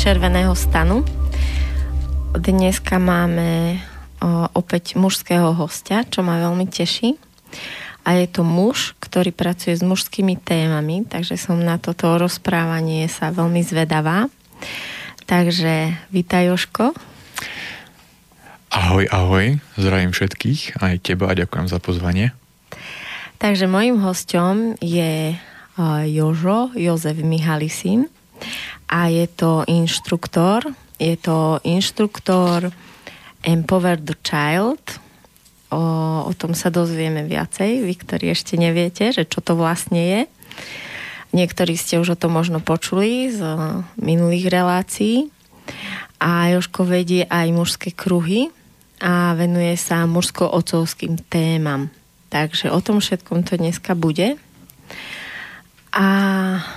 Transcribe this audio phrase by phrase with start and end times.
[0.00, 1.04] Červeného stanu.
[2.32, 3.76] Dneska máme
[4.24, 7.20] o, opäť mužského hostia, čo ma veľmi teší.
[8.08, 13.28] A je to muž, ktorý pracuje s mužskými témami, takže som na toto rozprávanie sa
[13.28, 14.32] veľmi zvedavá.
[15.28, 16.96] Takže vítaj Joško.
[18.72, 22.32] Ahoj, ahoj, zdravím všetkých, aj teba a ďakujem za pozvanie.
[23.36, 25.36] Takže mojim hostom je
[26.08, 28.08] Jožo, Jozef Mihalisín
[28.90, 30.66] a je to inštruktor,
[31.00, 32.74] je to inštruktor
[33.40, 34.82] Empower the Child,
[35.70, 35.82] o,
[36.26, 40.20] o tom sa dozvieme viacej, vy, ktorí ešte neviete, že čo to vlastne je.
[41.30, 43.38] Niektorí ste už o tom možno počuli z
[43.94, 45.30] minulých relácií.
[46.18, 48.50] A Joško vedie aj mužské kruhy
[49.00, 51.88] a venuje sa mužsko-ocovským témam.
[52.28, 54.36] Takže o tom všetkom to dneska bude.
[55.90, 56.06] A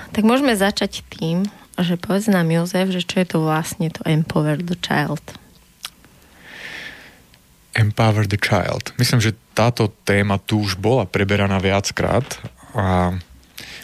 [0.09, 1.45] tak môžeme začať tým,
[1.78, 5.22] že povedz nám Jozef, že čo je to vlastne to Empower the Child.
[7.73, 8.94] Empower the Child.
[9.02, 12.25] Myslím, že táto téma tu už bola preberaná viackrát
[12.73, 13.14] a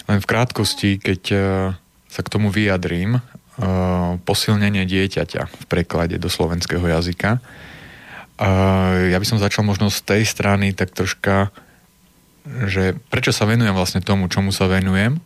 [0.09, 1.37] len v krátkosti, keď e,
[2.09, 3.21] sa k tomu vyjadrím, e,
[4.25, 7.37] posilnenie dieťaťa v preklade do slovenského jazyka.
[7.37, 7.41] E,
[9.13, 11.53] ja by som začal možno z tej strany tak troška
[12.45, 15.19] že prečo sa venujem vlastne tomu, čomu sa venujem.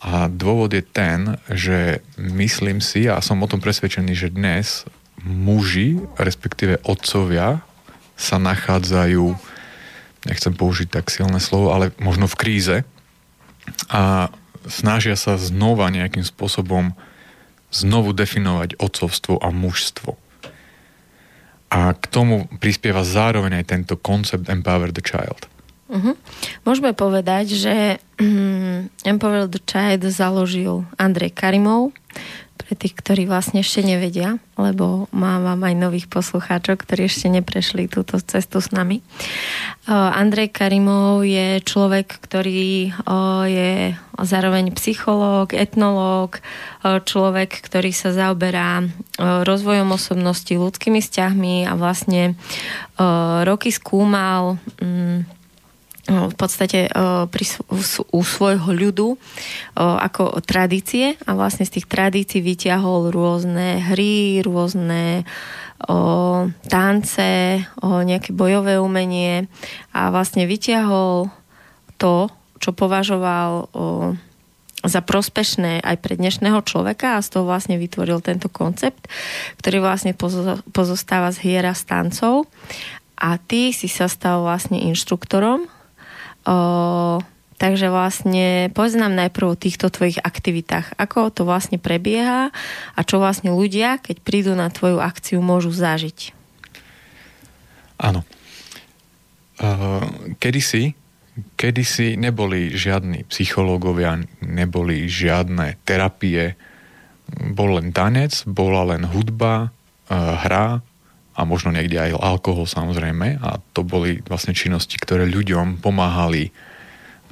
[0.00, 4.88] A dôvod je ten, že myslím si, a som o tom presvedčený, že dnes
[5.20, 7.60] muži, respektíve otcovia,
[8.16, 9.36] sa nachádzajú,
[10.28, 12.76] nechcem použiť tak silné slovo, ale možno v kríze
[13.88, 14.28] a
[14.68, 16.92] snažia sa znova nejakým spôsobom
[17.72, 20.16] znovu definovať otcovstvo a mužstvo.
[21.70, 25.46] A k tomu prispieva zároveň aj tento koncept Empower the Child.
[25.90, 26.14] Uh-huh.
[26.62, 27.74] Môžeme povedať, že
[28.22, 31.90] um, Empower the Child založil Andrej Karimov,
[32.70, 38.14] pre tých, ktorí vlastne ešte nevedia, lebo mám aj nových poslucháčov, ktorí ešte neprešli túto
[38.22, 39.02] cestu s nami.
[39.90, 48.14] Uh, Andrej Karimov je človek, ktorý uh, je zároveň psychológ, etnológ, uh, človek, ktorý sa
[48.14, 48.86] zaoberá
[49.18, 52.38] rozvojom osobnosti, ľudskými vzťahmi a vlastne
[53.44, 55.26] roky skúmal um,
[56.10, 56.90] v podstate
[57.30, 57.44] pri,
[58.10, 59.14] u svojho ľudu
[59.78, 61.14] ako tradície.
[61.24, 65.22] A vlastne z tých tradícií vyťahol rôzne hry, rôzne
[65.86, 69.46] o, tance, o, nejaké bojové umenie.
[69.94, 71.30] A vlastne vyťahol
[71.96, 72.28] to,
[72.58, 74.12] čo považoval o,
[74.80, 79.08] za prospešné aj pre dnešného človeka a z toho vlastne vytvoril tento koncept,
[79.60, 80.16] ktorý vlastne
[80.72, 82.48] pozostáva z hier a stancov
[83.20, 85.68] a ty si sa stal vlastne inštruktorom
[86.50, 87.22] O,
[87.62, 90.98] takže vlastne povedz nám najprv o týchto tvojich aktivitách.
[90.98, 92.50] Ako to vlastne prebieha
[92.98, 96.34] a čo vlastne ľudia, keď prídu na tvoju akciu, môžu zažiť?
[98.02, 98.26] Áno.
[99.60, 100.02] Uh,
[100.42, 100.98] kedysi,
[101.54, 106.58] kedysi neboli žiadni psychológovia, neboli žiadne terapie,
[107.30, 109.70] bol len tanec, bola len hudba,
[110.10, 110.82] hra,
[111.40, 116.52] a možno niekde aj alkohol samozrejme a to boli vlastne činnosti, ktoré ľuďom pomáhali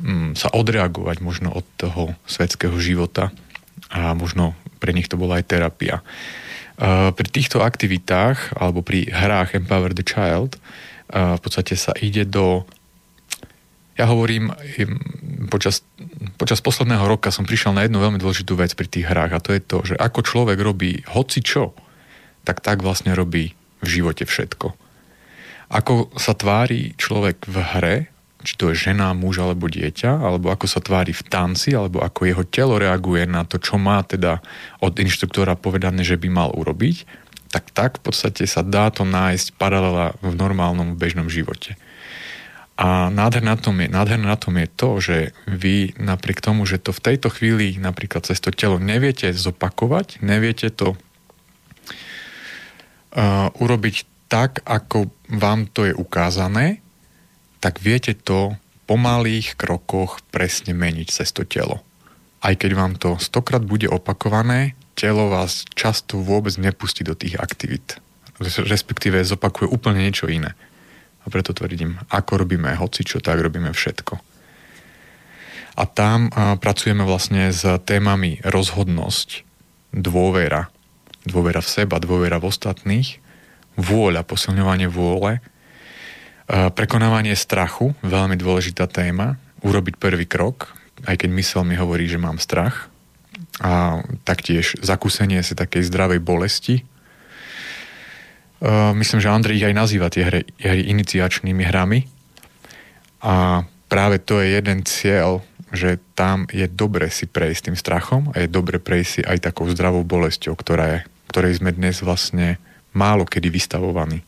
[0.00, 3.28] mm, sa odreagovať možno od toho svetského života
[3.92, 6.00] a možno pre nich to bola aj terapia.
[6.78, 12.25] Uh, pri týchto aktivitách alebo pri hrách Empower the Child uh, v podstate sa ide
[12.25, 12.64] do
[13.99, 14.55] ja hovorím,
[15.50, 15.82] počas,
[16.38, 19.50] počas posledného roka som prišiel na jednu veľmi dôležitú vec pri tých hrách a to
[19.50, 21.75] je to, že ako človek robí hoci čo,
[22.46, 24.75] tak tak vlastne robí v živote všetko.
[25.69, 27.96] Ako sa tvári človek v hre,
[28.40, 32.25] či to je žena, muž alebo dieťa, alebo ako sa tvári v tanci, alebo ako
[32.25, 34.38] jeho telo reaguje na to, čo má teda
[34.78, 37.04] od inštruktora povedané, že by mal urobiť,
[37.50, 41.74] tak tak v podstate sa dá to nájsť paralela v normálnom bežnom živote.
[42.78, 45.16] A nádherné na, tom je, nádherné na tom je to, že
[45.50, 50.70] vy napriek tomu, že to v tejto chvíli napríklad cez to telo neviete zopakovať, neviete
[50.70, 50.94] to
[53.59, 53.97] urobiť
[54.31, 56.79] tak, ako vám to je ukázané,
[57.59, 58.55] tak viete to
[58.87, 61.82] po malých krokoch presne meniť cez to telo.
[62.38, 67.99] Aj keď vám to stokrát bude opakované, telo vás často vôbec nepustí do tých aktivít.
[68.41, 70.55] Respektíve zopakuje úplne niečo iné.
[71.23, 74.15] A preto tvrdím, ako robíme hoci tak robíme všetko.
[75.79, 76.31] A tam
[76.62, 79.43] pracujeme vlastne s témami rozhodnosť,
[79.94, 80.70] dôvera,
[81.28, 83.20] dôvera v seba, dôvera v ostatných,
[83.76, 85.44] vôľa, posilňovanie vôle,
[86.48, 90.72] prekonávanie strachu, veľmi dôležitá téma, urobiť prvý krok,
[91.04, 92.88] aj keď mysel mi hovorí, že mám strach.
[93.60, 96.82] A taktiež zakúsenie si takej zdravej bolesti.
[98.58, 102.06] Uh, myslím, že Andrej ich aj nazýva tie hry, hry iniciačnými hrami.
[103.22, 108.42] A práve to je jeden cieľ, že tam je dobre si prejsť tým strachom a
[108.42, 112.56] je dobre prejsť si aj takou zdravou bolesťou, ktorá je, ktorej sme dnes vlastne
[112.96, 114.27] málo kedy vystavovaní.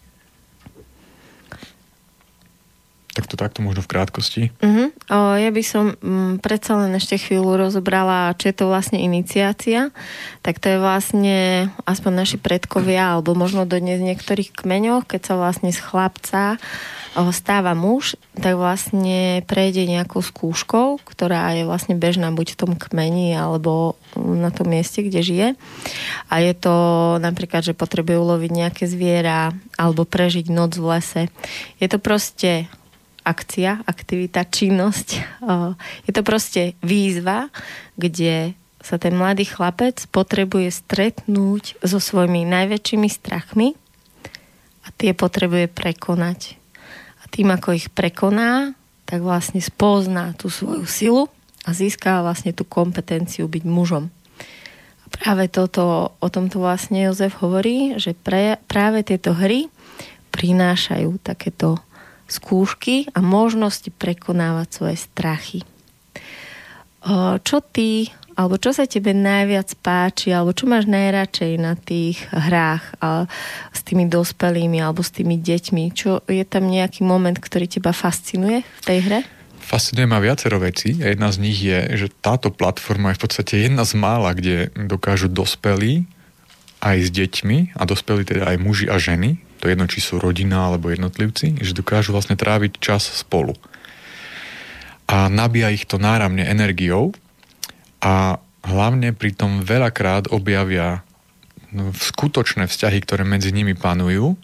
[3.10, 4.42] Tak to takto možno v krátkosti.
[4.62, 4.94] Uh-huh.
[5.10, 9.02] O, ja by som m, mm, predsa len ešte chvíľu rozobrala, čo je to vlastne
[9.02, 9.90] iniciácia.
[10.46, 11.36] Tak to je vlastne
[11.90, 16.62] aspoň naši predkovia, alebo možno dodnes v niektorých kmeňoch, keď sa vlastne z chlapca
[17.18, 22.72] o, stáva muž, tak vlastne prejde nejakou skúškou, ktorá je vlastne bežná buď v tom
[22.78, 25.48] kmeni, alebo na tom mieste, kde žije.
[26.30, 26.74] A je to
[27.18, 31.22] napríklad, že potrebuje uloviť nejaké zviera, alebo prežiť noc v lese.
[31.82, 32.70] Je to proste
[33.30, 35.08] akcia, aktivita, činnosť.
[36.04, 37.46] Je to proste výzva,
[37.94, 43.76] kde sa ten mladý chlapec potrebuje stretnúť so svojimi najväčšími strachmi
[44.82, 46.56] a tie potrebuje prekonať.
[47.20, 48.72] A tým, ako ich prekoná,
[49.04, 51.24] tak vlastne spozná tú svoju silu
[51.68, 54.08] a získa vlastne tú kompetenciu byť mužom.
[55.04, 59.68] A práve toto, o tomto vlastne Jozef hovorí, že pre, práve tieto hry
[60.32, 61.82] prinášajú takéto
[62.30, 65.60] skúšky a možnosti prekonávať svoje strachy.
[67.44, 72.96] Čo ty, alebo čo sa tebe najviac páči, alebo čo máš najradšej na tých hrách
[73.72, 75.84] s tými dospelými alebo s tými deťmi?
[75.90, 79.20] Čo je tam nejaký moment, ktorý teba fascinuje v tej hre?
[79.60, 83.54] Fascinuje ma viacero vecí a jedna z nich je, že táto platforma je v podstate
[83.64, 86.04] jedna z mála, kde dokážu dospelí
[86.84, 90.72] aj s deťmi a dospelí teda aj muži a ženy to jedno, či sú rodina
[90.72, 93.52] alebo jednotlivci, že dokážu vlastne tráviť čas spolu.
[95.04, 97.12] A nabíja ich to náramne energiou
[98.00, 101.04] a hlavne pri tom veľakrát objavia
[101.68, 104.40] no, skutočné vzťahy, ktoré medzi nimi panujú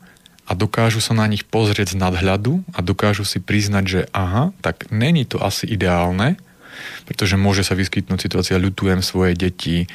[0.47, 4.93] a dokážu sa na nich pozrieť z nadhľadu a dokážu si priznať, že aha, tak
[4.95, 6.39] není to asi ideálne,
[7.09, 9.91] pretože môže sa vyskytnúť situácia, ľutujem svoje deti,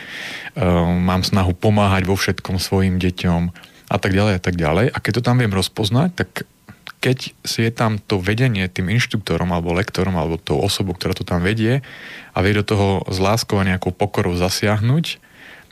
[0.57, 4.87] um, mám snahu pomáhať vo všetkom svojim deťom, a tak ďalej a tak ďalej.
[4.95, 6.47] A keď to tam viem rozpoznať, tak
[7.03, 11.27] keď si je tam to vedenie tým inštruktorom alebo lektorom alebo tou osobou, ktorá to
[11.27, 11.83] tam vedie
[12.31, 15.19] a vie do toho z láskou a nejakou pokorou zasiahnuť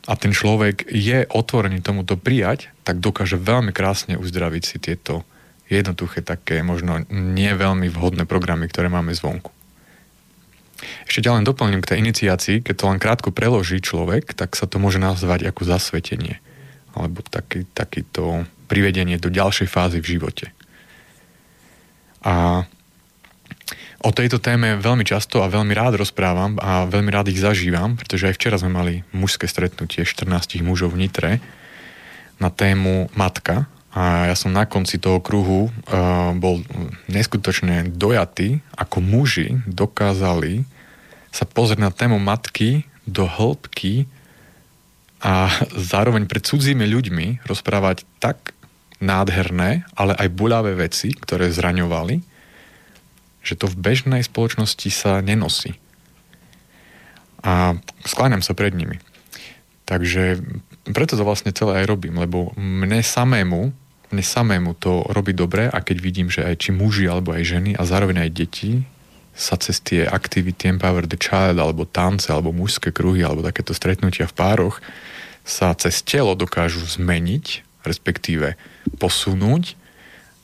[0.10, 5.22] a ten človek je otvorený tomuto prijať, tak dokáže veľmi krásne uzdraviť si tieto
[5.70, 9.54] jednoduché také možno nie veľmi vhodné programy, ktoré máme zvonku.
[11.06, 14.82] Ešte ďalej doplním k tej iniciácii, keď to len krátko preloží človek, tak sa to
[14.82, 16.42] môže nazvať ako zasvetenie
[16.96, 20.46] alebo taký, takýto privedenie do ďalšej fázy v živote.
[22.24, 22.66] A
[24.04, 28.28] o tejto téme veľmi často a veľmi rád rozprávam a veľmi rád ich zažívam, pretože
[28.30, 31.32] aj včera sme mali mužské stretnutie 14 mužov v Nitre
[32.40, 36.62] na tému matka a ja som na konci toho kruhu uh, bol
[37.10, 40.64] neskutočne dojatý, ako muži dokázali
[41.34, 44.06] sa pozrieť na tému matky do hĺbky
[45.20, 48.56] a zároveň pred cudzími ľuďmi rozprávať tak
[49.04, 52.24] nádherné, ale aj buľavé veci, ktoré zraňovali,
[53.44, 55.76] že to v bežnej spoločnosti sa nenosí.
[57.40, 59.00] A skláňam sa pred nimi.
[59.88, 60.44] Takže
[60.92, 63.72] preto to vlastne celé aj robím, lebo mne samému,
[64.12, 67.72] mne samému to robí dobre a keď vidím, že aj či muži alebo aj ženy
[67.80, 68.84] a zároveň aj deti
[69.40, 74.28] sa cez tie aktivity Empower the Child alebo tance alebo mužské kruhy alebo takéto stretnutia
[74.28, 74.84] v pároch
[75.48, 78.60] sa cez telo dokážu zmeniť, respektíve
[79.00, 79.80] posunúť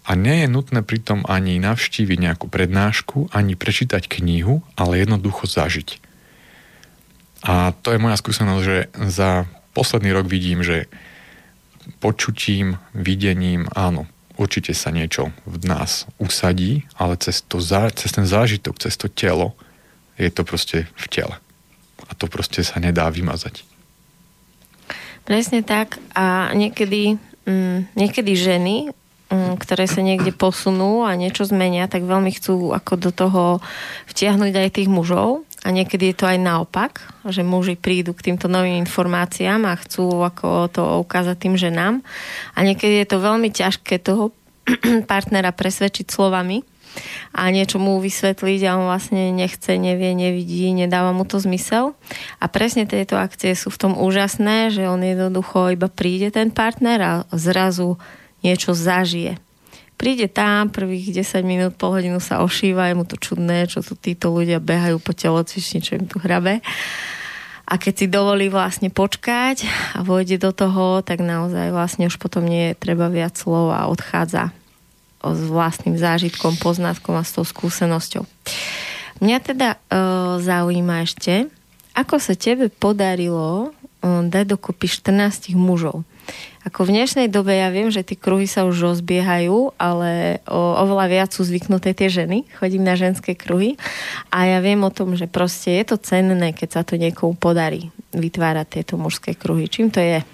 [0.08, 6.00] a nie je nutné pritom ani navštíviť nejakú prednášku, ani prečítať knihu, ale jednoducho zažiť.
[7.46, 8.78] A to je moja skúsenosť, že
[9.12, 10.88] za posledný rok vidím, že
[12.00, 17.60] počutím, videním, áno, určite sa niečo v nás usadí, ale cez, to,
[17.96, 19.56] cez ten zážitok, cez to telo
[20.16, 21.36] je to proste v tele.
[22.08, 23.64] A to proste sa nedá vymazať.
[25.26, 25.98] Presne tak.
[26.14, 27.18] A niekedy,
[27.50, 28.94] mm, niekedy ženy,
[29.34, 33.44] mm, ktoré sa niekde posunú a niečo zmenia, tak veľmi chcú ako do toho
[34.08, 35.44] vtiahnuť aj tých mužov.
[35.66, 40.22] A niekedy je to aj naopak, že muži prídu k týmto novým informáciám a chcú
[40.22, 42.06] ako to ukázať tým ženám.
[42.54, 44.30] A niekedy je to veľmi ťažké toho
[45.12, 46.62] partnera presvedčiť slovami
[47.34, 51.98] a niečo mu vysvetliť a on vlastne nechce, nevie, nevidí, nedáva mu to zmysel.
[52.40, 57.00] A presne tieto akcie sú v tom úžasné, že on jednoducho iba príde ten partner
[57.02, 57.98] a zrazu
[58.46, 59.42] niečo zažije
[59.96, 63.96] príde tam, prvých 10 minút, pol hodinu sa ošíva, je mu to čudné, čo tu
[63.96, 66.60] títo ľudia behajú po telocvični, čo im tu hrabe.
[67.66, 69.66] A keď si dovolí vlastne počkať
[69.98, 73.90] a vojde do toho, tak naozaj vlastne už potom nie je treba viac slov a
[73.90, 74.54] odchádza
[75.26, 78.30] s vlastným zážitkom, poznatkom a s tou skúsenosťou.
[79.26, 79.78] Mňa teda e,
[80.46, 81.50] zaujíma ešte,
[81.98, 83.74] ako sa tebe podarilo
[84.06, 86.06] e, dať dokopy 14 mužov.
[86.66, 91.06] Ako v dnešnej dobe ja viem, že tie kruhy sa už rozbiehajú, ale o, oveľa
[91.14, 92.42] viac sú zvyknuté tie ženy.
[92.58, 93.78] Chodím na ženské kruhy
[94.34, 97.94] a ja viem o tom, že proste je to cenné, keď sa to niekomu podarí
[98.18, 99.70] vytvárať tieto mužské kruhy.
[99.70, 100.26] Čím to je?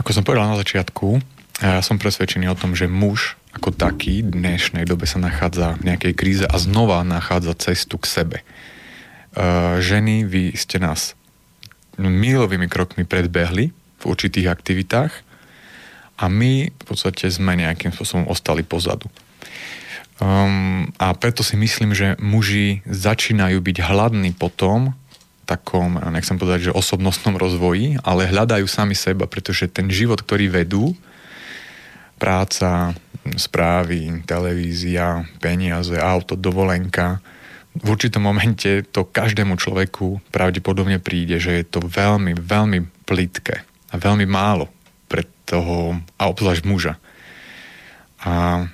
[0.00, 1.20] Ako som povedal na začiatku,
[1.60, 5.92] ja som presvedčený o tom, že muž ako taký v dnešnej dobe sa nachádza v
[5.92, 8.38] nejakej kríze a znova nachádza cestu k sebe.
[9.36, 11.12] Uh, ženy, vy ste nás
[12.00, 15.12] milovými krokmi predbehli v určitých aktivitách
[16.18, 19.06] a my v podstate sme nejakým spôsobom ostali pozadu.
[20.22, 24.94] Um, a preto si myslím, že muži začínajú byť hladní po tom,
[25.42, 30.94] takom, nechcem povedať, že osobnostnom rozvoji, ale hľadajú sami seba, pretože ten život, ktorý vedú,
[32.22, 32.94] práca,
[33.34, 37.18] správy, televízia, peniaze, auto, dovolenka,
[37.72, 43.94] v určitom momente to každému človeku pravdepodobne príde, že je to veľmi, veľmi plitké a
[44.00, 44.72] veľmi málo
[45.06, 46.96] pre toho, a obzvlášť muža.
[48.24, 48.64] A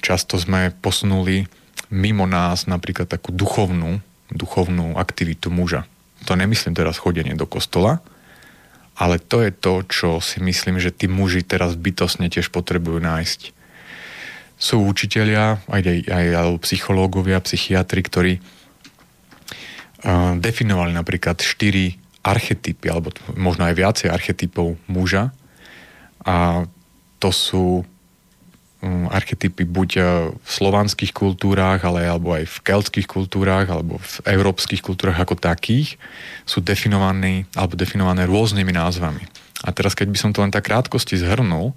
[0.00, 1.44] často sme posunuli
[1.92, 4.00] mimo nás napríklad takú duchovnú,
[4.32, 5.86] duchovnú aktivitu muža.
[6.26, 8.02] To nemyslím teraz chodenie do kostola,
[8.96, 13.52] ale to je to, čo si myslím, že tí muži teraz bytosne tiež potrebujú nájsť.
[14.56, 23.70] Sú učitelia, aj, aj, aj psychológovia, psychiatri, ktorí uh, definovali napríklad štyri archetypy, alebo možno
[23.70, 25.30] aj viacej archetypov muža.
[26.26, 26.66] A
[27.22, 27.86] to sú
[28.82, 34.14] um, archetypy buď uh, v slovanských kultúrách, ale alebo aj v keltských kultúrách, alebo v
[34.26, 35.94] európskych kultúrach ako takých,
[36.42, 39.22] sú definované, alebo definované rôznymi názvami.
[39.62, 41.72] A teraz, keď by som to len tak krátkosti zhrnul,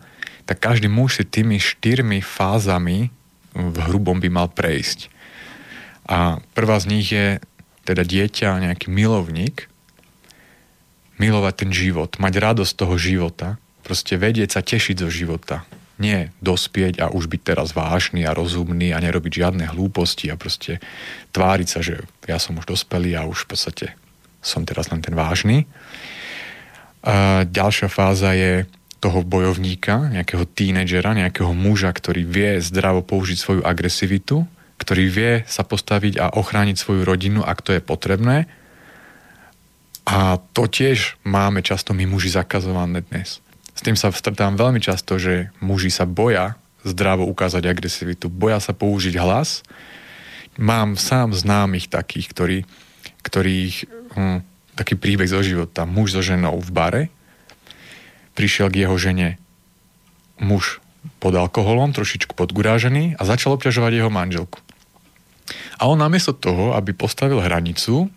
[0.49, 3.13] tak každý muž si tými štyrmi fázami
[3.53, 5.09] v hrubom by mal prejsť.
[6.09, 7.37] A prvá z nich je
[7.85, 9.69] teda dieťa, nejaký milovník,
[11.19, 15.67] milovať ten život, mať radosť toho života, proste vedieť sa tešiť zo života.
[15.99, 20.79] Nie dospieť a už byť teraz vážny a rozumný a nerobiť žiadne hlúposti a proste
[21.35, 23.87] tváriť sa, že ja som už dospelý a už v podstate
[24.39, 25.67] som teraz len ten vážny.
[27.03, 28.63] A ďalšia fáza je
[29.03, 34.47] toho bojovníka, nejakého tínedžera, nejakého muža, ktorý vie zdravo použiť svoju agresivitu,
[34.79, 38.47] ktorý vie sa postaviť a ochrániť svoju rodinu, ak to je potrebné
[40.09, 43.45] a to tiež máme často my muži zakazované dnes.
[43.77, 48.73] S tým sa stretávam veľmi často, že muži sa boja zdravo ukázať agresivitu, boja sa
[48.73, 49.61] použiť hlas.
[50.57, 52.57] Mám sám známych takých, ktorí,
[53.21, 53.75] ktorých
[54.17, 54.39] hm,
[54.73, 55.85] taký príbeh zo života.
[55.85, 57.03] Muž so ženou v bare,
[58.33, 59.37] prišiel k jeho žene
[60.41, 60.81] muž
[61.21, 64.57] pod alkoholom, trošičku podgurážený a začal obťažovať jeho manželku.
[65.77, 68.09] A on namiesto toho, aby postavil hranicu,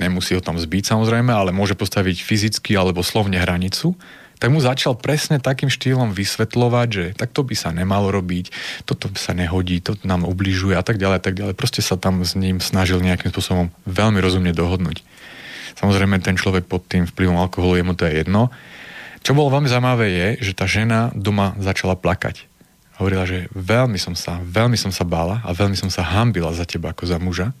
[0.00, 3.92] nemusí ho tam zbiť samozrejme, ale môže postaviť fyzicky alebo slovne hranicu,
[4.40, 8.48] tak mu začal presne takým štýlom vysvetľovať, že takto by sa nemalo robiť,
[8.88, 11.54] toto sa nehodí, to nám ubližuje a tak ďalej, a tak ďalej.
[11.60, 15.04] Proste sa tam s ním snažil nejakým spôsobom veľmi rozumne dohodnúť.
[15.76, 18.48] Samozrejme, ten človek pod tým vplyvom alkoholu, jemu to je jedno.
[19.20, 22.48] Čo bolo veľmi zaujímavé je, že tá žena doma začala plakať.
[22.96, 26.64] Hovorila, že veľmi som sa, veľmi som sa bála a veľmi som sa hambila za
[26.64, 27.52] teba ako za muža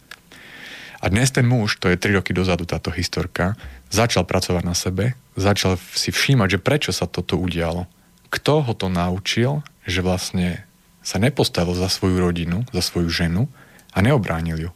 [1.00, 3.56] a dnes ten muž, to je 3 roky dozadu táto historka,
[3.88, 7.88] začal pracovať na sebe, začal si všímať, že prečo sa toto udialo.
[8.28, 10.62] Kto ho to naučil, že vlastne
[11.00, 13.48] sa nepostavil za svoju rodinu, za svoju ženu
[13.96, 14.70] a neobránil ju.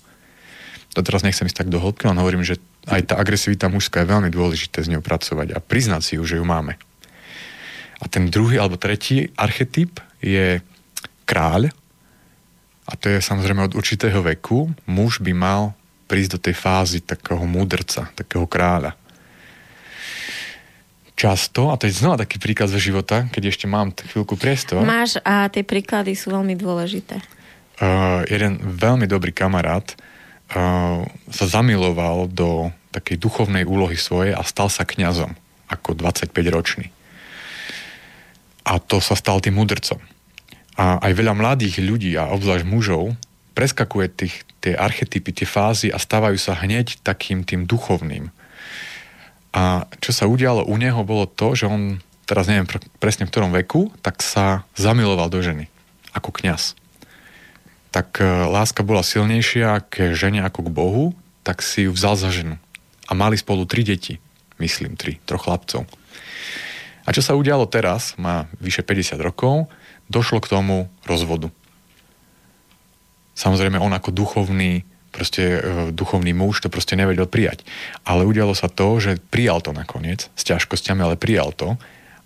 [0.96, 2.56] To teraz nechcem ísť tak do hĺbky, len hovorím, že
[2.88, 6.38] aj tá agresivita mužská je veľmi dôležité s ňou pracovať a priznať si ju, že
[6.40, 6.78] ju máme.
[8.00, 10.60] A ten druhý alebo tretí archetyp je
[11.24, 11.72] kráľ.
[12.84, 14.72] A to je samozrejme od určitého veku.
[14.84, 15.62] Muž by mal
[16.04, 18.94] prísť do tej fázy takého múdrca, takého kráľa.
[21.14, 24.82] Často, a to je znova taký príklad zo života, keď ešte mám chvíľku priestor.
[24.82, 27.22] Máš a tie príklady sú veľmi dôležité.
[27.78, 34.70] Uh, jeden veľmi dobrý kamarát uh, sa zamiloval do takej duchovnej úlohy svojej a stal
[34.70, 35.34] sa kňazom
[35.70, 36.90] ako 25-ročný.
[38.64, 39.98] A to sa stal tým mudrcom.
[40.74, 43.14] A aj veľa mladých ľudí, a obzvlášť mužov,
[43.54, 48.34] preskakuje tých, tie archetypy, tie fázy a stávajú sa hneď takým tým duchovným.
[49.54, 52.66] A čo sa udialo u neho bolo to, že on, teraz neviem
[52.98, 55.70] presne v ktorom veku, tak sa zamiloval do ženy.
[56.14, 56.78] ako kňaz.
[57.94, 61.04] Tak e, láska bola silnejšia k žene ako k Bohu,
[61.46, 62.58] tak si ju vzal za ženu.
[63.06, 64.18] A mali spolu tri deti,
[64.58, 65.86] myslím tri, troch chlapcov.
[67.04, 69.68] A čo sa udialo teraz, má vyše 50 rokov,
[70.08, 71.52] došlo k tomu rozvodu.
[73.34, 75.60] Samozrejme, on ako duchovný, proste e,
[75.90, 77.66] duchovný muž to proste nevedel prijať.
[78.06, 81.78] Ale udialo sa to, že prijal to nakoniec, s ťažkosťami, ale prijal to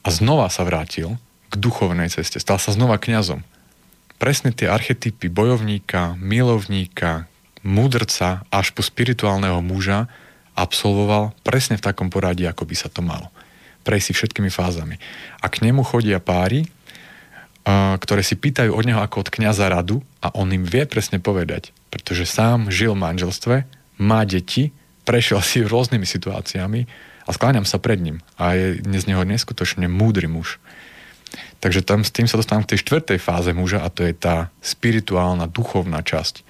[0.05, 2.41] a znova sa vrátil k duchovnej ceste.
[2.41, 3.45] Stal sa znova kňazom.
[4.21, 7.31] Presne tie archetypy bojovníka, milovníka,
[7.63, 10.11] múdrca až po spirituálneho muža
[10.59, 13.31] absolvoval presne v takom poradí, ako by sa to malo.
[13.87, 14.99] Prejsť si všetkými fázami.
[15.39, 16.67] A k nemu chodia páry,
[17.99, 21.77] ktoré si pýtajú od neho ako od kniaza radu a on im vie presne povedať,
[21.93, 23.57] pretože sám žil v manželstve,
[24.01, 24.73] má deti,
[25.05, 26.81] prešiel si rôznymi situáciami
[27.29, 30.57] a skláňam sa pred ním a je dnes neho neskutočne múdry muž.
[31.59, 34.49] Takže tam s tým sa dostávam k tej štvrtej fáze muža a to je tá
[34.63, 36.47] spirituálna, duchovná časť.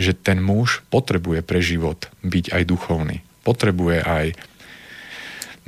[0.00, 3.20] Že ten muž potrebuje pre život byť aj duchovný.
[3.44, 4.26] Potrebuje aj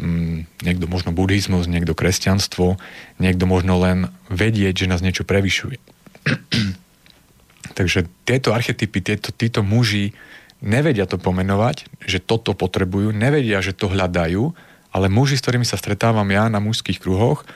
[0.02, 2.74] Mm, niekto možno buddhizmus, niekto kresťanstvo,
[3.22, 5.78] niekto možno len vedieť, že nás niečo prevyšuje.
[7.78, 10.10] Takže tieto archetypy, tieto, títo muži
[10.58, 14.50] nevedia to pomenovať, že toto potrebujú, nevedia, že to hľadajú,
[14.90, 17.46] ale muži, s ktorými sa stretávam ja na mužských kruhoch,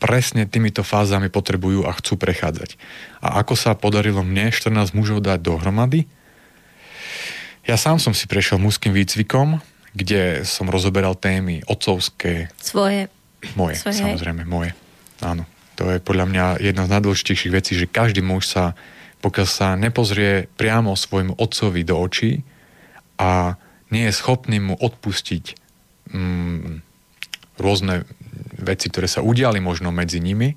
[0.00, 2.80] presne týmito fázami potrebujú a chcú prechádzať.
[3.20, 6.08] A ako sa podarilo mne 14 mužov dať dohromady?
[7.68, 9.60] Ja sám som si prešiel mužským výcvikom,
[9.94, 12.52] kde som rozoberal témy otcovské.
[12.62, 13.10] Svoje.
[13.56, 13.98] Moje, Svoje.
[13.98, 14.76] samozrejme, moje.
[15.24, 15.48] Áno.
[15.80, 18.76] To je podľa mňa jedna z najdôležitejších vecí, že každý muž sa,
[19.24, 22.44] pokiaľ sa nepozrie priamo svojmu otcovi do očí
[23.16, 23.56] a
[23.88, 25.56] nie je schopný mu odpustiť
[26.12, 26.84] mm,
[27.56, 28.04] rôzne
[28.60, 30.52] veci, ktoré sa udiali možno medzi nimi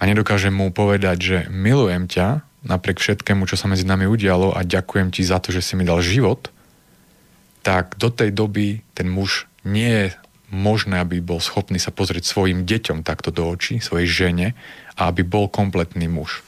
[0.00, 4.64] a nedokáže mu povedať, že milujem ťa napriek všetkému, čo sa medzi nami udialo a
[4.64, 6.48] ďakujem ti za to, že si mi dal život–
[7.66, 10.06] tak do tej doby ten muž nie je
[10.54, 14.54] možné, aby bol schopný sa pozrieť svojim deťom takto do očí, svojej žene
[14.94, 16.46] a aby bol kompletný muž.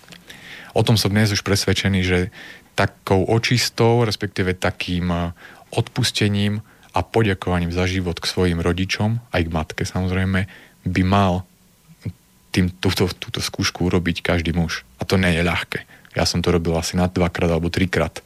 [0.78, 2.30] O tom som dnes už presvedčený, že
[2.78, 5.34] takou očistou, respektíve takým
[5.74, 6.62] odpustením
[6.94, 10.46] a poďakovaním za život k svojim rodičom, aj k matke samozrejme,
[10.86, 11.42] by mal
[12.54, 14.86] tým, túto, túto skúšku urobiť každý muž.
[15.02, 15.82] A to nie je ľahké.
[16.14, 18.22] Ja som to robil asi na dvakrát alebo trikrát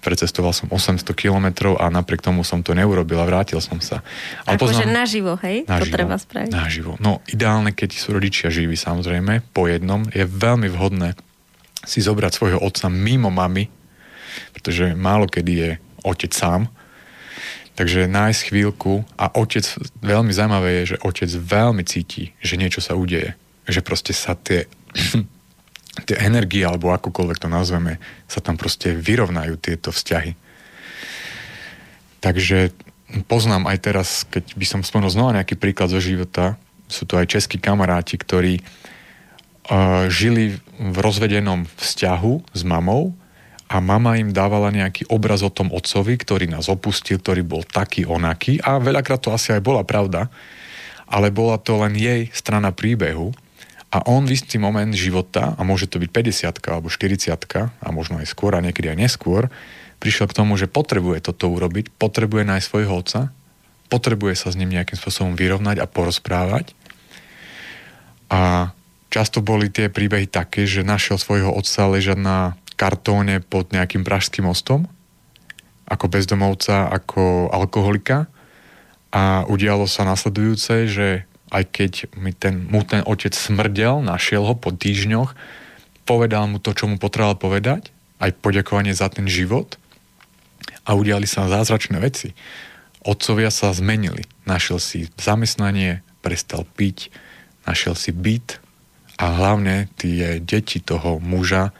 [0.00, 4.02] precestoval som 800 kilometrov a napriek tomu som to neurobil a vrátil som sa.
[4.46, 4.94] Ale akože poznám...
[5.04, 5.66] naživo, hej?
[5.66, 6.50] Naživo, to treba spraviť.
[6.54, 6.92] Naživo.
[7.02, 11.18] No ideálne, keď sú rodičia živí samozrejme, po jednom, je veľmi vhodné
[11.82, 13.70] si zobrať svojho otca mimo mamy,
[14.54, 15.70] pretože málo kedy je
[16.06, 16.70] otec sám,
[17.78, 19.62] Takže nájsť chvíľku a otec,
[20.02, 23.38] veľmi zaujímavé je, že otec veľmi cíti, že niečo sa udeje.
[23.70, 24.66] Že proste sa tie
[26.06, 27.98] tie energie, alebo akokoľvek to nazveme,
[28.30, 30.36] sa tam proste vyrovnajú tieto vzťahy.
[32.18, 32.74] Takže
[33.30, 36.58] poznám aj teraz, keď by som spomenul znova nejaký príklad zo života,
[36.88, 43.12] sú to aj českí kamaráti, ktorí uh, žili v rozvedenom vzťahu s mamou
[43.68, 48.08] a mama im dávala nejaký obraz o tom otcovi, ktorý nás opustil, ktorý bol taký
[48.08, 50.32] onaký a veľakrát to asi aj bola pravda,
[51.04, 53.36] ale bola to len jej strana príbehu
[53.88, 57.32] a on v istý moment života, a môže to byť 50 alebo 40
[57.80, 59.48] a možno aj skôr a niekedy aj neskôr,
[59.96, 63.20] prišiel k tomu, že potrebuje toto urobiť, potrebuje nájsť svojho otca,
[63.88, 66.76] potrebuje sa s ním nejakým spôsobom vyrovnať a porozprávať.
[68.28, 68.70] A
[69.08, 72.38] často boli tie príbehy také, že našiel svojho otca ležať na
[72.76, 74.84] kartóne pod nejakým pražským mostom,
[75.88, 78.28] ako bezdomovca, ako alkoholika.
[79.08, 84.54] A udialo sa nasledujúce, že aj keď mi ten, mu ten otec smrdel, našiel ho
[84.56, 85.32] po týždňoch,
[86.04, 89.76] povedal mu to, čo mu potreboval povedať, aj poďakovanie za ten život
[90.88, 92.32] a udiali sa zázračné veci.
[93.04, 94.26] Otcovia sa zmenili.
[94.48, 97.12] Našiel si zamestnanie, prestal piť,
[97.68, 98.58] našiel si byt
[99.20, 101.70] a hlavne tie deti toho muža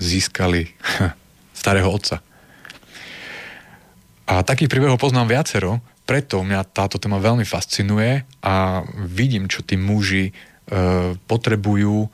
[0.00, 0.72] získali
[1.60, 2.24] starého otca.
[4.30, 9.78] A takých príbehov poznám viacero, preto mňa táto téma veľmi fascinuje a vidím, čo tí
[9.78, 10.32] muži e,
[11.14, 12.08] potrebujú e,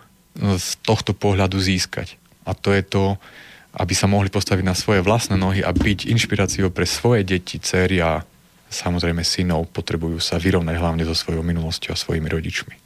[0.60, 2.20] z tohto pohľadu získať.
[2.44, 3.16] A to je to,
[3.72, 8.04] aby sa mohli postaviť na svoje vlastné nohy a byť inšpiráciou pre svoje deti, céry
[8.04, 8.20] a
[8.68, 12.76] samozrejme synov potrebujú sa vyrovnať hlavne so svojou minulosťou a svojimi rodičmi.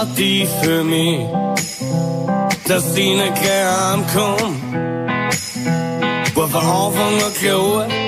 [0.00, 1.26] Partie für mich,
[2.66, 4.62] dass sie nicht heimkommt.
[6.34, 7.99] War von Anfang an klar,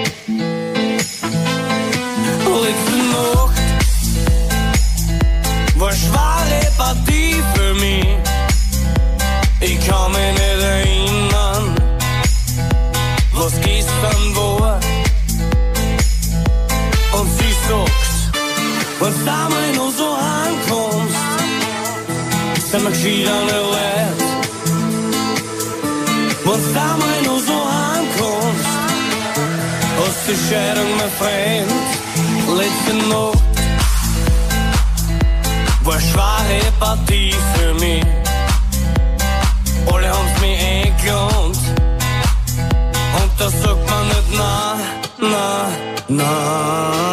[23.03, 24.23] country dans le ouest.
[26.45, 28.69] Vår samhällnos och ankomst.
[30.09, 31.73] Österskäring med fränt.
[32.59, 33.35] Lite nog.
[35.85, 38.05] Vår svaghet parti för mig.
[39.95, 41.57] Åleholms med Eklund.
[43.15, 44.79] Och då söker man ett na,
[45.19, 45.67] na,
[46.07, 47.12] na.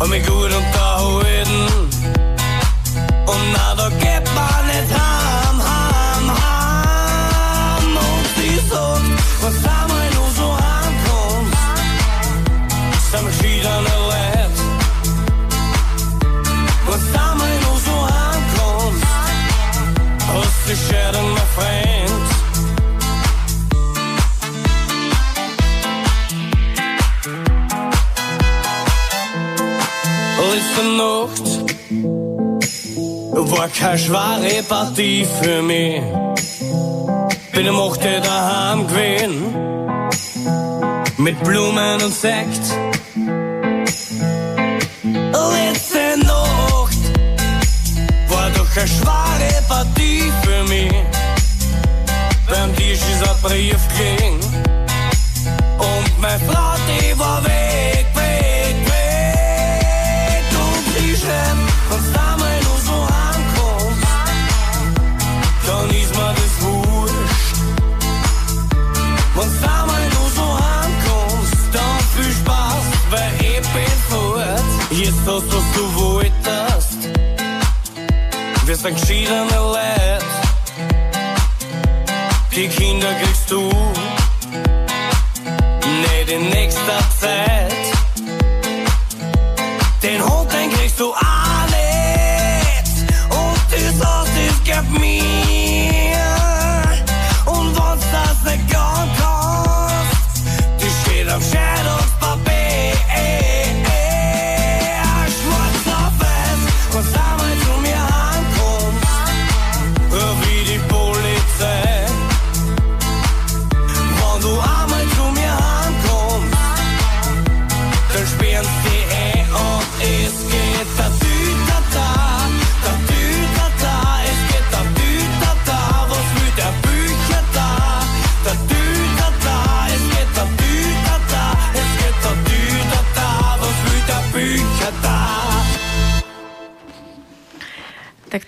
[0.00, 0.48] Om ik hoe
[33.50, 36.00] war keine schwere Partie für mich.
[37.52, 38.00] Bin am 8.
[38.24, 39.54] daheim gewesen,
[41.16, 42.64] mit Blumen und Sekt.
[45.52, 47.02] Letzte Nacht
[48.28, 50.92] war doch eine schwere Partie für mich.
[52.48, 54.40] Beim Tisch ist ein Brief gelegen
[55.78, 58.06] und meine Frau, die war weg,
[78.70, 80.24] Wir sind geschiedene Leute.
[82.54, 83.62] Die Kinder kriegst du
[86.02, 87.39] nicht in nächster Zeit.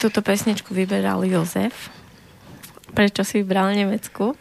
[0.02, 1.94] Túto pesničku vyberal Jozef.
[2.90, 4.34] Prečo si vybral Nemecku?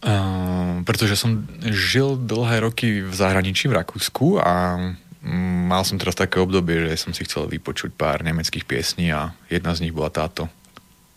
[0.00, 4.76] Uh, pretože som žil dlhé roky v zahraničí, v Rakúsku a
[5.20, 9.32] mm, mal som teraz také obdobie, že som si chcel vypočuť pár nemeckých piesní a
[9.48, 10.48] jedna z nich bola táto.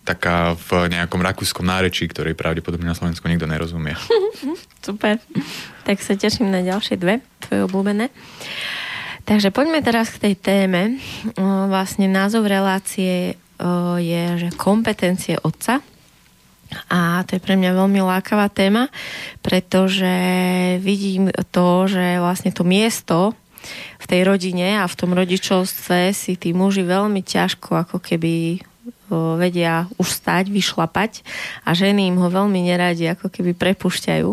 [0.04, 3.96] Taká v nejakom rakúskom nárečí, ktorej pravdepodobne na Slovensku nikto nerozumie.
[4.88, 5.20] Super.
[5.88, 8.12] Tak sa teším na ďalšie dve, tvoje obľúbené.
[9.24, 11.00] Takže poďme teraz k tej téme.
[11.72, 13.40] Vlastne názov relácie
[13.98, 15.80] je, že kompetencie otca.
[16.90, 18.90] A to je pre mňa veľmi lákavá téma,
[19.46, 20.10] pretože
[20.82, 23.38] vidím to, že vlastne to miesto
[24.02, 28.60] v tej rodine a v tom rodičovstve si tí muži veľmi ťažko ako keby
[29.38, 31.22] vedia už stať, vyšlapať
[31.64, 34.30] a ženy im ho veľmi neradi ako keby prepušťajú.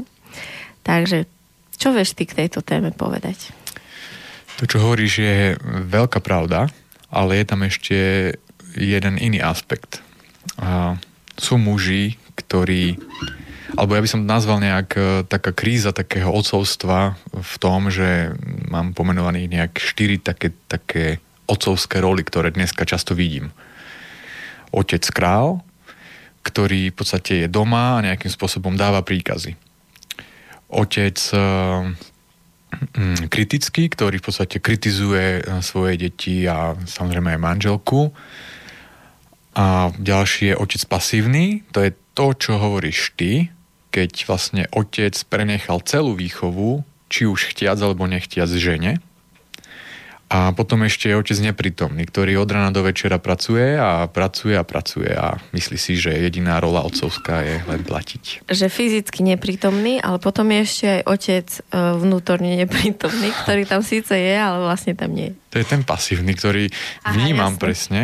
[0.82, 1.28] Takže
[1.76, 3.52] čo vieš ty k tejto téme povedať?
[4.60, 5.56] To, čo hovoríš, je
[5.88, 6.68] veľká pravda,
[7.08, 7.96] ale je tam ešte
[8.76, 10.04] jeden iný aspekt.
[10.60, 11.00] A
[11.40, 13.00] sú muži, ktorí,
[13.72, 18.36] alebo ja by som nazval nejak e, taká kríza takého otcovstva v tom, že
[18.68, 23.56] mám pomenovaných nejak štyri také, také otcovské roly, ktoré dneska často vidím.
[24.76, 25.64] Otec král,
[26.44, 29.56] ktorý v podstate je doma a nejakým spôsobom dáva príkazy.
[30.68, 31.40] Otec e,
[33.28, 38.14] kritický, ktorý v podstate kritizuje e, svoje deti a samozrejme aj manželku.
[39.58, 43.50] A ďalší je otec pasívny, to je to, čo hovoríš ty,
[43.90, 49.02] keď vlastne otec prenechal celú výchovu, či už chtiac alebo nechtiac žene,
[50.30, 54.62] a potom ešte je otec neprítomný, ktorý od rana do večera pracuje a pracuje a
[54.62, 58.46] pracuje a myslí si, že jediná rola otcovská je len platiť.
[58.46, 64.14] Že fyzicky neprítomný, ale potom je ešte aj otec e, vnútorne neprítomný, ktorý tam síce
[64.14, 65.34] je, ale vlastne tam nie.
[65.50, 67.62] To je ten pasívny, ktorý Aha, vnímam jasne.
[67.66, 68.00] presne.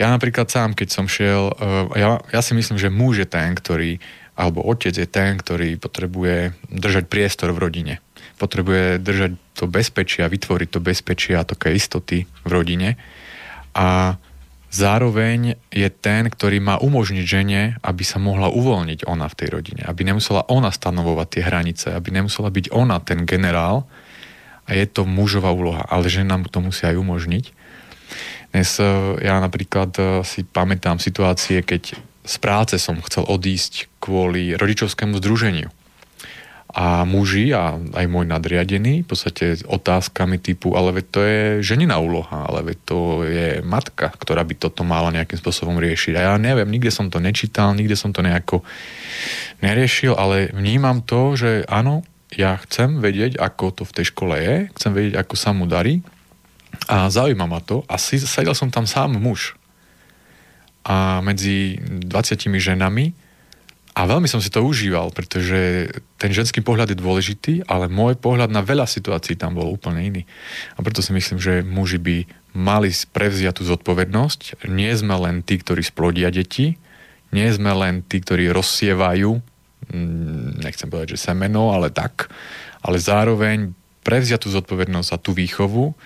[0.00, 3.52] Ja napríklad sám, keď som šiel, e, ja, ja si myslím, že muž je ten,
[3.52, 4.00] ktorý,
[4.32, 7.94] alebo otec je ten, ktorý potrebuje držať priestor v rodine
[8.36, 13.00] potrebuje držať to bezpečie a vytvoriť to bezpečie a také istoty v rodine.
[13.72, 14.20] A
[14.68, 19.82] zároveň je ten, ktorý má umožniť žene, aby sa mohla uvoľniť ona v tej rodine,
[19.88, 23.88] aby nemusela ona stanovovať tie hranice, aby nemusela byť ona ten generál
[24.68, 27.44] a je to mužová úloha, ale žena to musí aj umožniť.
[28.52, 28.84] Dnes e,
[29.22, 31.96] ja napríklad e, si pamätám situácie, keď
[32.26, 35.70] z práce som chcel odísť kvôli rodičovskému združeniu
[36.70, 41.96] a muži a aj môj nadriadený v podstate otázkami typu, ale veď to je ženina
[42.02, 46.18] úloha, ale veď to je matka, ktorá by toto mala nejakým spôsobom riešiť.
[46.18, 48.66] A ja neviem, nikde som to nečítal, nikde som to nejako
[49.62, 52.02] neriešil, ale vnímam to, že áno,
[52.34, 56.02] ja chcem vedieť, ako to v tej škole je, chcem vedieť, ako sa mu darí.
[56.90, 57.86] A zaujíma ma to.
[57.88, 59.56] A sedel som tam sám muž.
[60.84, 62.10] A medzi 20
[62.58, 63.25] ženami
[63.96, 65.88] a veľmi som si to užíval, pretože
[66.20, 70.22] ten ženský pohľad je dôležitý, ale môj pohľad na veľa situácií tam bol úplne iný.
[70.76, 72.16] A preto si myslím, že muži by
[72.52, 74.68] mali prevziať tú zodpovednosť.
[74.68, 76.76] Nie sme len tí, ktorí splodia deti,
[77.32, 79.40] nie sme len tí, ktorí rozsievajú,
[79.88, 82.28] mm, nechcem povedať, že semeno, ale tak,
[82.84, 83.72] ale zároveň
[84.04, 85.96] prevziať tú zodpovednosť za tú výchovu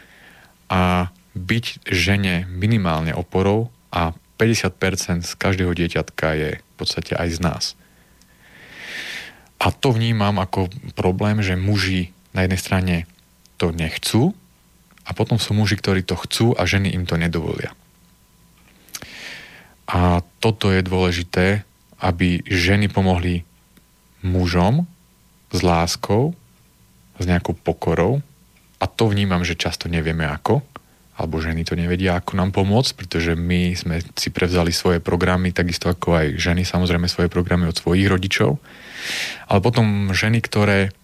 [0.70, 7.40] a byť žene minimálne oporou a 50% z každého dieťatka je v podstate aj z
[7.42, 7.64] nás.
[9.60, 12.96] A to vnímam ako problém, že muži na jednej strane
[13.60, 14.32] to nechcú
[15.04, 17.76] a potom sú muži, ktorí to chcú a ženy im to nedovolia.
[19.90, 21.68] A toto je dôležité,
[22.00, 23.44] aby ženy pomohli
[24.24, 24.88] mužom
[25.52, 26.32] s láskou,
[27.20, 28.24] s nejakou pokorou
[28.80, 30.64] a to vnímam, že často nevieme ako
[31.20, 35.92] alebo ženy to nevedia, ako nám pomôcť, pretože my sme si prevzali svoje programy, takisto
[35.92, 38.56] ako aj ženy samozrejme svoje programy od svojich rodičov.
[39.52, 40.96] Ale potom ženy, ktoré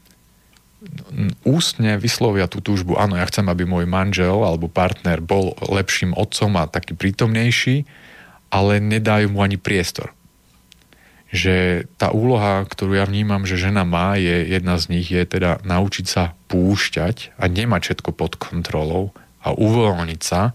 [1.45, 6.57] ústne vyslovia tú túžbu, áno, ja chcem, aby môj manžel alebo partner bol lepším otcom
[6.57, 7.85] a taký prítomnejší,
[8.49, 10.17] ale nedajú mu ani priestor.
[11.35, 15.61] Že tá úloha, ktorú ja vnímam, že žena má, je jedna z nich, je teda
[15.67, 19.11] naučiť sa púšťať a nemať všetko pod kontrolou,
[19.47, 20.51] a uvoľniť sa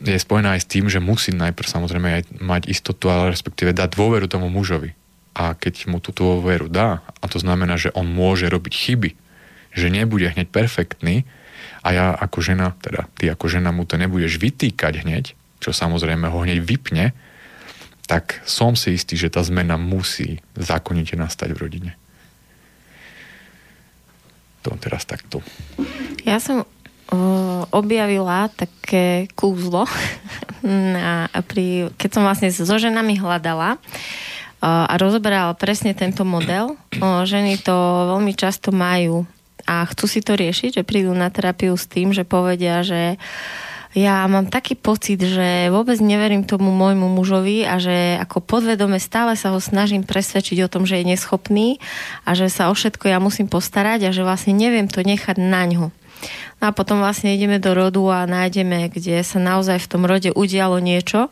[0.00, 3.96] je spojená aj s tým, že musí najprv samozrejme aj mať istotu, ale respektíve dať
[3.96, 4.92] dôveru tomu mužovi.
[5.36, 9.10] A keď mu túto dôveru dá, a to znamená, že on môže robiť chyby,
[9.76, 11.28] že nebude hneď perfektný,
[11.80, 16.28] a ja ako žena, teda ty ako žena mu to nebudeš vytýkať hneď, čo samozrejme
[16.28, 17.14] ho hneď vypne,
[18.10, 21.92] tak som si istý, že tá zmena musí zákonite nastať v rodine
[24.66, 25.38] to teraz takto.
[26.26, 26.66] Ja som
[27.70, 29.86] objavila také kúzlo,
[30.66, 33.78] na, pri, keď som vlastne so ženami hľadala
[34.58, 36.74] a rozoberala presne tento model.
[36.98, 37.76] Ženy to
[38.10, 39.22] veľmi často majú
[39.62, 43.75] a chcú si to riešiť, že prídu na terapiu s tým, že povedia, že uh,
[43.96, 49.40] ja mám taký pocit, že vôbec neverím tomu môjmu mužovi a že ako podvedome stále
[49.40, 51.80] sa ho snažím presvedčiť o tom, že je neschopný
[52.28, 55.64] a že sa o všetko ja musím postarať a že vlastne neviem to nechať na
[55.64, 55.88] ňo.
[56.56, 60.32] No a potom vlastne ideme do rodu a nájdeme, kde sa naozaj v tom rode
[60.32, 61.28] udialo niečo,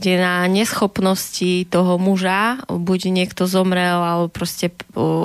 [0.00, 4.72] kde na neschopnosti toho muža buď niekto zomrel, alebo proste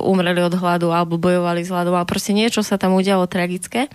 [0.03, 3.87] umreli od hladu, alebo bojovali s hladom, ale proste niečo sa tam udialo tragické,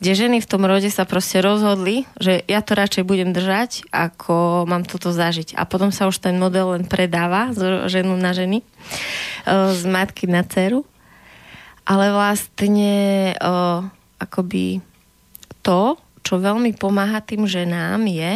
[0.00, 4.64] kde ženy v tom rode sa proste rozhodli, že ja to radšej budem držať, ako
[4.64, 5.52] mám toto zažiť.
[5.60, 8.64] A potom sa už ten model len predáva z ženu na ženy,
[9.44, 10.88] z matky na dceru.
[11.84, 13.32] Ale vlastne
[14.18, 14.82] akoby
[15.62, 18.32] to, čo veľmi pomáha tým ženám je,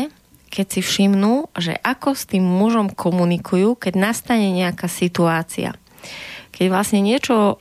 [0.53, 5.73] keď si všimnú, že ako s tým mužom komunikujú, keď nastane nejaká situácia.
[6.53, 7.57] Keď vlastne niečo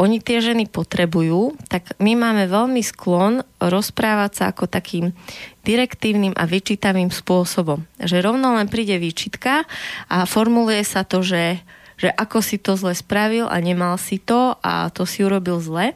[0.00, 5.12] oni tie ženy potrebujú, tak my máme veľmi sklon rozprávať sa ako takým
[5.60, 7.84] direktívnym a vyčítavým spôsobom.
[8.00, 9.68] Že rovno len príde výčitka
[10.08, 11.60] a formuluje sa to, že,
[12.00, 15.92] že ako si to zle spravil a nemal si to a to si urobil zle.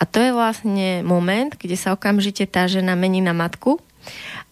[0.00, 3.80] A to je vlastne moment, kde sa okamžite tá žena mení na matku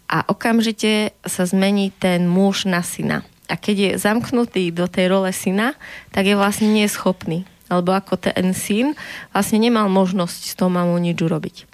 [0.08, 3.24] a okamžite sa zmení ten muž na syna.
[3.48, 5.72] a keď je zamknutý do tej role syna,
[6.12, 7.48] tak je vlastne neschopný.
[7.72, 8.92] Alebo ako ten syn
[9.32, 11.64] vlastne nemal možnosť s tou mamou nič urobiť.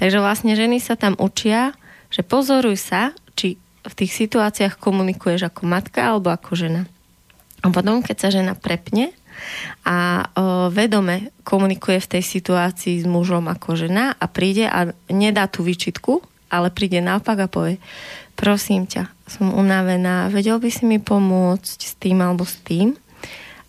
[0.00, 1.76] Takže vlastne ženy sa tam učia,
[2.08, 6.82] že pozoruj sa, či v tých situáciách komunikuješ ako matka alebo ako žena.
[7.60, 9.12] A potom, keď sa žena prepne
[9.84, 10.28] a
[10.70, 16.22] vedome komunikuje v tej situácii s mužom ako žena a príde a nedá tú výčitku,
[16.50, 17.78] ale príde naopak a povie,
[18.34, 22.98] prosím ťa, som unavená, vedel by si mi pomôcť s tým alebo s tým.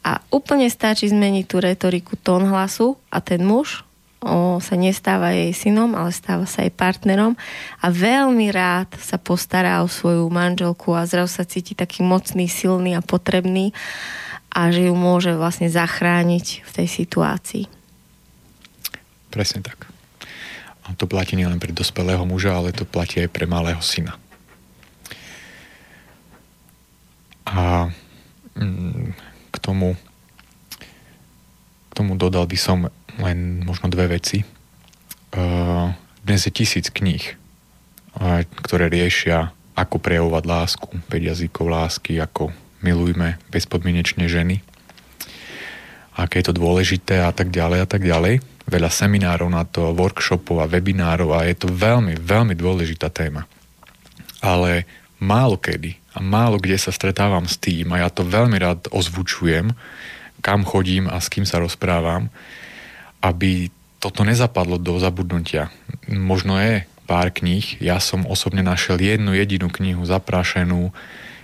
[0.02, 3.86] A úplne stačí zmeniť tú retoriku, tón hlasu a ten muž
[4.22, 7.34] o, sa nestáva jej synom, ale stáva sa jej partnerom
[7.82, 12.94] a veľmi rád sa postará o svoju manželku a zrazu sa cíti taký mocný, silný
[12.98, 13.74] a potrebný
[14.52, 17.66] a že ju môže vlastne zachrániť v tej situácii.
[19.32, 19.88] Presne tak.
[20.84, 24.20] A to platí nielen pre dospelého muža, ale to platí aj pre malého syna.
[27.48, 27.88] A
[28.60, 29.16] mm,
[29.56, 29.96] k tomu,
[31.88, 32.92] k tomu dodal by som
[33.24, 34.44] len možno dve veci.
[36.28, 37.24] Dnes je tisíc kníh,
[38.68, 42.52] ktoré riešia, ako prejavovať lásku, 5 jazykov lásky, ako
[42.82, 44.62] milujme bezpodmienečne ženy,
[46.18, 48.44] aké je to dôležité a tak ďalej a tak ďalej.
[48.70, 53.50] Veľa seminárov na to, workshopov a webinárov a je to veľmi, veľmi dôležitá téma.
[54.42, 54.86] Ale
[55.22, 59.72] málo kedy a málo kde sa stretávam s tým a ja to veľmi rád ozvučujem,
[60.42, 62.28] kam chodím a s kým sa rozprávam,
[63.22, 63.70] aby
[64.02, 65.70] toto nezapadlo do zabudnutia.
[66.10, 70.90] Možno je pár kníh, ja som osobne našiel jednu jedinú knihu zaprášenú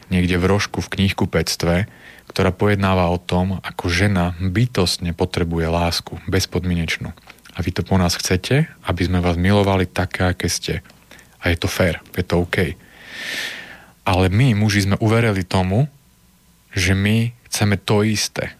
[0.09, 1.89] niekde v rožku v knihkupectve,
[2.27, 7.15] ktorá pojednáva o tom, ako žena bytostne potrebuje lásku, bezpodmienečnú.
[7.55, 10.85] A vy to po nás chcete, aby sme vás milovali také, aké ste.
[11.41, 12.77] A je to fér, je to OK.
[14.05, 15.89] Ale my, muži, sme uverili tomu,
[16.77, 18.53] že my chceme to isté.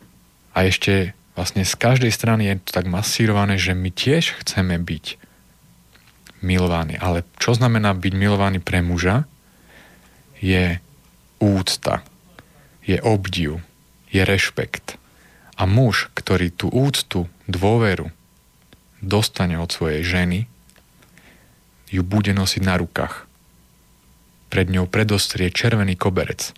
[0.58, 5.22] A ešte vlastne z každej strany je to tak masírované, že my tiež chceme byť
[6.42, 6.98] milovaní.
[6.98, 9.30] Ale čo znamená byť milovaný pre muža?
[10.42, 10.82] Je
[11.40, 12.06] úcta,
[12.86, 13.60] je obdiv,
[14.10, 14.96] je rešpekt.
[15.58, 18.14] A muž, ktorý tú úctu, dôveru
[19.02, 20.40] dostane od svojej ženy,
[21.88, 23.26] ju bude nosiť na rukách.
[24.48, 26.56] Pred ňou predostrie červený koberec.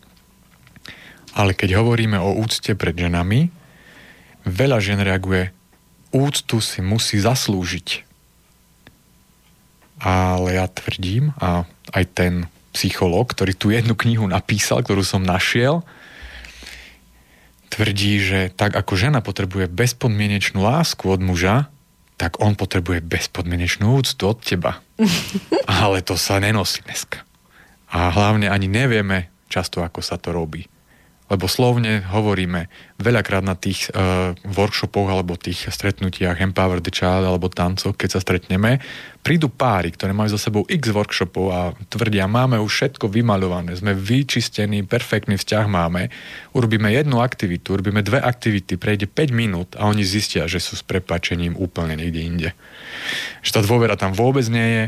[1.34, 3.54] Ale keď hovoríme o úcte pred ženami,
[4.46, 5.54] veľa žen reaguje,
[6.10, 8.06] úctu si musí zaslúžiť.
[10.00, 12.34] Ale ja tvrdím, a aj ten
[12.80, 15.84] psychológ, ktorý tú jednu knihu napísal, ktorú som našiel,
[17.68, 21.68] tvrdí, že tak ako žena potrebuje bezpodmienečnú lásku od muža,
[22.16, 24.80] tak on potrebuje bezpodmienečnú úctu od teba.
[25.68, 27.28] Ale to sa nenosí dneska.
[27.92, 30.72] A hlavne ani nevieme často, ako sa to robí.
[31.30, 37.54] Lebo slovne hovoríme veľakrát na tých uh, workshopoch alebo tých stretnutiach Empower the Child alebo
[37.54, 38.82] tancoch, keď sa stretneme,
[39.22, 41.62] prídu páry, ktoré majú za sebou x workshopov a
[41.92, 46.10] tvrdia, máme už všetko vymaľované, sme vyčistení, perfektný vzťah máme,
[46.58, 50.84] urobíme jednu aktivitu, urobíme dve aktivity, prejde 5 minút a oni zistia, že sú s
[50.84, 52.50] prepačením úplne niekde inde.
[53.46, 54.84] Že tá dôvera tam vôbec nie je,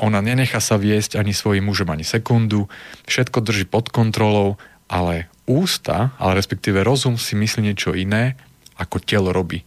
[0.00, 2.66] ona nenechá sa viesť ani svojim mužom ani sekundu,
[3.06, 4.56] všetko drží pod kontrolou,
[4.88, 8.38] ale ústa, ale respektíve rozum si myslí niečo iné,
[8.78, 9.62] ako telo robí.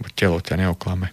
[0.00, 1.12] Bo telo ťa neoklame.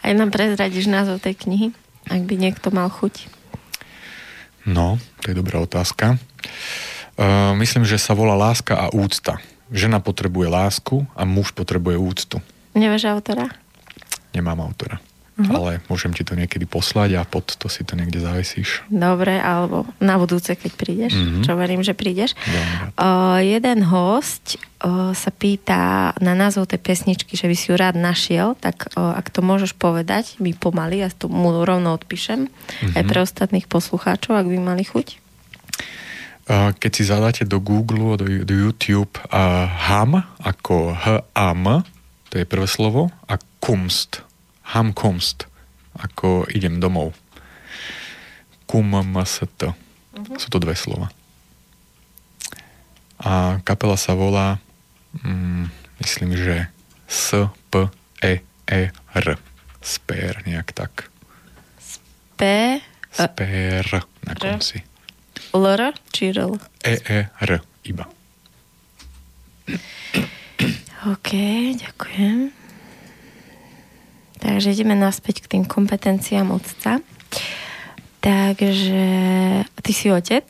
[0.00, 1.68] Aj nám prezradíš názov tej knihy,
[2.08, 3.28] ak by niekto mal chuť.
[4.64, 6.16] No, to je dobrá otázka.
[7.20, 9.40] Uh, myslím, že sa volá Láska a úcta.
[9.68, 12.36] Žena potrebuje lásku a muž potrebuje úctu.
[12.72, 13.46] Nevieš autora?
[14.32, 15.09] Nemám autora
[15.46, 15.56] uh-huh.
[15.56, 18.84] ale môžem ti to niekedy poslať a pod to si to niekde zavesíš.
[18.92, 21.42] Dobre, alebo na budúce, keď prídeš, uh-huh.
[21.44, 22.36] čo verím, že prídeš.
[22.96, 27.96] Uh, jeden host uh, sa pýta na názov tej pesničky, že by si ju rád
[27.96, 32.96] našiel, tak uh, ak to môžeš povedať, mi pomaly, ja to mu rovno odpíšem, uh-huh.
[32.96, 35.30] aj pre ostatných poslucháčov, ak by mali chuť.
[36.50, 41.86] Keď si zadáte do Google, do, do YouTube uh, HAM ako H-A-M,
[42.26, 44.26] to je prvé slovo, a Kumst,
[44.70, 45.50] Hamkomst,
[45.98, 47.14] ako idem domov.
[48.70, 49.74] Kumst.
[49.74, 50.38] Uh-huh.
[50.38, 51.10] Sú to dve slova.
[53.20, 54.62] A kapela sa volá,
[55.20, 55.68] mm,
[56.00, 56.70] myslím, že
[57.10, 57.66] S-P-E-E-R.
[59.80, 61.10] Spér, nejak tak.
[61.80, 62.80] Spe...
[64.22, 64.86] Na konci.
[65.50, 66.62] L-R či R?
[66.86, 67.50] E-E-R
[67.82, 68.06] iba.
[71.10, 71.30] OK,
[71.74, 72.59] ďakujem.
[74.40, 77.04] Takže ideme naspäť k tým kompetenciám otca.
[78.20, 79.04] Takže
[79.80, 80.44] ty si otec?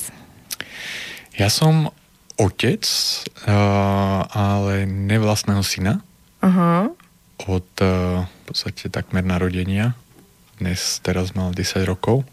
[1.38, 1.94] Ja som
[2.38, 6.02] otec, uh, ale nevlastného syna.
[6.42, 6.90] Aha.
[7.44, 9.94] Od uh, v podstate takmer narodenia.
[10.58, 12.24] Dnes teraz mal 10 rokov.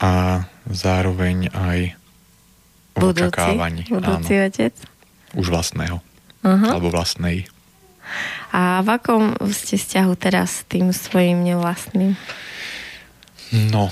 [0.00, 1.78] A zároveň aj
[2.96, 3.82] v Budúci, očakávaní.
[3.88, 4.74] budúci Áno, otec.
[5.36, 6.00] už vlastného.
[6.40, 6.66] Aha.
[6.72, 7.44] Alebo vlastnej.
[8.50, 12.18] A v akom ste vzťahu teraz s tým svojim nevlastným?
[13.70, 13.90] No,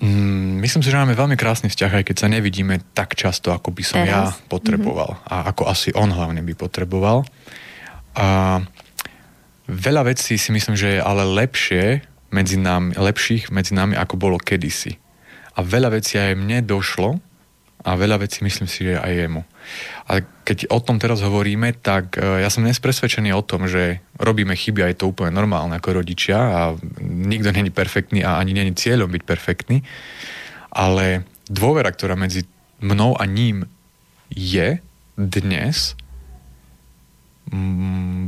[0.00, 3.72] mm, myslím si, že máme veľmi krásny vzťah, aj keď sa nevidíme tak často, ako
[3.72, 4.08] by som Teraz?
[4.08, 5.16] ja potreboval.
[5.16, 5.32] Mm-hmm.
[5.32, 7.24] A ako asi on hlavne by potreboval.
[8.18, 8.60] A
[9.68, 14.36] veľa vecí si myslím, že je ale lepšie medzi nami, lepších medzi nami, ako bolo
[14.36, 14.96] kedysi.
[15.56, 17.18] A veľa vecí aj mne došlo
[17.78, 19.42] a veľa vecí myslím si, že aj jemu.
[20.10, 24.02] A keď o tom teraz hovoríme, tak e, ja som dnes presvedčený o tom, že
[24.18, 26.60] robíme chyby a je to úplne normálne ako rodičia a
[27.02, 29.86] nikto není perfektný a ani není cieľom byť perfektný,
[30.74, 32.50] ale dôvera, ktorá medzi
[32.82, 33.70] mnou a ním
[34.28, 34.82] je
[35.14, 35.94] dnes,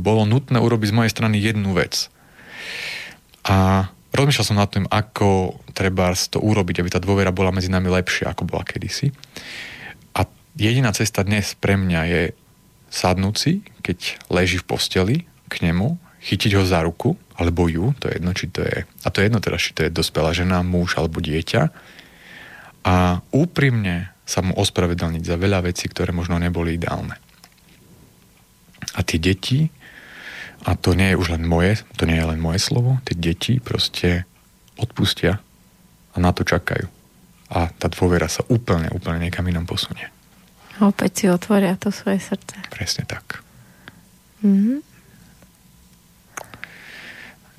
[0.01, 2.09] bolo nutné urobiť z mojej strany jednu vec.
[3.45, 7.87] A rozmýšľal som nad tým, ako treba to urobiť, aby tá dôvera bola medzi nami
[7.87, 9.11] lepšia, ako bola kedysi.
[10.15, 10.27] A
[10.59, 12.23] jediná cesta dnes pre mňa je
[12.91, 18.11] sadnúť si, keď leží v posteli k nemu, chytiť ho za ruku, alebo ju, to
[18.11, 20.61] je jedno, či to je, a to je jedno teda, či to je dospelá žena,
[20.61, 21.71] muž alebo dieťa,
[22.81, 27.17] a úprimne sa mu ospravedlniť za veľa vecí, ktoré možno neboli ideálne.
[28.97, 29.69] A tie deti,
[30.61, 33.57] a to nie je už len moje, to nie je len moje slovo, tie deti
[33.57, 34.29] proste
[34.77, 35.41] odpustia
[36.13, 36.85] a na to čakajú.
[37.51, 40.07] A tá dôvera sa úplne, úplne niekam inám posunie.
[40.79, 42.57] A opäť si otvoria to svoje srdce.
[42.71, 43.43] Presne tak.
[44.41, 44.91] Mhm.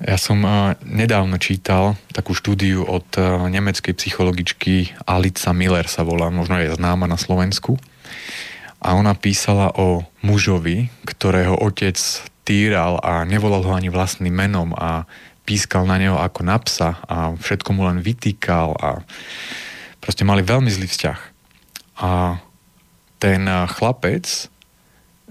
[0.03, 0.43] Ja som
[0.83, 3.07] nedávno čítal takú štúdiu od
[3.47, 7.79] nemeckej psychologičky Alica Miller sa volá, možno je známa na Slovensku.
[8.83, 11.95] A ona písala o mužovi, ktorého otec
[12.43, 15.07] týral a nevolal ho ani vlastným menom a
[15.43, 18.89] pískal na neho ako na psa a všetko mu len vytýkal a
[19.99, 21.19] proste mali veľmi zlý vzťah.
[22.03, 22.39] A
[23.19, 24.51] ten uh, chlapec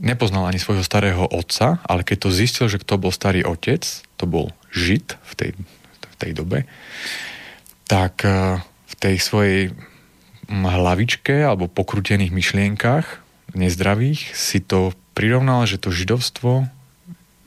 [0.01, 3.85] nepoznal ani svojho starého otca, ale keď to zistil, že kto bol starý otec,
[4.17, 5.51] to bol žid v tej,
[6.01, 6.65] v tej dobe,
[7.87, 9.61] tak eh, v tej svojej
[10.49, 13.21] mm, hlavičke alebo pokrutených myšlienkach
[13.53, 16.67] nezdravých si to prirovnal, že to židovstvo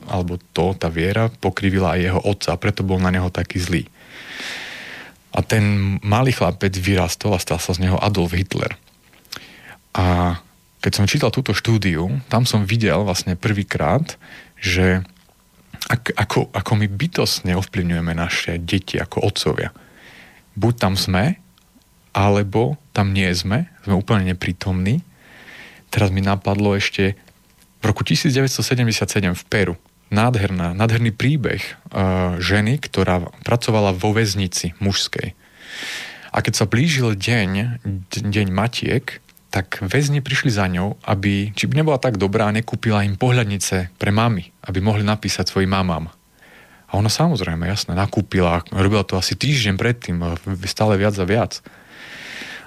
[0.06, 3.82] alebo to, tá viera pokrivila aj jeho otca a preto bol na neho taký zlý.
[5.36, 8.72] A ten malý chlapec vyrastol a stal sa z neho Adolf Hitler.
[9.92, 10.38] A
[10.80, 14.16] keď som čítal túto štúdiu, tam som videl vlastne prvýkrát,
[14.56, 15.04] že
[15.86, 19.70] ak, ako, ako my bytostne ovplyvňujeme naše deti ako otcovia.
[20.56, 21.36] Buď tam sme,
[22.16, 25.04] alebo tam nie sme, sme úplne neprítomní.
[25.92, 27.12] Teraz mi napadlo ešte
[27.80, 29.76] v roku 1977 v Peru
[30.10, 35.34] nádherná, nádherný príbeh uh, ženy, ktorá pracovala vo väznici mužskej.
[36.30, 37.80] A keď sa blížil deň,
[38.12, 43.16] deň matiek, tak väzni prišli za ňou, aby, či by nebola tak dobrá, nekúpila im
[43.16, 46.12] pohľadnice pre mami, aby mohli napísať svojim mamám.
[46.86, 50.20] A ona samozrejme, jasne, nakúpila, robila to asi týždeň predtým,
[50.68, 51.64] stále viac a viac.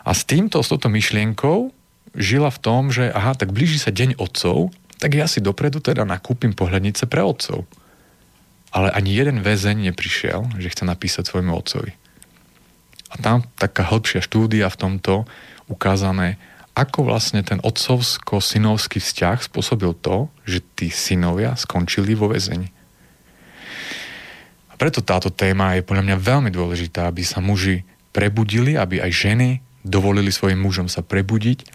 [0.02, 1.70] A s týmto, s touto myšlienkou
[2.18, 6.04] žila v tom, že aha, tak blíži sa deň otcov, tak ja si dopredu teda
[6.04, 7.64] nakúpim pohľadnice pre otcov.
[8.70, 11.96] Ale ani jeden väzeň neprišiel, že chce napísať svojmu otcovi.
[13.10, 15.26] A tam taká hĺbšia štúdia v tomto
[15.66, 16.38] ukázané,
[16.78, 22.70] ako vlastne ten otcovsko-synovský vzťah spôsobil to, že tí synovia skončili vo väzení.
[24.70, 27.84] A preto táto téma je podľa mňa veľmi dôležitá, aby sa muži
[28.14, 29.50] prebudili, aby aj ženy
[29.82, 31.66] dovolili svojim mužom sa prebudiť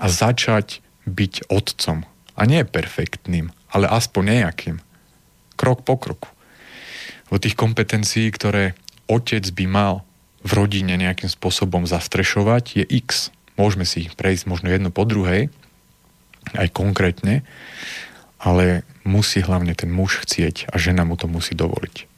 [0.00, 2.06] a začať byť otcom.
[2.40, 4.76] A nie perfektným, ale aspoň nejakým.
[5.60, 6.32] Krok po kroku.
[7.28, 8.72] O tých kompetencií, ktoré
[9.12, 9.94] otec by mal
[10.40, 13.28] v rodine nejakým spôsobom zastrešovať, je x
[13.60, 15.52] Môžeme si ich prejsť možno jedno po druhej,
[16.56, 17.44] aj konkrétne,
[18.40, 22.08] ale musí hlavne ten muž chcieť a žena mu to musí dovoliť.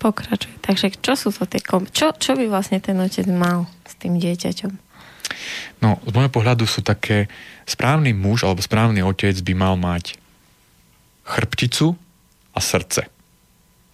[0.00, 0.54] Pokračuj.
[0.64, 1.84] Takže čo sú to tie kom...
[1.84, 4.87] Čo, čo by vlastne ten otec mal s tým dieťaťom?
[5.78, 7.30] No, z môjho pohľadu sú také,
[7.68, 10.16] správny muž alebo správny otec by mal mať
[11.28, 11.94] chrbticu
[12.56, 13.06] a srdce.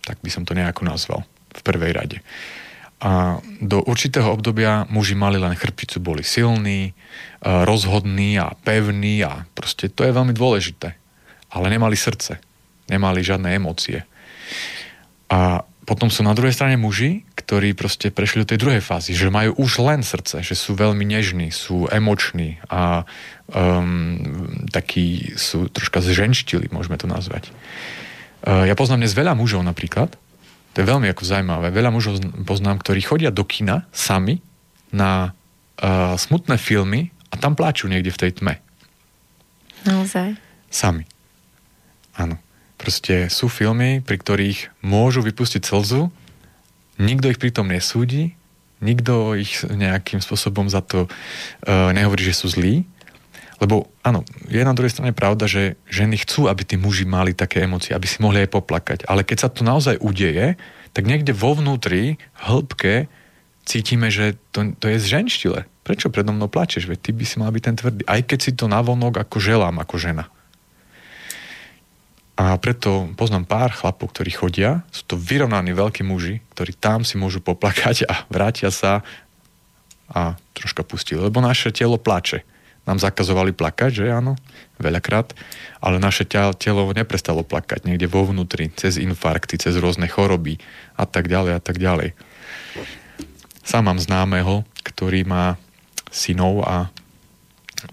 [0.06, 2.18] Tak by som to nejako nazval v prvej rade.
[3.04, 6.92] A do určitého obdobia muži mali len chrbticu, boli silní, e,
[7.42, 10.96] rozhodní a pevní a proste to je veľmi dôležité.
[11.52, 12.40] Ale nemali srdce,
[12.88, 14.08] nemali žiadne emócie.
[15.34, 19.34] A potom sú na druhej strane muži, ktorí proste prešli do tej druhej fázy, že
[19.34, 23.02] majú už len srdce, že sú veľmi nežní, sú emoční a
[23.50, 24.16] um,
[24.70, 27.50] takí sú troška zženštili, môžeme to nazvať.
[28.46, 30.14] Uh, ja poznám dnes veľa mužov napríklad,
[30.72, 34.40] to je veľmi ako zaujímavé, veľa mužov poznám, ktorí chodia do kina sami
[34.88, 35.34] na
[35.82, 38.54] uh, smutné filmy a tam pláču niekde v tej tme.
[39.84, 40.38] Naozaj?
[40.72, 41.04] Sami.
[42.16, 42.40] Áno.
[42.76, 46.10] Proste sú filmy, pri ktorých môžu vypustiť slzu,
[46.98, 48.34] nikto ich pritom nesúdi,
[48.82, 52.84] nikto ich nejakým spôsobom za to uh, nehovorí, že sú zlí.
[53.62, 57.64] Lebo áno, je na druhej strane pravda, že ženy chcú, aby tí muži mali také
[57.64, 58.98] emócie, aby si mohli aj poplakať.
[59.06, 60.58] Ale keď sa to naozaj udeje,
[60.92, 63.06] tak niekde vo vnútri, hĺbke,
[63.64, 65.64] cítime, že to, to je zženštile.
[65.86, 66.90] Prečo predo mnou plačeš?
[66.90, 68.02] Veď ty by si mal byť ten tvrdý.
[68.04, 70.24] Aj keď si to navonok ako želám, ako žena.
[72.34, 77.14] A preto poznám pár chlapov, ktorí chodia, sú to vyrovnaní veľkí muži, ktorí tam si
[77.14, 79.06] môžu poplakať a vrátia sa
[80.10, 81.22] a troška pustili.
[81.22, 82.42] Lebo naše telo plače.
[82.84, 84.36] Nám zakazovali plakať, že áno,
[84.76, 85.32] veľakrát,
[85.80, 90.60] ale naše telo neprestalo plakať niekde vo vnútri, cez infarkty, cez rôzne choroby
[90.98, 92.12] a tak ďalej a tak ďalej.
[93.64, 95.56] Sám mám známeho, ktorý má
[96.12, 96.92] synov a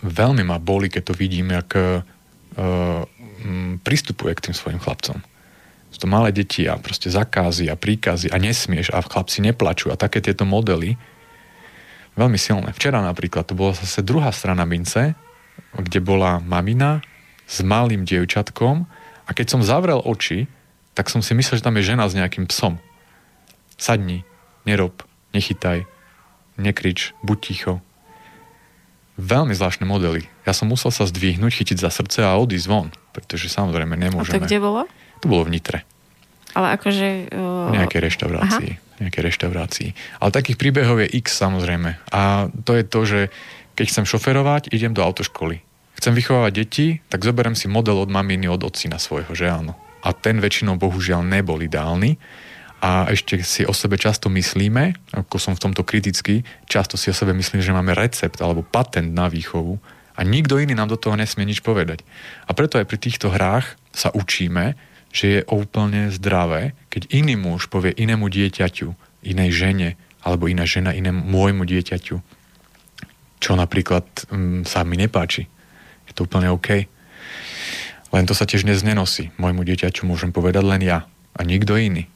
[0.03, 2.03] veľmi ma boli, keď to vidím, jak uh,
[3.41, 5.17] Mm, pristupuje k tým svojim chlapcom.
[5.91, 9.99] Sú to malé deti a proste zakázy a príkazy a nesmieš a chlapci neplačú a
[9.99, 10.95] také tieto modely
[12.15, 12.69] veľmi silné.
[12.71, 15.17] Včera napríklad to bola zase druhá strana mince,
[15.75, 17.01] kde bola mamina
[17.49, 18.87] s malým dievčatkom
[19.25, 20.47] a keď som zavrel oči,
[20.93, 22.77] tak som si myslel, že tam je žena s nejakým psom.
[23.75, 24.21] Sadni,
[24.69, 25.01] nerob,
[25.33, 25.87] nechytaj,
[26.61, 27.73] nekrič, buď ticho,
[29.21, 30.25] veľmi zvláštne modely.
[30.43, 34.33] Ja som musel sa zdvihnúť, chytiť za srdce a odísť von, pretože samozrejme nemôžeme.
[34.33, 34.81] A to kde bolo?
[35.21, 35.85] To bolo v Nitre.
[36.57, 37.31] Ale akože...
[37.31, 37.71] Uh...
[37.71, 38.71] V nejakej reštaurácii.
[38.75, 38.99] Aha.
[39.01, 39.89] Nejakej reštaurácii.
[40.19, 42.01] Ale takých príbehov je x samozrejme.
[42.11, 43.19] A to je to, že
[43.77, 45.63] keď chcem šoferovať, idem do autoškoly.
[46.01, 49.77] Chcem vychovávať deti, tak zoberiem si model od maminy, od otcina svojho, že áno.
[50.01, 52.17] A ten väčšinou bohužiaľ nebol ideálny
[52.81, 57.15] a ešte si o sebe často myslíme, ako som v tomto kritický, často si o
[57.15, 59.77] sebe myslím, že máme recept alebo patent na výchovu
[60.17, 62.01] a nikto iný nám do toho nesmie nič povedať.
[62.49, 64.73] A preto aj pri týchto hrách sa učíme,
[65.13, 68.97] že je úplne zdravé, keď iný muž povie inému dieťaťu,
[69.29, 69.89] inej žene,
[70.25, 72.15] alebo iná žena inému môjmu dieťaťu,
[73.41, 75.45] čo napríklad um, sa mi nepáči.
[76.09, 76.89] Je to úplne OK.
[78.11, 79.29] Len to sa tiež dnes nenosí.
[79.37, 81.05] Môjmu dieťaťu môžem povedať len ja
[81.37, 82.09] a nikto iný.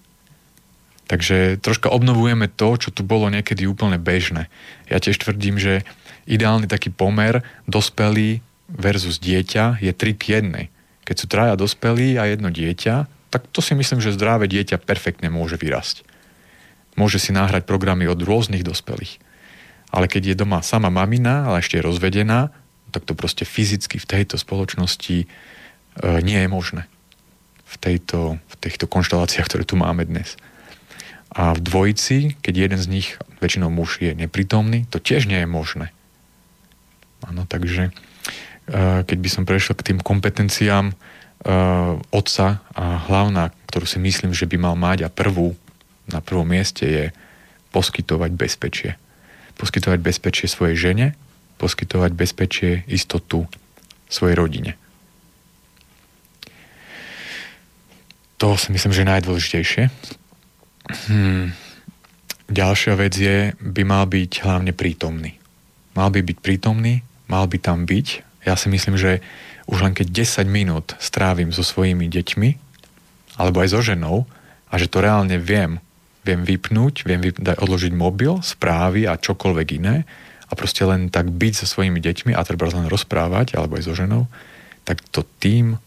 [1.06, 4.50] Takže troška obnovujeme to, čo tu bolo niekedy úplne bežné.
[4.90, 5.86] Ja tiež tvrdím, že
[6.26, 11.06] ideálny taký pomer dospelý versus dieťa je 3 k 1.
[11.06, 15.30] Keď sú traja dospelí a jedno dieťa, tak to si myslím, že zdravé dieťa perfektne
[15.30, 16.02] môže vyrásť.
[16.98, 19.22] Môže si náhrať programy od rôznych dospelých.
[19.94, 22.50] Ale keď je doma sama mamina, ale ešte je rozvedená,
[22.90, 25.28] tak to proste fyzicky v tejto spoločnosti e,
[26.24, 26.88] nie je možné.
[27.68, 30.40] V, tejto, v týchto konšteláciách, ktoré tu máme dnes.
[31.36, 33.08] A v dvojici, keď jeden z nich,
[33.44, 35.92] väčšinou muž, je neprítomný, to tiež nie je možné.
[37.28, 40.96] Áno, takže e, keď by som prešiel k tým kompetenciám e,
[42.16, 45.60] otca a hlavná, ktorú si myslím, že by mal mať a prvú,
[46.08, 47.06] na prvom mieste je
[47.76, 48.92] poskytovať bezpečie.
[49.60, 51.08] Poskytovať bezpečie svojej žene,
[51.60, 53.44] poskytovať bezpečie, istotu
[54.08, 54.80] svojej rodine.
[58.40, 59.84] To si myslím, že je najdôležitejšie.
[60.86, 61.54] Hmm.
[62.46, 65.42] Ďalšia vec je, by mal byť hlavne prítomný.
[65.98, 68.08] Mal by byť prítomný, mal by tam byť.
[68.46, 69.26] Ja si myslím, že
[69.66, 70.14] už len keď
[70.46, 72.50] 10 minút strávim so svojimi deťmi,
[73.42, 74.30] alebo aj so ženou,
[74.70, 75.82] a že to reálne viem,
[76.22, 80.06] viem vypnúť, viem vyp- odložiť mobil, správy a čokoľvek iné
[80.46, 83.98] a proste len tak byť so svojimi deťmi a treba len rozprávať, alebo aj so
[83.98, 84.30] ženou,
[84.86, 85.82] tak to tým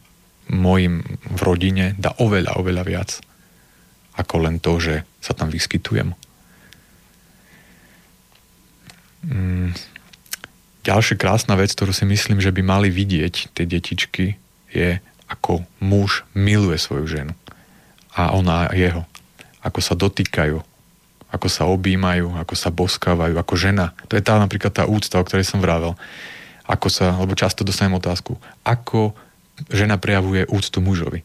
[0.51, 3.11] mojim v rodine dá oveľa, oveľa viac
[4.19, 6.13] ako len to, že sa tam vyskytujem.
[9.23, 9.73] Mm.
[10.83, 14.41] Ďalšia krásna vec, ktorú si myslím, že by mali vidieť tie detičky,
[14.73, 14.99] je
[15.29, 17.33] ako muž miluje svoju ženu
[18.17, 19.05] a ona jeho.
[19.61, 20.59] Ako sa dotýkajú,
[21.29, 23.93] ako sa objímajú, ako sa boskávajú, ako žena.
[24.09, 25.93] To je tá napríklad tá úcta, o ktorej som vravel.
[26.65, 29.13] Ako sa, lebo často dostanem otázku, ako
[29.69, 31.21] žena prejavuje úctu mužovi.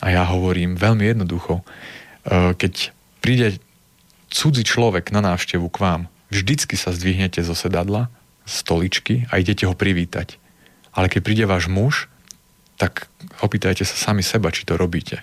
[0.00, 1.64] A ja hovorím veľmi jednoducho,
[2.26, 3.60] keď príde
[4.30, 8.08] cudzí človek na návštevu k vám, vždycky sa zdvihnete zo sedadla,
[8.46, 10.38] stoličky a idete ho privítať.
[10.90, 12.10] Ale keď príde váš muž,
[12.80, 13.06] tak
[13.44, 15.22] opýtajte sa sami seba, či to robíte.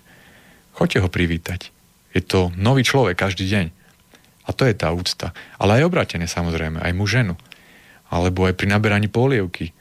[0.78, 1.74] Choďte ho privítať.
[2.14, 3.66] Je to nový človek každý deň.
[4.48, 5.36] A to je tá úcta.
[5.60, 7.36] Ale aj obratene samozrejme, aj mu ženu.
[8.08, 9.76] Alebo aj pri naberaní polievky.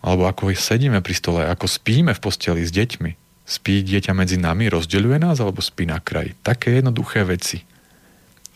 [0.00, 3.27] Alebo ako sedíme pri stole, ako spíme v posteli s deťmi.
[3.48, 6.36] Spí dieťa medzi nami, rozdeľuje nás, alebo spí na kraji.
[6.44, 7.64] Také jednoduché veci.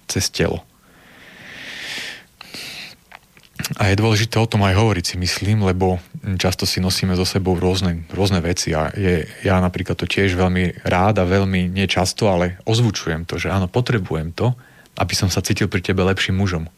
[0.05, 0.69] Cez telo.
[3.81, 5.97] A je dôležité o tom aj hovoriť si myslím, lebo
[6.37, 10.85] často si nosíme so sebou rôzne, rôzne veci a je, ja napríklad to tiež veľmi
[10.85, 14.53] rád a veľmi nečasto, ale ozvučujem to, že áno, potrebujem to,
[14.99, 16.69] aby som sa cítil pri tebe lepším mužom.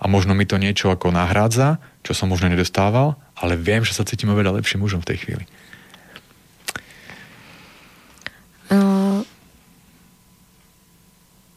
[0.00, 4.02] A možno mi to niečo ako nahrádza, čo som možno nedostával, ale viem, že sa
[4.02, 5.44] cítim oveľa lepším mužom v tej chvíli.
[8.72, 9.24] Uh,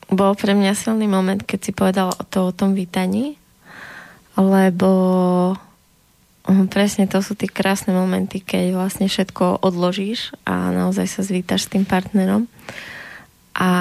[0.08, 3.36] bol pre mňa silný moment, keď si povedal to o tom vítaní,
[4.40, 4.92] lebo
[6.48, 11.68] hm, presne to sú tie krásne momenty, keď vlastne všetko odložíš a naozaj sa zvítaš
[11.68, 12.48] s tým partnerom.
[13.58, 13.72] A,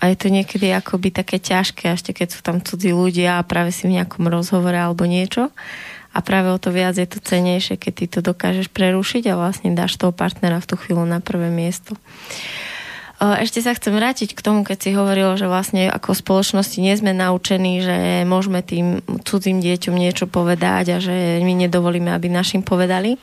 [0.00, 3.68] a je to niekedy akoby také ťažké, ešte keď sú tam cudzí ľudia a práve
[3.68, 5.52] si v nejakom rozhovore alebo niečo.
[6.16, 9.76] A práve o to viac je to cenejšie, keď ty to dokážeš prerušiť a vlastne
[9.76, 11.94] dáš toho partnera v tú chvíľu na prvé miesto.
[13.18, 17.10] Ešte sa chcem vrátiť k tomu, keď si hovoril, že vlastne ako spoločnosti nie sme
[17.10, 23.18] naučení, že môžeme tým cudzím deťom niečo povedať a že my nedovolíme, aby našim povedali.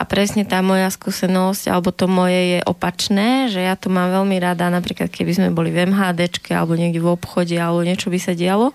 [0.00, 4.40] A presne tá moja skúsenosť, alebo to moje je opačné, že ja to mám veľmi
[4.40, 8.32] rada, napríklad keby sme boli v MHDčke alebo niekde v obchode alebo niečo by sa
[8.32, 8.72] dialo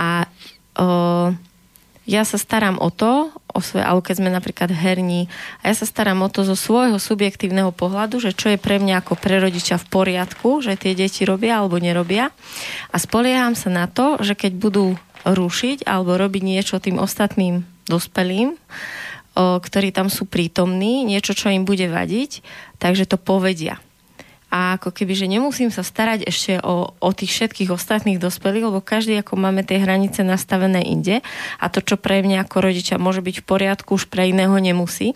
[0.00, 0.24] a
[0.80, 1.28] uh,
[2.10, 5.30] ja sa starám o to, o svoje, alebo keď sme napríklad herní,
[5.62, 9.06] a ja sa starám o to zo svojho subjektívneho pohľadu, že čo je pre mňa
[9.06, 12.34] ako pre rodiča v poriadku, že tie deti robia alebo nerobia.
[12.90, 18.58] A spolieham sa na to, že keď budú rušiť alebo robiť niečo tým ostatným dospelým,
[19.38, 22.42] ktorí tam sú prítomní, niečo, čo im bude vadiť,
[22.82, 23.78] takže to povedia
[24.50, 28.82] a ako keby, že nemusím sa starať ešte o, o tých všetkých ostatných dospelých, lebo
[28.82, 31.22] každý ako máme tie hranice nastavené inde
[31.62, 35.14] a to, čo pre mňa ako rodiča môže byť v poriadku, už pre iného nemusí.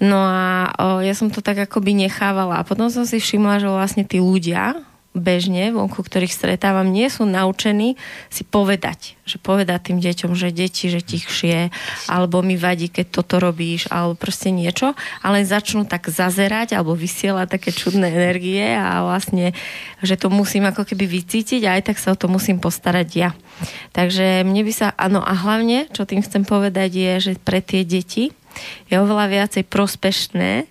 [0.00, 3.68] No a o, ja som to tak akoby nechávala a potom som si všimla, že
[3.68, 4.80] vlastne tí ľudia,
[5.16, 7.96] bežne, vonku, ktorých stretávam, nie sú naučení
[8.28, 9.16] si povedať.
[9.26, 11.74] Že povedať tým deťom, že deti, že tichšie,
[12.06, 14.94] alebo mi vadí, keď toto robíš, alebo proste niečo,
[15.24, 19.56] ale začnú tak zazerať alebo vysielať také čudné energie a vlastne,
[20.04, 23.30] že to musím ako keby vycítiť a aj tak sa o to musím postarať ja.
[23.96, 27.82] Takže mne by sa, áno a hlavne, čo tým chcem povedať je, že pre tie
[27.82, 28.30] deti
[28.88, 30.64] je oveľa viacej prospešné,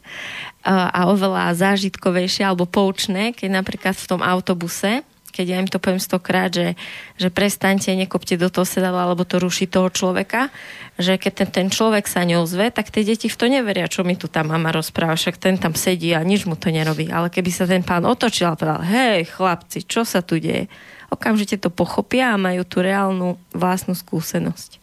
[0.66, 5.06] a oveľa zážitkovejšie alebo poučné, keď napríklad v tom autobuse,
[5.36, 6.80] keď ja im to poviem stokrát, že,
[7.20, 10.48] že prestaňte, nekopte do toho sedadla, alebo to ruší toho človeka,
[10.96, 14.16] že keď ten, ten človek sa neozve, tak tie deti v to neveria, čo mi
[14.16, 17.12] tu tá mama rozpráva, však ten tam sedí a nič mu to nerobí.
[17.12, 20.72] Ale keby sa ten pán otočil a povedal, hej chlapci, čo sa tu deje?
[21.12, 24.80] Okamžite to pochopia a majú tú reálnu vlastnú skúsenosť.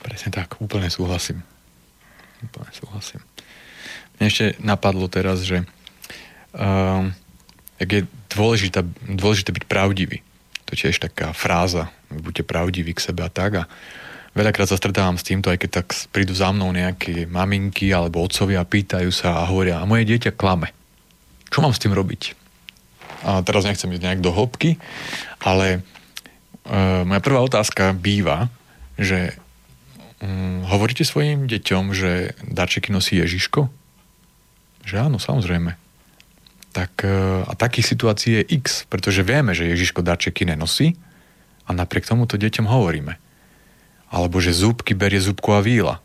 [0.00, 1.42] Presne tak, úplne súhlasím
[2.46, 3.20] úplne súhlasím.
[4.18, 5.66] Mne ešte napadlo teraz, že
[6.54, 7.02] uh,
[7.82, 10.22] jak je dôležité, dôležité byť pravdivý.
[10.70, 13.66] To tiež taká fráza, buďte pravdiví k sebe a tak.
[13.66, 13.68] A
[14.32, 18.64] veľakrát sa stretávam s týmto, aj keď tak prídu za mnou nejaké maminky alebo otcovia
[18.64, 20.72] pýtajú sa a hovoria, a moje dieťa klame.
[21.50, 22.34] Čo mám s tým robiť?
[23.24, 24.76] A teraz nechcem ísť nejak do hĺbky,
[25.40, 25.80] ale
[26.66, 28.52] uh, moja prvá otázka býva,
[28.94, 29.36] že
[30.24, 33.68] Mm, hovoríte svojim deťom, že darčeky nosí Ježiško?
[34.88, 35.76] Že áno, samozrejme.
[36.72, 40.96] Tak, e, a takých situácií je x, pretože vieme, že Ježiško darčeky nenosí
[41.68, 43.20] a napriek tomu to deťom hovoríme.
[44.08, 46.00] Alebo že zúbky berie zúbku a víla.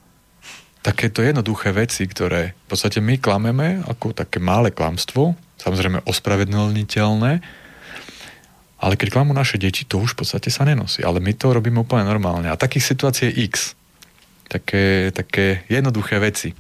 [0.84, 7.32] Takéto jednoduché veci, ktoré v podstate my klameme ako také malé klamstvo, samozrejme ospravedlniteľné,
[8.80, 11.03] ale keď klamú naše deti, to už v podstate sa nenosí.
[11.03, 12.47] Ale my to robíme úplne normálne.
[12.47, 13.78] A takých situácií je x
[14.49, 16.57] také, také jednoduché veci.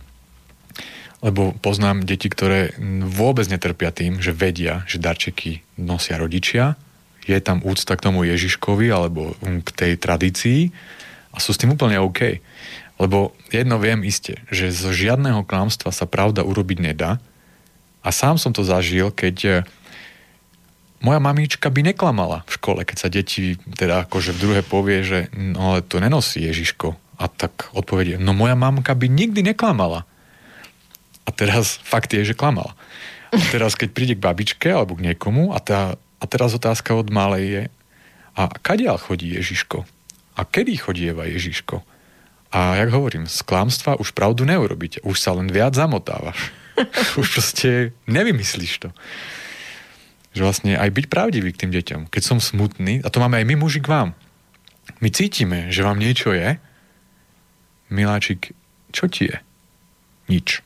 [1.19, 2.71] Lebo poznám deti, ktoré
[3.03, 6.79] vôbec netrpia tým, že vedia, že darčeky nosia rodičia,
[7.27, 10.71] je tam úcta k tomu Ježiškovi alebo k tej tradícii
[11.29, 12.39] a sú s tým úplne OK.
[12.97, 17.21] Lebo jedno viem iste, že zo žiadneho klamstva sa pravda urobiť nedá
[18.01, 19.55] a sám som to zažil, keď eh,
[21.03, 25.19] moja mamička by neklamala v škole, keď sa deti teda akože v druhé povie, že
[25.35, 30.07] no ale to nenosí Ježiško a tak odpovedie, no moja mamka by nikdy neklamala.
[31.27, 32.73] A teraz fakt je, že klamala.
[33.29, 37.13] A teraz, keď príde k babičke alebo k niekomu a, tá, a teraz otázka od
[37.13, 37.63] malej je,
[38.39, 39.83] a kadiaľ chodí Ježiško?
[40.39, 41.83] A kedy chodieva Ježiško?
[42.49, 46.55] A jak hovorím, z klamstva už pravdu neurobíte, už sa len viac zamotávaš.
[47.19, 48.89] už proste nevymyslíš to.
[50.33, 52.01] Že vlastne aj byť pravdivý k tým deťom.
[52.07, 54.09] Keď som smutný, a to máme aj my muži k vám.
[55.03, 56.57] My cítime, že vám niečo je.
[57.89, 58.53] Miláčik,
[58.93, 59.37] čo ti je?
[60.29, 60.61] Nič.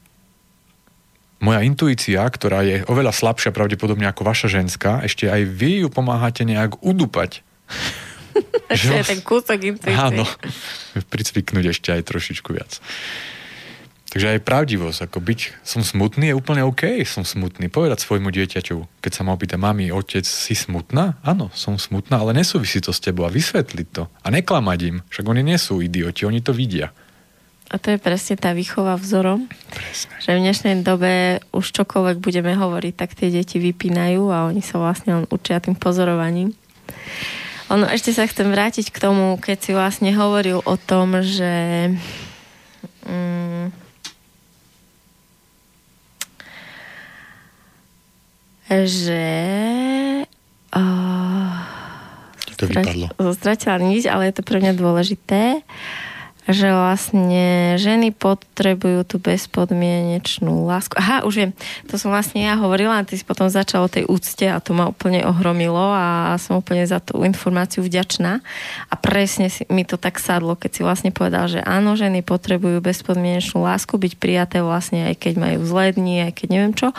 [1.44, 6.48] Moja intuícia, ktorá je oveľa slabšia pravdepodobne ako vaša ženská, ešte aj vy ju pomáhate
[6.48, 7.44] nejak udupať.
[8.74, 9.94] Ešte je ten kúsok intuície.
[9.94, 10.26] Áno,
[11.14, 12.82] pricviknúť ešte aj trošičku viac.
[14.10, 17.70] Takže aj pravdivosť, ako byť, som smutný, je úplne OK, som smutný.
[17.70, 21.18] Povedať svojmu dieťaťu, keď sa ma opýta, mami, otec, si smutná?
[21.26, 24.06] Áno, som smutná, ale nesúvisí to s tebou a vysvetliť to.
[24.22, 26.94] A neklamať im, však oni nie sú idioti, oni to vidia.
[27.74, 29.50] A to je presne tá výchova vzorom.
[29.74, 30.14] Presne.
[30.22, 34.78] Že v dnešnej dobe už čokoľvek budeme hovoriť, tak tie deti vypínajú a oni sa
[34.78, 36.54] vlastne len učia tým pozorovaním.
[37.74, 41.90] Ono, ešte sa chcem vrátiť k tomu, keď si vlastne hovoril o tom, že
[43.10, 43.74] mm,
[48.70, 49.26] že
[50.78, 51.58] uh,
[52.54, 53.10] to vypadlo.
[53.34, 55.66] Stratila nič, ale je to pre mňa dôležité
[56.44, 61.00] že vlastne ženy potrebujú tú bezpodmienečnú lásku.
[61.00, 61.52] Aha, už viem,
[61.88, 64.76] to som vlastne ja hovorila a ty si potom začal o tej úcte a to
[64.76, 68.44] ma úplne ohromilo a som úplne za tú informáciu vďačná
[68.92, 72.84] a presne si, mi to tak sadlo, keď si vlastne povedal, že áno, ženy potrebujú
[72.84, 76.92] bezpodmienečnú lásku, byť prijaté vlastne aj keď majú zlé dni, aj keď neviem čo.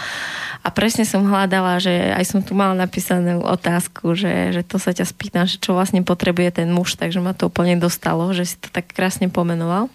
[0.65, 4.97] A presne som hľadala, že aj som tu mala napísanú otázku, že, že to sa
[4.97, 8.57] ťa spýtam, že čo vlastne potrebuje ten muž, takže ma to úplne dostalo, že si
[8.57, 9.91] to tak krásne pomenoval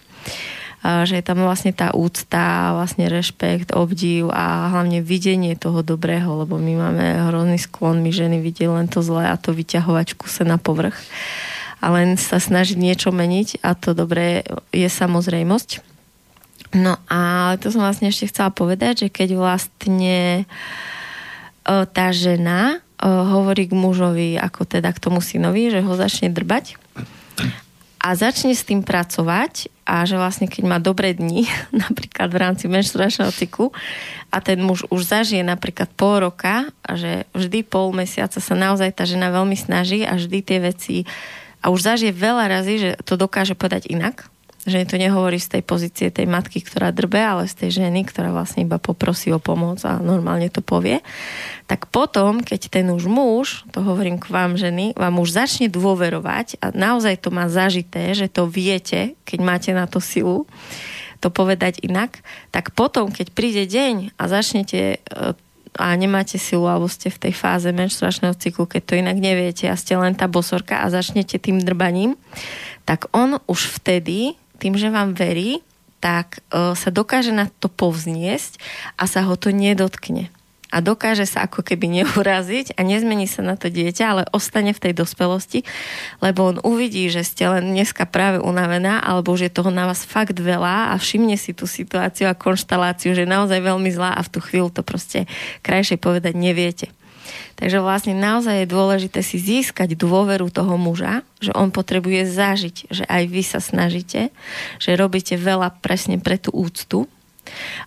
[0.80, 6.56] že je tam vlastne tá úcta, vlastne rešpekt, obdiv a hlavne videnie toho dobrého, lebo
[6.56, 10.56] my máme hrozný sklon, my ženy vidieť len to zlé a to vyťahovať kuse na
[10.56, 10.96] povrch
[11.84, 14.40] a len sa snažiť niečo meniť a to dobré
[14.72, 15.84] je samozrejmosť.
[16.72, 20.48] No a to som vlastne ešte chcela povedať, že keď vlastne
[21.68, 26.80] tá žena hovorí k mužovi, ako teda k tomu synovi, že ho začne drbať,
[28.00, 31.44] a začne s tým pracovať a že vlastne keď má dobré dni,
[31.84, 33.76] napríklad v rámci menštruačného cyklu
[34.32, 38.96] a ten muž už zažije napríklad pol roka a že vždy pol mesiaca sa naozaj
[38.96, 40.96] tá žena veľmi snaží a vždy tie veci
[41.60, 44.32] a už zažije veľa razy, že to dokáže povedať inak,
[44.68, 48.28] že to nehovorí z tej pozície tej matky, ktorá drbe, ale z tej ženy, ktorá
[48.28, 51.00] vlastne iba poprosí o pomoc a normálne to povie,
[51.64, 56.60] tak potom, keď ten už muž, to hovorím k vám ženy, vám už začne dôverovať
[56.60, 60.44] a naozaj to má zažité, že to viete, keď máte na to silu,
[61.20, 62.20] to povedať inak,
[62.52, 65.36] tak potom, keď príde deň a začnete e,
[65.76, 69.78] a nemáte silu alebo ste v tej fáze menštruačného cyklu, keď to inak neviete a
[69.78, 72.18] ste len tá bosorka a začnete tým drbaním,
[72.88, 75.64] tak on už vtedy tým, že vám verí,
[76.04, 78.60] tak uh, sa dokáže na to povzniesť
[79.00, 80.28] a sa ho to nedotkne.
[80.70, 84.78] A dokáže sa ako keby neuraziť a nezmení sa na to dieťa, ale ostane v
[84.78, 85.66] tej dospelosti,
[86.22, 90.06] lebo on uvidí, že ste len dneska práve unavená, alebo že je toho na vás
[90.06, 94.22] fakt veľa a všimne si tú situáciu a konštaláciu, že je naozaj veľmi zlá a
[94.22, 95.26] v tú chvíľu to proste
[95.66, 96.86] krajšie povedať neviete.
[97.56, 103.04] Takže vlastne naozaj je dôležité si získať dôveru toho muža, že on potrebuje zažiť, že
[103.04, 104.32] aj vy sa snažíte,
[104.80, 107.10] že robíte veľa presne pre tú úctu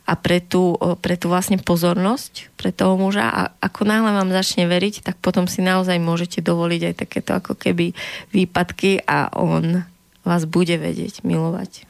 [0.03, 4.67] a pre tú, pre tú vlastne pozornosť pre toho muža a ako náhle vám začne
[4.67, 7.95] veriť, tak potom si naozaj môžete dovoliť aj takéto ako keby
[8.35, 9.87] výpadky a on
[10.23, 11.87] vás bude vedieť milovať.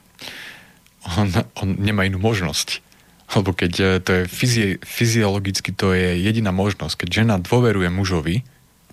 [1.18, 1.28] On,
[1.60, 2.93] on nemá inú možnosť.
[3.32, 7.06] Lebo keď e, to je fyzi- fyziologicky, to je jediná možnosť.
[7.06, 8.44] Keď žena dôveruje mužovi,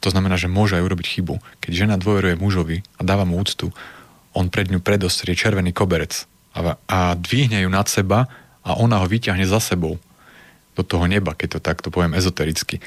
[0.01, 1.43] to znamená, že môže aj urobiť chybu.
[1.61, 3.69] Keď žena dôveruje mužovi a dáva mu úctu,
[4.33, 6.25] on pred ňu predostrie červený koberec
[6.55, 8.31] a, a dvihne ju nad seba
[8.65, 9.99] a ona ho vyťahne za sebou
[10.79, 12.81] do toho neba, keď to takto poviem ezotericky.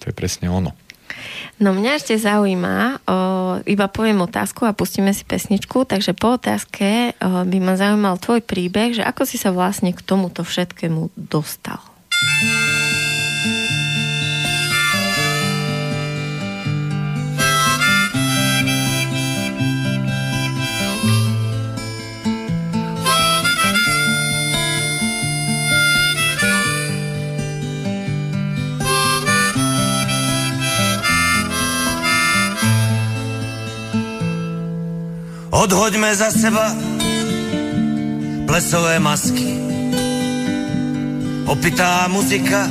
[0.00, 0.76] To je presne ono.
[1.60, 3.16] No mňa ešte zaujíma, o,
[3.68, 8.40] iba poviem otázku a pustíme si pesničku, takže po otázke o, by ma zaujímal tvoj
[8.40, 11.80] príbeh, že ako si sa vlastne k tomuto všetkému dostal.
[35.60, 36.72] Odhoďme za seba
[38.48, 39.60] plesové masky.
[41.44, 42.64] Opitá muzika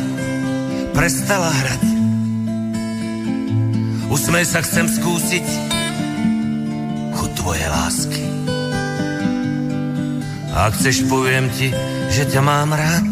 [0.97, 1.85] prestala hrať.
[4.09, 5.45] Usmej sa, chcem skúsiť
[7.13, 8.25] chuť tvoje lásky.
[10.49, 11.69] A ak chceš, poviem ti,
[12.09, 13.05] že ťa mám rád.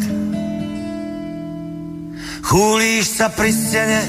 [2.42, 4.02] Chúlíš sa pri stene,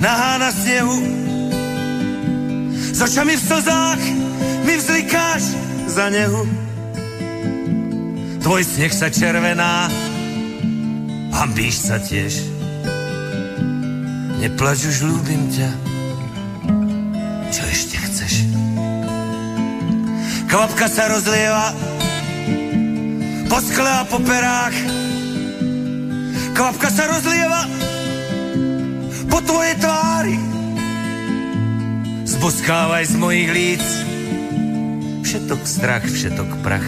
[0.00, 1.25] nahá na snehu,
[2.96, 4.02] s očami v slzách
[4.64, 5.52] mi vzlikáš
[5.84, 6.48] za nehu.
[8.40, 9.92] Tvoj sneh sa červená,
[11.28, 12.40] hambíš sa tiež.
[14.40, 15.70] Neplač už, ľúbim ťa,
[17.52, 18.48] čo ešte chceš?
[20.48, 21.76] Kvapka sa rozlieva
[23.44, 24.76] po skle a po perách.
[26.56, 27.60] Kvapka sa rozlieva
[29.28, 30.45] po tvojej tvári
[32.36, 33.84] zboskávaj z mojich líc
[35.24, 36.84] všetok strach, všetok prach,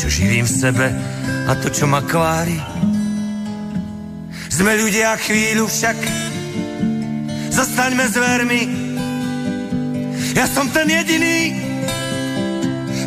[0.00, 0.86] čo živím v sebe
[1.44, 2.56] a to, čo ma kvári.
[4.48, 5.98] Sme ľudia chvíľu však,
[7.52, 8.62] zostaňme zvermi.
[10.32, 11.52] Ja som ten jediný,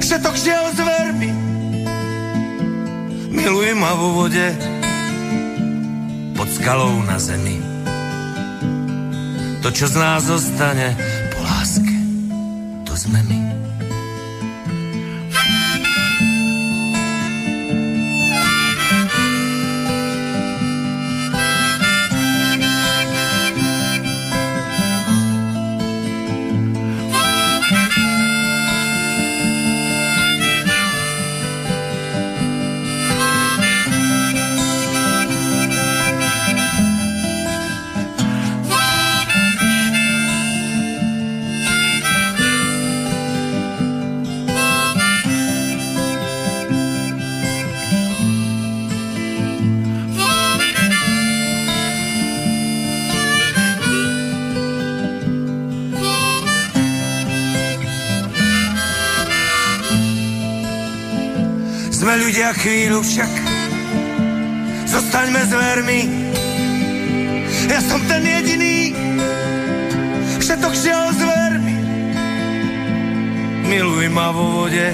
[0.06, 1.30] všetok žiel zvermi.
[3.34, 4.54] Miluj ma vo vode,
[6.38, 7.69] pod skalou na zemi
[9.60, 10.96] to, čo z nás zostane
[11.36, 11.96] po láske,
[12.88, 13.39] to sme my.
[62.18, 63.32] Ľudia chvíľu však.
[64.90, 66.02] Zostaňme zvermi.
[67.70, 68.98] Ja som ten jediný
[70.42, 71.78] Všetok šiel zvermi.
[73.70, 74.90] Miluj ma vo vode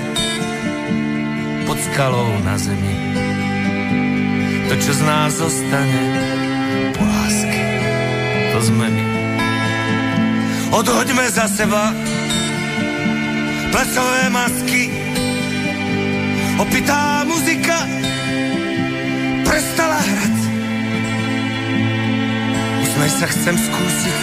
[1.64, 2.96] Pod skalou na zemi.
[4.68, 6.04] To, čo z nás zostane
[7.00, 7.64] Po láske
[8.52, 9.06] To sme my.
[10.76, 11.96] Odhoďme za seba
[13.72, 15.05] Plesové masky
[16.66, 17.78] opitá muzika
[19.46, 20.38] prestala hrať.
[22.82, 24.20] Usmej sa, chcem skúsiť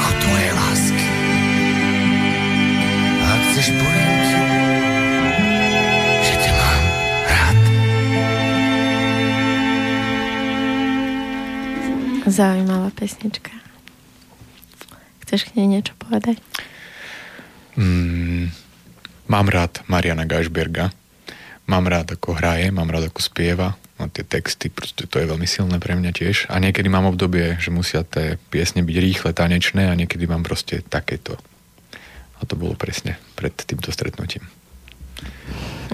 [0.00, 1.06] chod tvojej lásky.
[3.20, 4.36] A ak chceš, poviem ti,
[6.24, 6.82] že ťa mám
[7.28, 7.58] rád.
[12.24, 13.52] Zaujímavá pesnička.
[15.28, 16.40] Chceš k nej niečo povedať?
[17.76, 18.07] Mm,
[19.28, 20.90] Mám rád Mariana Gašberga,
[21.68, 25.44] mám rád ako hraje, mám rád ako spieva, a tie texty, proste to je veľmi
[25.44, 26.36] silné pre mňa tiež.
[26.48, 30.86] A niekedy mám obdobie, že musia tie piesne byť rýchle, tanečné a niekedy mám proste
[30.86, 31.34] takéto.
[32.38, 34.46] A to bolo presne pred týmto stretnutím.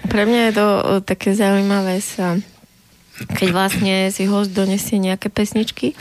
[0.04, 0.66] Pre mňa je to
[1.00, 2.36] také zaujímavé sa
[3.14, 5.94] keď vlastne si host donesie nejaké pesničky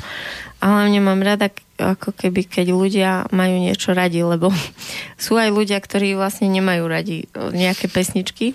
[0.57, 4.53] a hlavne mám rada, ako keby keď ľudia majú niečo radi, lebo
[5.23, 8.53] sú aj ľudia, ktorí vlastne nemajú radi nejaké pesničky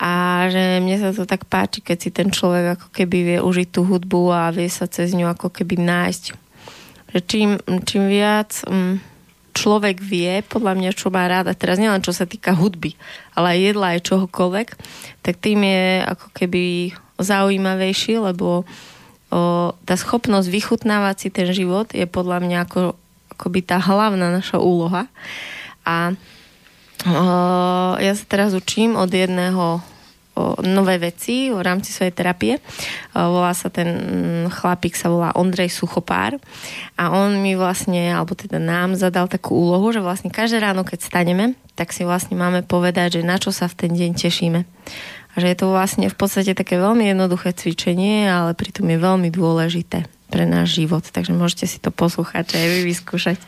[0.00, 3.68] a že mne sa to tak páči, keď si ten človek ako keby vie užiť
[3.68, 6.24] tú hudbu a vie sa cez ňu ako keby nájsť.
[7.08, 7.50] Že čím,
[7.88, 9.00] čím viac mm,
[9.58, 12.94] človek vie, podľa mňa, čo má rád, a teraz nielen čo sa týka hudby,
[13.34, 14.68] ale aj jedla, aj čohokoľvek,
[15.26, 16.64] tak tým je ako keby
[17.18, 18.62] zaujímavejší, lebo
[19.32, 22.80] o, tá schopnosť vychutnávať si ten život je podľa mňa ako,
[23.36, 25.08] akoby tá hlavná naša úloha.
[25.84, 26.12] A
[27.04, 27.26] o,
[27.98, 29.80] ja sa teraz učím od jedného
[30.38, 32.54] o nové veci v rámci svojej terapie.
[33.10, 33.90] Volá sa ten
[34.46, 36.38] chlapík, sa volá Ondrej Suchopár
[36.94, 41.02] a on mi vlastne, alebo teda nám zadal takú úlohu, že vlastne každé ráno, keď
[41.02, 44.60] staneme, tak si vlastne máme povedať, že na čo sa v ten deň tešíme
[45.36, 50.08] že je to vlastne v podstate také veľmi jednoduché cvičenie, ale pritom je veľmi dôležité
[50.28, 51.04] pre náš život.
[51.04, 53.38] Takže môžete si to poslúchať aj vy vyskúšať.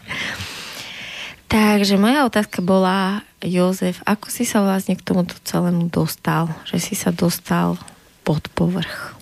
[1.51, 6.47] Takže moja otázka bola, Jozef, ako si sa vlastne k tomuto celému dostal?
[6.69, 7.75] Že si sa dostal
[8.23, 9.19] pod povrch?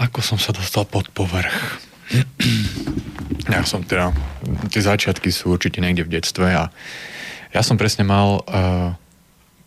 [0.00, 1.78] Ako som sa dostal pod povrch?
[3.54, 4.10] ja som teda,
[4.72, 6.74] tie začiatky sú určite niekde v detstve a
[7.50, 8.94] ja som presne mal uh,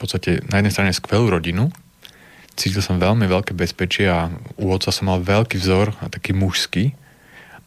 [0.04, 1.72] podstate na jednej strane skvelú rodinu,
[2.54, 4.30] cítil som veľmi veľké bezpečie a
[4.60, 6.94] u otca som mal veľký vzor a taký mužský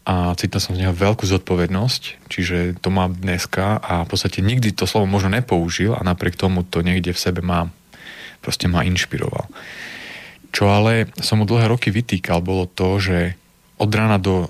[0.06, 4.70] a cítil som z neho veľkú zodpovednosť, čiže to mám dneska a v podstate nikdy
[4.70, 7.74] to slovo možno nepoužil a napriek tomu to niekde v sebe mám.
[8.38, 9.50] Proste ma inšpiroval.
[10.54, 13.34] Čo ale som mu dlhé roky vytýkal, bolo to, že
[13.82, 14.46] od rána do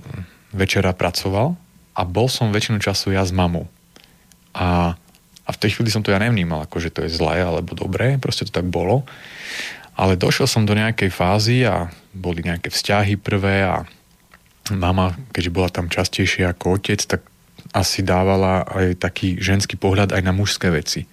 [0.53, 1.57] večera pracoval
[1.97, 3.65] a bol som väčšinu času ja s mamou.
[4.53, 5.01] A,
[5.47, 8.19] a v tej chvíli som to ja nevnímal, ako že to je zlé alebo dobré,
[8.19, 9.07] proste to tak bolo.
[9.97, 13.87] Ale došiel som do nejakej fázy a boli nejaké vzťahy prvé a
[14.75, 17.23] mama, keďže bola tam častejšie ako otec, tak
[17.73, 21.07] asi dávala aj taký ženský pohľad aj na mužské veci.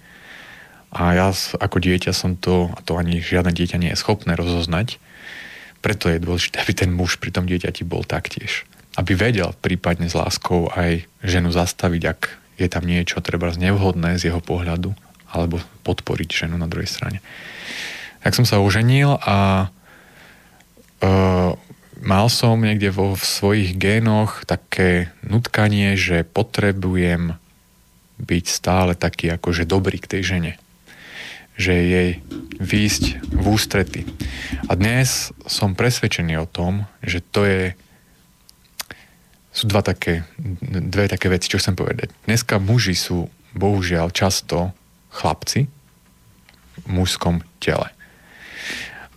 [0.94, 4.98] A ja ako dieťa som to, a to ani žiadne dieťa nie je schopné rozoznať,
[5.82, 8.64] preto je dôležité, aby ten muž pri tom dieťati bol taktiež.
[8.94, 12.20] Aby vedel prípadne s láskou aj ženu zastaviť, ak
[12.54, 14.94] je tam niečo treba nevhodné z jeho pohľadu,
[15.30, 17.18] alebo podporiť ženu na druhej strane.
[18.22, 21.50] Tak som sa oženil a uh,
[22.00, 27.36] mal som niekde vo v svojich génoch také nutkanie, že potrebujem
[28.22, 30.52] byť stále taký akože dobrý k tej žene.
[31.58, 32.10] Že jej
[32.58, 34.00] výjsť v ústrety.
[34.66, 37.62] A dnes som presvedčený o tom, že to je
[39.54, 40.26] sú dva také,
[40.66, 42.10] dve také veci, čo chcem povedať.
[42.26, 44.74] Dneska muži sú bohužiaľ často
[45.14, 45.70] chlapci
[46.82, 47.86] v mužskom tele.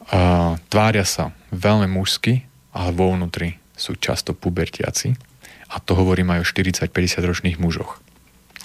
[0.07, 5.17] Uh, tvária sa veľmi mužsky, ale vo vnútri sú často pubertiaci
[5.73, 6.49] a to hovorím aj o
[6.85, 7.97] 40-50 ročných mužoch.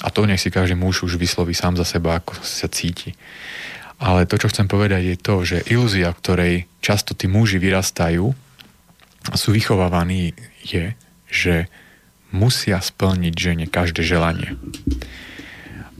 [0.04, 3.16] A to nech si každý muž už vysloví sám za seba, ako sa cíti.
[4.02, 8.34] Ale to, čo chcem povedať, je to, že ilúzia, v ktorej často tí muži vyrastajú
[9.30, 10.34] sú vychovávaní,
[10.66, 10.98] je,
[11.32, 11.72] že
[12.30, 14.52] musia splniť žene každé želanie.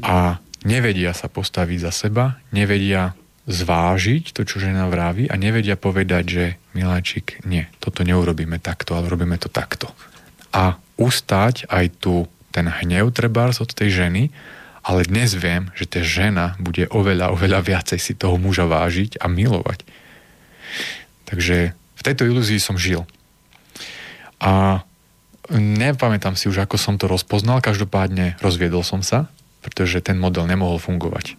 [0.05, 0.37] A
[0.69, 3.17] nevedia sa postaviť za seba, nevedia
[3.49, 6.45] zvážiť to, čo žena vraví a nevedia povedať, že
[6.79, 9.91] miláčik, nie, toto neurobíme takto, ale robíme to takto.
[10.55, 14.31] A ustať aj tu ten hnev trebárs od tej ženy,
[14.83, 19.27] ale dnes viem, že tá žena bude oveľa, oveľa viacej si toho muža vážiť a
[19.27, 19.83] milovať.
[21.27, 23.07] Takže v tejto ilúzii som žil.
[24.43, 24.83] A
[25.59, 29.29] nepamätám si už, ako som to rozpoznal, každopádne rozviedol som sa,
[29.61, 31.37] pretože ten model nemohol fungovať.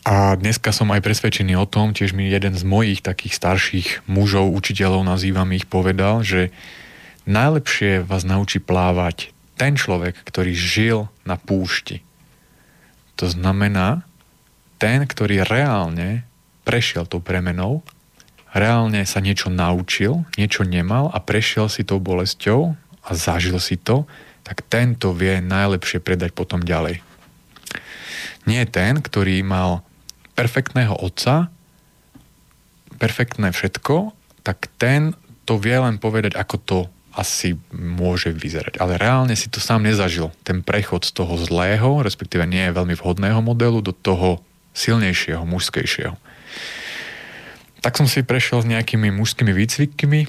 [0.00, 4.48] A dneska som aj presvedčený o tom, tiež mi jeden z mojich takých starších mužov,
[4.56, 6.50] učiteľov, nazývam ich, povedal, že
[7.28, 9.30] najlepšie vás naučí plávať
[9.60, 10.98] ten človek, ktorý žil
[11.28, 12.00] na púšti.
[13.20, 14.08] To znamená,
[14.80, 16.24] ten, ktorý reálne
[16.64, 17.84] prešiel tou premenou,
[18.54, 22.74] reálne sa niečo naučil, niečo nemal a prešiel si tou bolesťou
[23.06, 24.06] a zažil si to,
[24.42, 27.04] tak tento vie najlepšie predať potom ďalej.
[28.48, 29.84] Nie ten, ktorý mal
[30.34, 31.52] perfektného otca,
[32.96, 35.12] perfektné všetko, tak ten
[35.44, 36.78] to vie len povedať, ako to
[37.10, 38.78] asi môže vyzerať.
[38.78, 40.30] Ale reálne si to sám nezažil.
[40.46, 44.38] Ten prechod z toho zlého, respektíve nie je veľmi vhodného modelu, do toho
[44.72, 46.14] silnejšieho, mužskejšieho.
[47.80, 50.28] Tak som si prešiel s nejakými mužskými výcvikmi,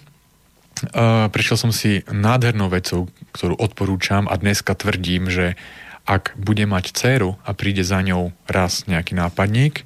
[1.30, 5.60] prešiel som si nádhernou vecou, ktorú odporúčam a dneska tvrdím, že
[6.08, 9.84] ak bude mať dceru a príde za ňou raz nejaký nápadník,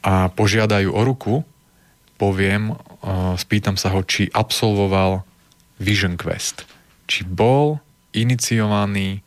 [0.00, 1.34] a požiadajú o ruku,
[2.16, 2.72] poviem,
[3.36, 5.28] spýtam sa ho, či absolvoval
[5.76, 6.64] Vision Quest.
[7.04, 7.84] Či bol
[8.16, 9.20] iniciovaný,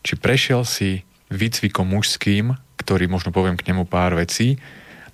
[0.00, 4.56] či prešiel si výcvikom mužským, ktorý možno poviem k nemu pár vecí.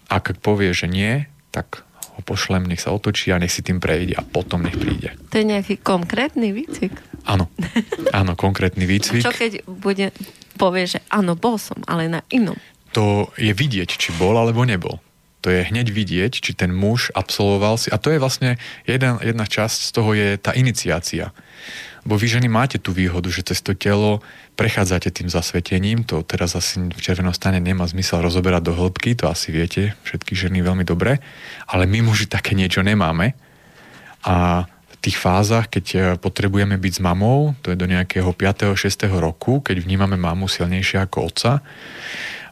[0.06, 1.86] Ak povie, že nie, tak
[2.16, 5.14] ho pošlem, nech sa otočí a nech si tým prejde a potom nech príde.
[5.30, 6.94] To je nejaký konkrétny výcvik?
[7.26, 7.50] Áno,
[8.20, 9.22] áno, konkrétny výcvik.
[9.22, 10.10] Čo keď bude,
[10.56, 12.58] povie, že áno, bol som, ale na inom?
[12.90, 14.98] to je vidieť, či bol alebo nebol.
[15.40, 17.88] To je hneď vidieť, či ten muž absolvoval si.
[17.88, 21.32] A to je vlastne jedna, jedna časť z toho je tá iniciácia.
[22.00, 24.24] Bo vy ženy máte tú výhodu, že cez to telo
[24.56, 26.04] prechádzate tým zasvetením.
[26.08, 30.32] To teraz asi v červenom stane nemá zmysel rozoberať do hĺbky, to asi viete, všetky
[30.32, 31.20] ženy veľmi dobre.
[31.68, 33.36] Ale my muži také niečo nemáme.
[34.24, 38.76] A v tých fázach, keď e, potrebujeme byť s mamou, to je do nejakého 5.
[38.76, 39.08] 6.
[39.16, 41.64] roku, keď vnímame mamu silnejšie ako otca,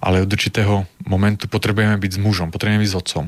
[0.01, 3.27] ale od určitého momentu potrebujeme byť s mužom, potrebujeme byť s otcom.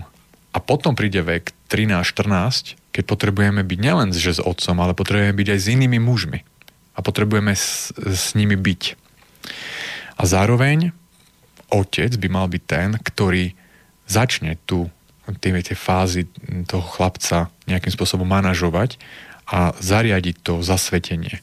[0.50, 5.48] A potom príde vek 13-14, keď potrebujeme byť nielen že s otcom, ale potrebujeme byť
[5.54, 6.40] aj s inými mužmi.
[6.94, 8.82] A potrebujeme s, s nimi byť.
[10.20, 10.92] A zároveň
[11.70, 13.54] otec by mal byť ten, ktorý
[14.10, 14.90] začne tu
[15.38, 16.26] tie, tie fázy
[16.66, 18.98] toho chlapca nejakým spôsobom manažovať
[19.46, 21.38] a zariadiť to zasvetenie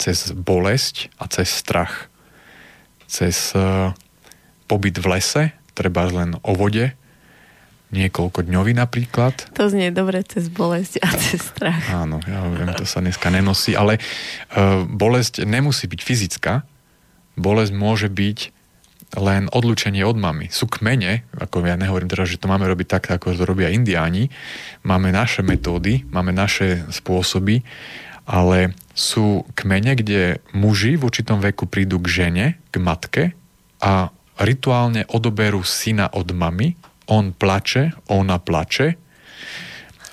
[0.00, 2.08] cez bolesť a cez strach.
[3.08, 3.52] Cez
[4.66, 5.42] pobyt v lese,
[5.72, 6.92] treba len o vode,
[7.94, 9.54] niekoľko dňový napríklad.
[9.54, 11.86] To znie dobre cez bolesť a cez strach.
[11.94, 16.66] Áno, ja viem, to sa dneska nenosí, ale uh, bolesť nemusí byť fyzická.
[17.38, 18.56] Bolesť môže byť
[19.14, 20.50] len odlučenie od mamy.
[20.50, 24.34] Sú kmene, ako ja nehovorím teraz, že to máme robiť tak, ako to robia indiáni.
[24.82, 27.62] Máme naše metódy, máme naše spôsoby,
[28.26, 33.24] ale sú kmene, kde muži v určitom veku prídu k žene, k matke
[33.78, 34.10] a
[34.42, 36.74] rituálne odoberú syna od mamy,
[37.06, 38.98] on plače, ona plače,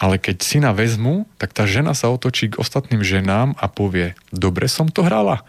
[0.03, 4.67] ale keď syna vezmu, tak tá žena sa otočí k ostatným ženám a povie, dobre
[4.67, 5.47] som to hrala.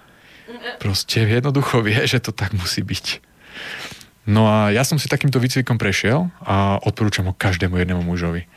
[0.78, 3.18] Proste jednoducho vie, že to tak musí byť.
[4.24, 8.48] No a ja som si takýmto výcvikom prešiel a odporúčam ho každému jednému mužovi.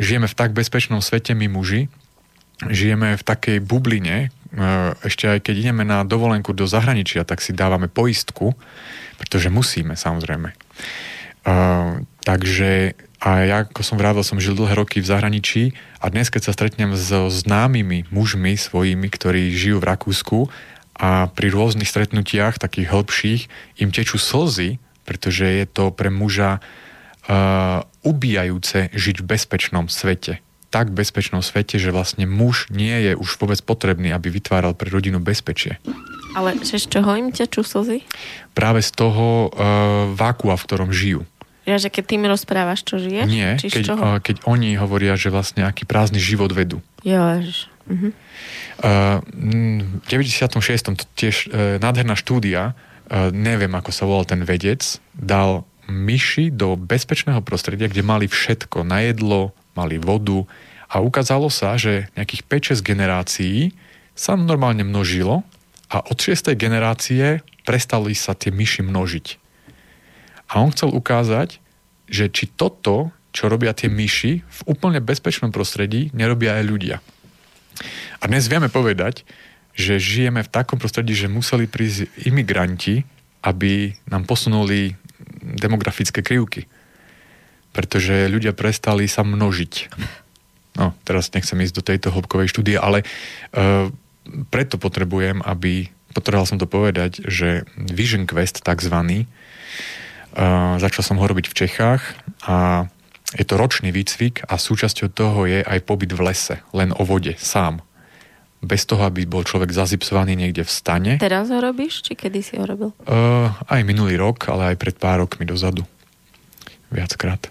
[0.00, 1.88] Žijeme v tak bezpečnom svete my muži,
[2.64, 4.28] žijeme v takej bubline, e,
[5.04, 8.56] ešte aj keď ideme na dovolenku do zahraničia, tak si dávame poistku,
[9.20, 10.52] pretože musíme, samozrejme.
[11.46, 15.62] Uh, takže a ja, ako som vravel, som žil dlhé roky v zahraničí
[15.98, 20.38] a dnes, keď sa stretnem so známymi mužmi svojimi, ktorí žijú v Rakúsku
[20.96, 23.42] a pri rôznych stretnutiach, takých hĺbších,
[23.80, 24.76] im tečú slzy,
[25.08, 30.44] pretože je to pre muža uh, ubíjajúce žiť v bezpečnom svete.
[30.68, 35.24] Tak bezpečnom svete, že vlastne muž nie je už vôbec potrebný, aby vytváral pre rodinu
[35.24, 35.80] bezpečie.
[36.36, 38.04] Ale že z čoho im tečú slzy?
[38.52, 41.24] Práve z toho uh, vákua, v ktorom žijú.
[41.66, 43.26] Ja, že keď ty mi rozprávaš, čo žiješ?
[43.26, 44.04] Nie, Či keď, čoho?
[44.22, 46.78] keď oni hovoria, že vlastne aký prázdny život vedú.
[47.02, 47.66] Jož.
[47.90, 48.08] Mhm.
[48.76, 49.18] Uh,
[50.02, 50.94] v 96.
[50.94, 56.74] to tiež uh, nádherná štúdia, uh, neviem ako sa volal ten vedec, dal myši do
[56.74, 60.44] bezpečného prostredia, kde mali všetko, na jedlo, mali vodu
[60.90, 62.42] a ukázalo sa, že nejakých
[62.78, 63.58] 5-6 generácií
[64.18, 65.46] sa normálne množilo
[65.90, 66.54] a od 6.
[66.58, 69.45] generácie prestali sa tie myši množiť.
[70.46, 71.58] A on chcel ukázať,
[72.06, 76.96] že či toto, čo robia tie myši v úplne bezpečnom prostredí, nerobia aj ľudia.
[78.22, 79.26] A dnes vieme povedať,
[79.76, 83.04] že žijeme v takom prostredí, že museli prísť imigranti,
[83.44, 84.96] aby nám posunuli
[85.60, 86.64] demografické krivky.
[87.76, 89.92] Pretože ľudia prestali sa množiť.
[90.80, 93.92] No, teraz nechcem ísť do tejto hĺbkovej štúdie, ale uh,
[94.48, 100.05] preto potrebujem, aby, potreboval som to povedať, že Vision Quest takzvaný, Uh,
[100.76, 102.02] začal som ho robiť v Čechách
[102.44, 102.86] a
[103.34, 107.34] je to ročný výcvik a súčasťou toho je aj pobyt v lese, len o vode,
[107.40, 107.82] sám.
[108.62, 111.12] Bez toho, aby bol človek zazipsovaný niekde v stane.
[111.20, 112.94] Teraz ho robíš, či kedy si ho robil?
[113.04, 115.84] Uh, aj minulý rok, ale aj pred pár rokmi dozadu.
[116.88, 117.50] Viackrát.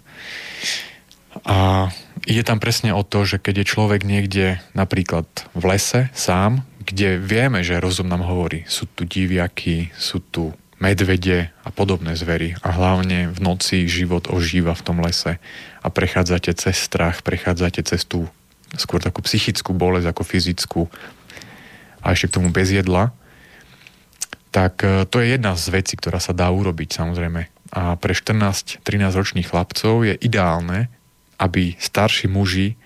[1.44, 1.92] A
[2.24, 7.22] ide tam presne o to, že keď je človek niekde napríklad v lese sám, kde
[7.22, 12.76] vieme, že rozum nám hovorí, sú tu diviaky, sú tu medvede a podobné zvery a
[12.76, 15.40] hlavne v noci život ožíva v tom lese
[15.80, 18.28] a prechádzate cez strach, prechádzate cez tú
[18.76, 20.82] skôr takú psychickú bolesť ako fyzickú
[22.04, 23.16] a ešte k tomu bez jedla,
[24.52, 27.42] tak e, to je jedna z vecí, ktorá sa dá urobiť samozrejme.
[27.76, 28.84] A pre 14-13
[29.16, 30.92] ročných chlapcov je ideálne,
[31.40, 32.80] aby starší muži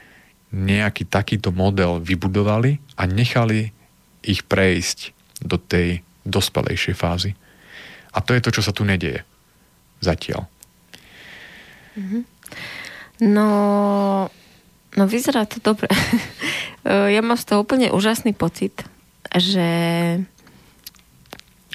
[0.49, 3.69] nejaký takýto model vybudovali a nechali
[4.26, 5.14] ich prejsť
[5.45, 7.31] do tej dospelejšej fázy.
[8.14, 9.22] A to je to, čo sa tu nedieje.
[9.99, 10.48] Zatiaľ.
[13.19, 13.49] No,
[14.95, 15.91] no vyzerá to dobre.
[17.15, 18.88] ja mám z toho úplne úžasný pocit,
[19.36, 19.69] že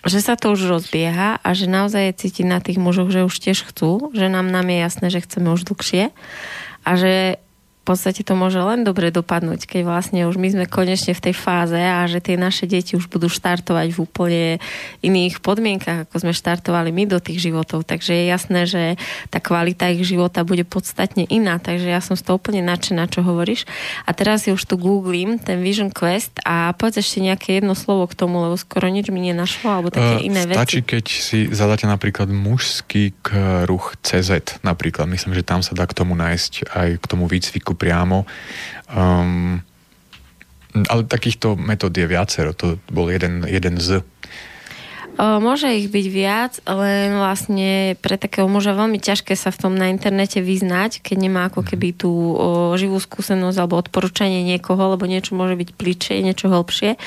[0.04, 3.40] že sa to už rozbieha a že naozaj je cítiť na tých mužoch, že už
[3.40, 6.12] tiež chcú, že nám, nám je jasné, že chceme už dlhšie
[6.84, 7.40] a že
[7.84, 11.34] v podstate to môže len dobre dopadnúť, keď vlastne už my sme konečne v tej
[11.36, 14.44] fáze a že tie naše deti už budú štartovať v úplne
[15.04, 17.84] iných podmienkach, ako sme štartovali my do tých životov.
[17.84, 18.82] Takže je jasné, že
[19.28, 21.60] tá kvalita ich života bude podstatne iná.
[21.60, 23.68] Takže ja som z toho úplne nadšená, čo hovoríš.
[24.08, 28.08] A teraz si už tu googlím ten Vision Quest a povedz ešte nejaké jedno slovo
[28.08, 30.88] k tomu, lebo skoro nič mi nenašlo, alebo také uh, iné stačí, veci.
[30.88, 35.04] keď si zadáte napríklad mužský kruh CZ napríklad.
[35.04, 38.24] Myslím, že tam sa dá k tomu nájsť aj k tomu výcviku priamo.
[38.90, 39.62] Um,
[40.74, 44.02] ale takýchto metód je viacero, to bol jeden, jeden z.
[45.14, 49.86] Môže ich byť viac, len vlastne pre takého muža veľmi ťažké sa v tom na
[49.86, 55.38] internete vyznať, keď nemá ako keby tú o, živú skúsenosť alebo odporúčanie niekoho, lebo niečo
[55.38, 56.98] môže byť pličie, niečo hlbšie.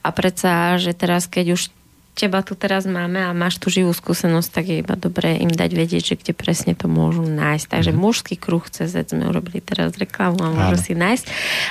[0.00, 1.68] A predsa, že teraz, keď už
[2.14, 5.70] teba tu teraz máme a máš tú živú skúsenosť, tak je iba dobré im dať
[5.72, 7.66] vedieť, že kde presne to môžu nájsť.
[7.70, 8.04] Takže mm-hmm.
[8.04, 10.84] mužský kruh CZ sme urobili teraz reklamu a môžu Áno.
[10.84, 11.24] si nájsť.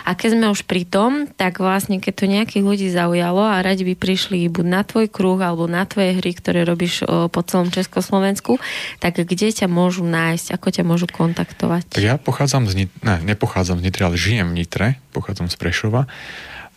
[0.08, 3.84] A keď sme už pri tom, tak vlastne keď to nejakých ľudí zaujalo a radi
[3.84, 7.70] by prišli buď na tvoj kruh alebo na tvoje hry, ktoré robíš o, po celom
[7.70, 8.58] Československu,
[9.04, 11.94] tak kde ťa môžu nájsť, ako ťa môžu kontaktovať?
[11.94, 15.56] Tak ja pochádzam z Nitre, ne, nepochádzam z Nitre, ale žijem v Nitre, pochádzam z
[15.60, 16.10] Prešova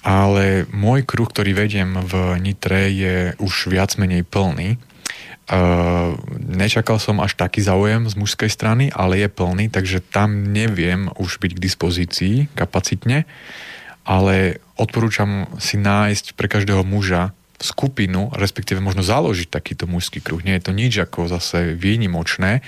[0.02, 4.76] ale môj kruh, ktorý vediem v Nitre, je už viac menej plný.
[5.52, 11.10] Uh, nečakal som až taký záujem z mužskej strany, ale je plný, takže tam neviem
[11.18, 13.26] už byť k dispozícii kapacitne,
[14.02, 20.42] ale odporúčam si nájsť pre každého muža skupinu, respektíve možno založiť takýto mužský kruh.
[20.42, 22.62] Nie je to nič ako zase výnimočné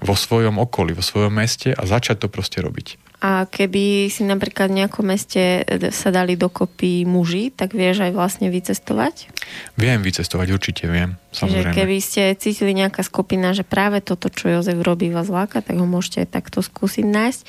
[0.00, 3.09] vo svojom okolí, vo svojom meste a začať to proste robiť.
[3.20, 8.16] A keby si napríklad v nejakom meste e, sa dali dokopy muži, tak vieš aj
[8.16, 9.28] vlastne vycestovať?
[9.76, 11.20] Viem vycestovať, určite viem.
[11.28, 11.68] Samozrejme.
[11.68, 15.76] Čiže keby ste cítili nejaká skupina, že práve toto, čo Jozef robí vás láka, tak
[15.76, 17.40] ho môžete aj takto skúsiť nájsť.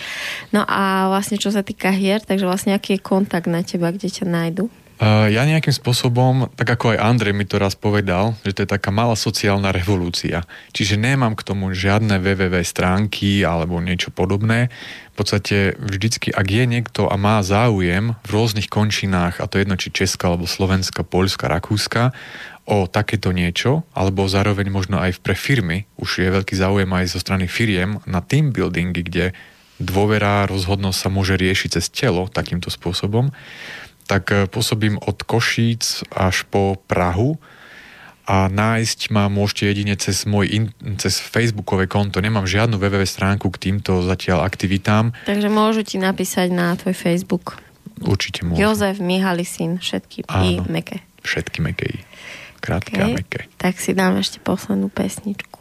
[0.51, 4.11] No a vlastne čo sa týka hier, takže vlastne aký je kontakt na teba, kde
[4.11, 4.67] ťa nájdu?
[5.01, 8.93] Ja nejakým spôsobom, tak ako aj Andrej mi to raz povedal, že to je taká
[8.93, 10.45] malá sociálna revolúcia.
[10.77, 14.69] Čiže nemám k tomu žiadne www stránky alebo niečo podobné.
[15.09, 19.73] V podstate vždycky, ak je niekto a má záujem v rôznych končinách, a to jedno
[19.73, 22.13] či Česka alebo Slovenska, Poľska, Rakúska,
[22.69, 27.17] o takéto niečo, alebo zároveň možno aj pre firmy, už je veľký záujem aj zo
[27.17, 29.25] strany firiem na team buildingy, kde
[29.81, 33.33] dôvera, rozhodnosť sa môže riešiť cez telo takýmto spôsobom,
[34.11, 37.39] tak e, pôsobím od Košíc až po Prahu
[38.27, 40.63] a nájsť ma môžete jedine cez môj in,
[40.99, 42.19] cez facebookové konto.
[42.19, 45.15] Nemám žiadnu www stránku k týmto zatiaľ aktivitám.
[45.23, 47.63] Takže môžu ti napísať na tvoj Facebook.
[48.03, 48.59] Určite môžu.
[48.59, 50.99] Jozef Mihalisin, všetky i meké.
[51.23, 52.03] Všetky meké.
[52.61, 53.03] Krátke okay.
[53.03, 53.39] a meké.
[53.57, 55.60] Tak si dám ešte poslednú pesničku.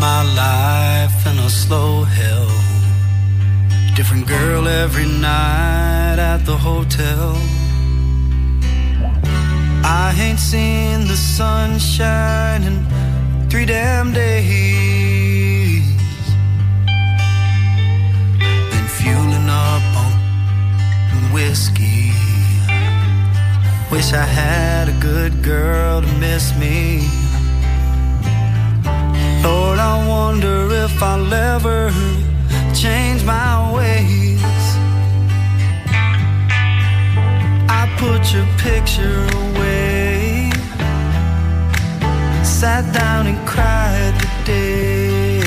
[0.00, 2.50] My life in a slow hell.
[3.96, 7.36] Different girl every night at the hotel.
[9.84, 12.76] I ain't seen the sunshine in
[13.50, 15.86] three damn days.
[18.72, 20.12] Been fueling up on
[21.32, 22.12] whiskey.
[23.90, 27.27] Wish I had a good girl to miss me.
[29.42, 31.90] Lord, I wonder if I'll ever
[32.74, 34.42] change my ways.
[37.68, 40.50] I put your picture away,
[42.42, 45.40] sat down and cried today.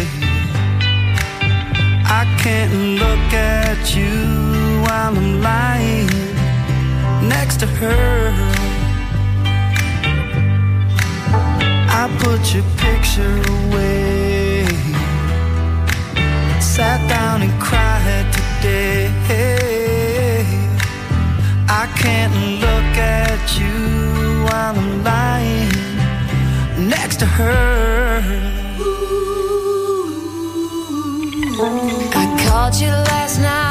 [2.19, 6.07] I can't look at you while I'm lying
[7.27, 8.50] next to her.
[12.03, 14.65] I put your picture away.
[16.59, 19.05] Sat down and cried today.
[21.69, 25.69] I can't look at you while I'm lying
[26.89, 28.23] next to her.
[32.15, 33.70] I called you last night.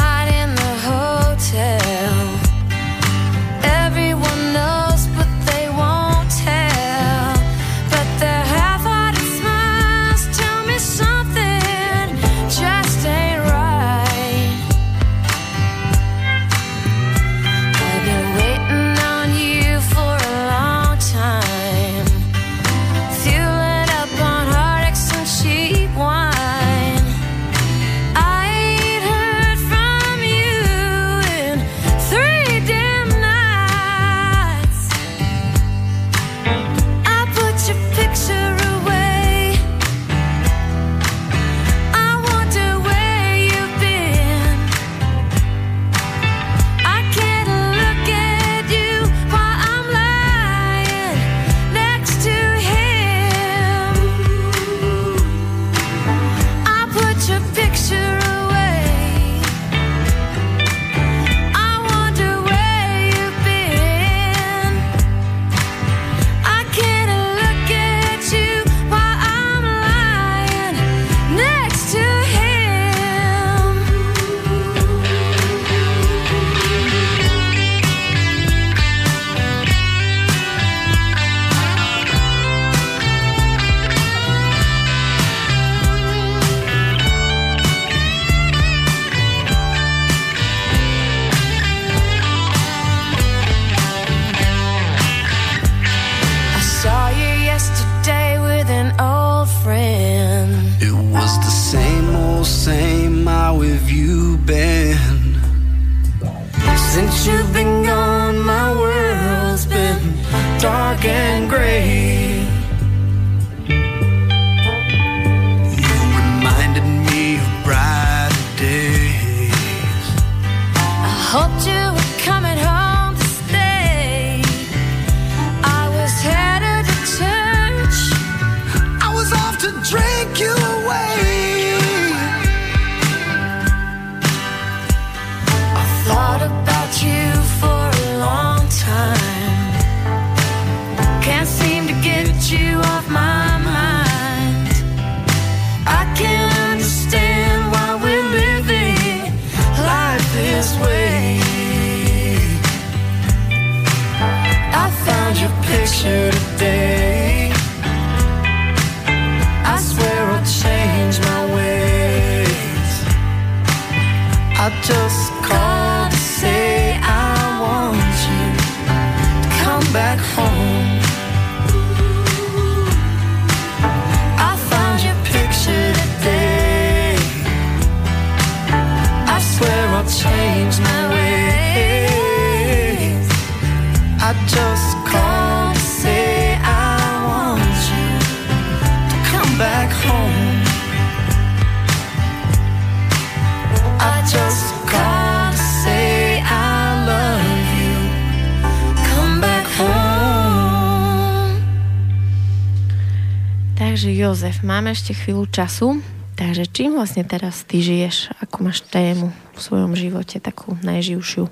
[204.91, 206.03] Máme ešte chvíľu času.
[206.35, 208.35] Takže čím vlastne teraz ty žiješ?
[208.43, 211.47] Ako máš tému v svojom živote, takú najživšiu?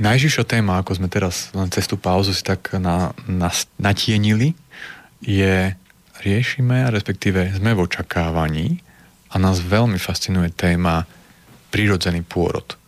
[0.00, 4.56] Najživšia téma, ako sme teraz len cez tú pauzu si tak na, na, natienili,
[5.20, 5.76] je
[6.24, 8.80] riešime, respektíve sme v očakávaní
[9.28, 11.04] a nás veľmi fascinuje téma
[11.68, 12.80] prírodzený pôrod.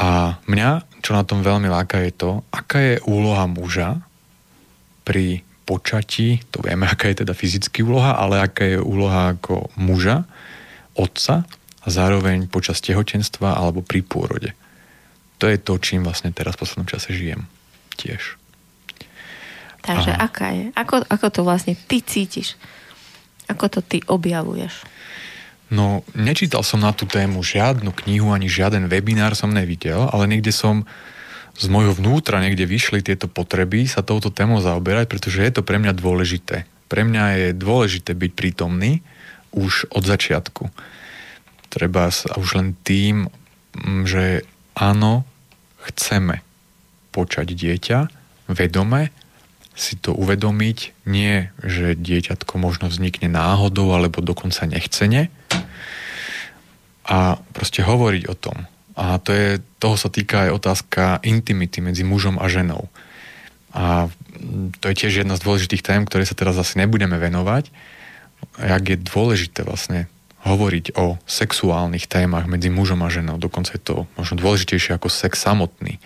[0.00, 4.00] A mňa, čo na tom veľmi láka, je to, aká je úloha muža
[5.04, 10.28] pri počatí, to vieme, aká je teda fyzický úloha, ale aká je úloha ako muža,
[10.94, 11.48] otca
[11.82, 14.52] a zároveň počas tehotenstva alebo pri pôrode
[15.44, 17.44] to je to, čím vlastne teraz v poslednom čase žijem
[18.00, 18.40] tiež.
[19.84, 20.24] Takže Aha.
[20.24, 20.72] aká je?
[20.72, 22.56] Ako, ako to vlastne ty cítiš?
[23.52, 24.88] Ako to ty objavuješ?
[25.68, 30.48] No, nečítal som na tú tému žiadnu knihu, ani žiaden webinár som nevidel, ale niekde
[30.48, 30.88] som
[31.54, 35.78] z môjho vnútra niekde vyšli tieto potreby sa touto témou zaoberať, pretože je to pre
[35.78, 36.66] mňa dôležité.
[36.90, 39.06] Pre mňa je dôležité byť prítomný
[39.54, 40.66] už od začiatku.
[41.70, 43.30] Treba sa už len tým,
[44.06, 44.42] že
[44.74, 45.22] áno,
[45.86, 46.42] chceme
[47.14, 47.98] počať dieťa,
[48.50, 49.14] vedome
[49.74, 55.34] si to uvedomiť, nie, že dieťatko možno vznikne náhodou alebo dokonca nechcene
[57.02, 58.70] a proste hovoriť o tom.
[58.94, 59.48] A to je,
[59.82, 62.86] toho sa týka aj otázka intimity medzi mužom a ženou.
[63.74, 64.06] A
[64.78, 67.74] to je tiež jedna z dôležitých tém, ktoré sa teraz asi nebudeme venovať,
[68.54, 70.06] jak je dôležité vlastne
[70.46, 73.40] hovoriť o sexuálnych témach medzi mužom a ženou.
[73.40, 75.98] Dokonca je to možno dôležitejšie ako sex samotný.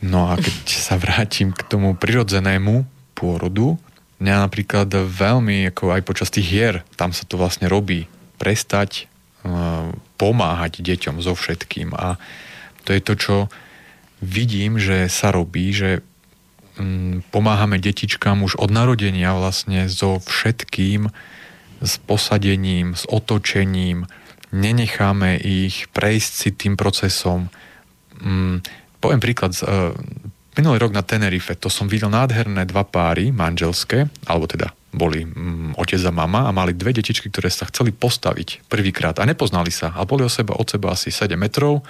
[0.00, 3.76] No a keď sa vrátim k tomu prirodzenému pôrodu,
[4.24, 8.08] mňa napríklad veľmi, ako aj počas tých hier, tam sa to vlastne robí,
[8.40, 9.11] prestať
[10.16, 11.94] pomáhať deťom so všetkým.
[11.98, 12.18] A
[12.86, 13.36] to je to, čo
[14.22, 16.02] vidím, že sa robí, že
[16.78, 21.10] um, pomáhame detičkám už od narodenia vlastne so všetkým,
[21.82, 24.06] s posadením, s otočením,
[24.54, 27.50] nenecháme ich prejsť si tým procesom.
[28.22, 28.62] Mm,
[29.02, 29.90] poviem príklad, uh,
[30.54, 35.80] minulý rok na Tenerife, to som videl nádherné dva páry manželské, alebo teda boli mm,
[35.80, 39.96] otec a mama a mali dve detičky, ktoré sa chceli postaviť prvýkrát a nepoznali sa
[39.96, 41.80] a boli o seba, od seba asi 7 metrov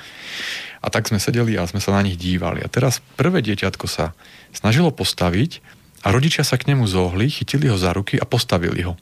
[0.79, 2.62] a tak sme sedeli a sme sa na nich dívali.
[2.62, 4.15] A teraz prvé dieťatko sa
[4.55, 5.59] snažilo postaviť
[6.07, 8.95] a rodičia sa k nemu zohli, chytili ho za ruky a postavili ho.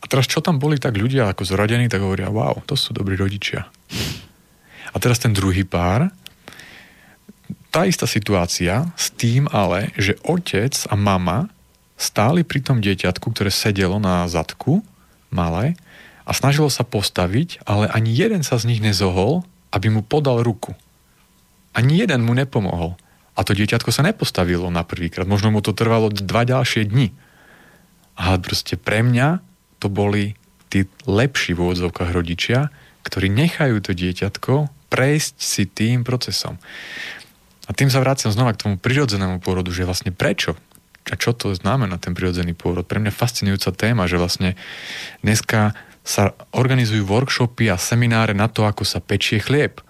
[0.00, 3.16] A teraz čo tam boli tak ľudia ako zradení, tak hovoria, wow, to sú dobrí
[3.16, 3.64] rodičia.
[4.92, 6.12] A teraz ten druhý pár,
[7.72, 11.48] tá istá situácia s tým ale, že otec a mama
[12.04, 14.84] stáli pri tom dieťatku, ktoré sedelo na zadku,
[15.32, 15.80] malé,
[16.24, 20.72] a snažilo sa postaviť, ale ani jeden sa z nich nezohol, aby mu podal ruku.
[21.76, 22.96] Ani jeden mu nepomohol.
[23.34, 25.26] A to dieťatko sa nepostavilo na prvýkrát.
[25.26, 27.10] Možno mu to trvalo dva ďalšie dni.
[28.14, 29.42] A proste pre mňa
[29.82, 30.38] to boli
[30.70, 32.70] tí lepší v úvodzovkách rodičia,
[33.02, 36.56] ktorí nechajú to dieťatko prejsť si tým procesom.
[37.66, 40.54] A tým sa vraciam znova k tomu prirodzenému pôrodu, že vlastne prečo?
[41.12, 42.88] A čo to znamená ten prirodzený pôrod?
[42.88, 44.56] Pre mňa fascinujúca téma, že vlastne
[45.20, 49.80] dneska sa organizujú workshopy a semináre na to, ako sa pečie chlieb,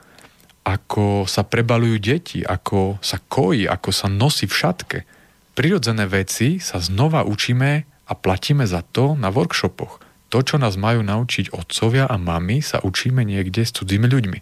[0.66, 4.98] ako sa prebalujú deti, ako sa kojí, ako sa nosí v šatke.
[5.54, 7.70] Prirodzené veci sa znova učíme
[8.10, 10.02] a platíme za to na workshopoch.
[10.34, 14.38] To, čo nás majú naučiť otcovia a mami, sa učíme niekde s cudzími ľuďmi.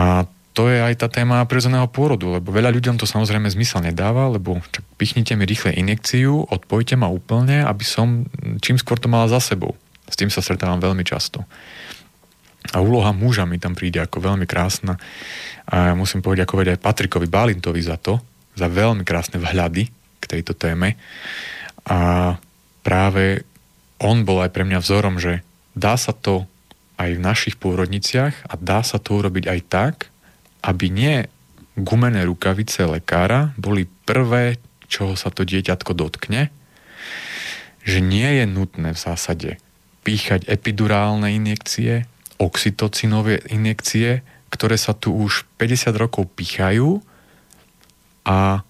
[0.00, 0.24] A
[0.58, 4.58] to je aj tá téma prirodzeného pôrodu, lebo veľa ľuďom to samozrejme zmysel nedáva, lebo
[4.74, 8.26] čak pichnite mi rýchle injekciu, odpojte ma úplne, aby som
[8.58, 9.78] čím skôr to mala za sebou.
[10.10, 11.46] S tým sa stretávam veľmi často.
[12.74, 14.98] A úloha muža mi tam príde ako veľmi krásna.
[15.70, 18.18] A ja musím ako aj Patrikovi Balintovi za to,
[18.58, 19.86] za veľmi krásne vhľady
[20.18, 20.98] k tejto téme.
[21.86, 22.34] A
[22.82, 23.46] práve
[24.02, 25.46] on bol aj pre mňa vzorom, že
[25.78, 26.50] dá sa to
[26.98, 29.94] aj v našich pôrodniciach a dá sa to urobiť aj tak,
[30.68, 31.24] aby nie
[31.80, 34.60] gumené rukavice lekára boli prvé,
[34.92, 36.52] čoho sa to dieťatko dotkne,
[37.88, 39.56] že nie je nutné v zásade
[40.04, 42.04] píchať epidurálne injekcie,
[42.36, 44.20] oxytocinové injekcie,
[44.52, 47.00] ktoré sa tu už 50 rokov pýchajú
[48.28, 48.60] a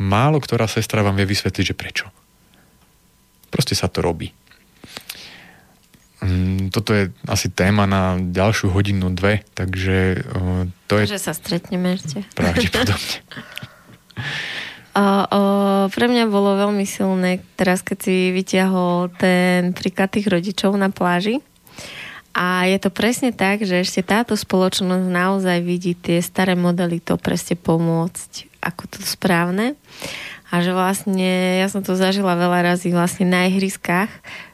[0.00, 2.06] málo ktorá sestra vám vie vysvetliť, že prečo.
[3.52, 4.32] Proste sa to robí.
[6.22, 10.22] Mm, toto je asi téma na ďalšiu hodinu, dve, takže
[10.86, 11.04] to je...
[11.10, 12.22] Že sa stretneme ešte.
[12.38, 13.18] Pravdepodobne.
[14.92, 15.42] O, o,
[15.88, 21.40] pre mňa bolo veľmi silné teraz, keď si vyťahol ten príklad tých rodičov na pláži.
[22.36, 27.16] A je to presne tak, že ešte táto spoločnosť naozaj vidí tie staré modely to
[27.16, 29.80] presne pomôcť ako to správne.
[30.52, 34.12] A že vlastne, ja som to zažila veľa razy vlastne na ihriskách,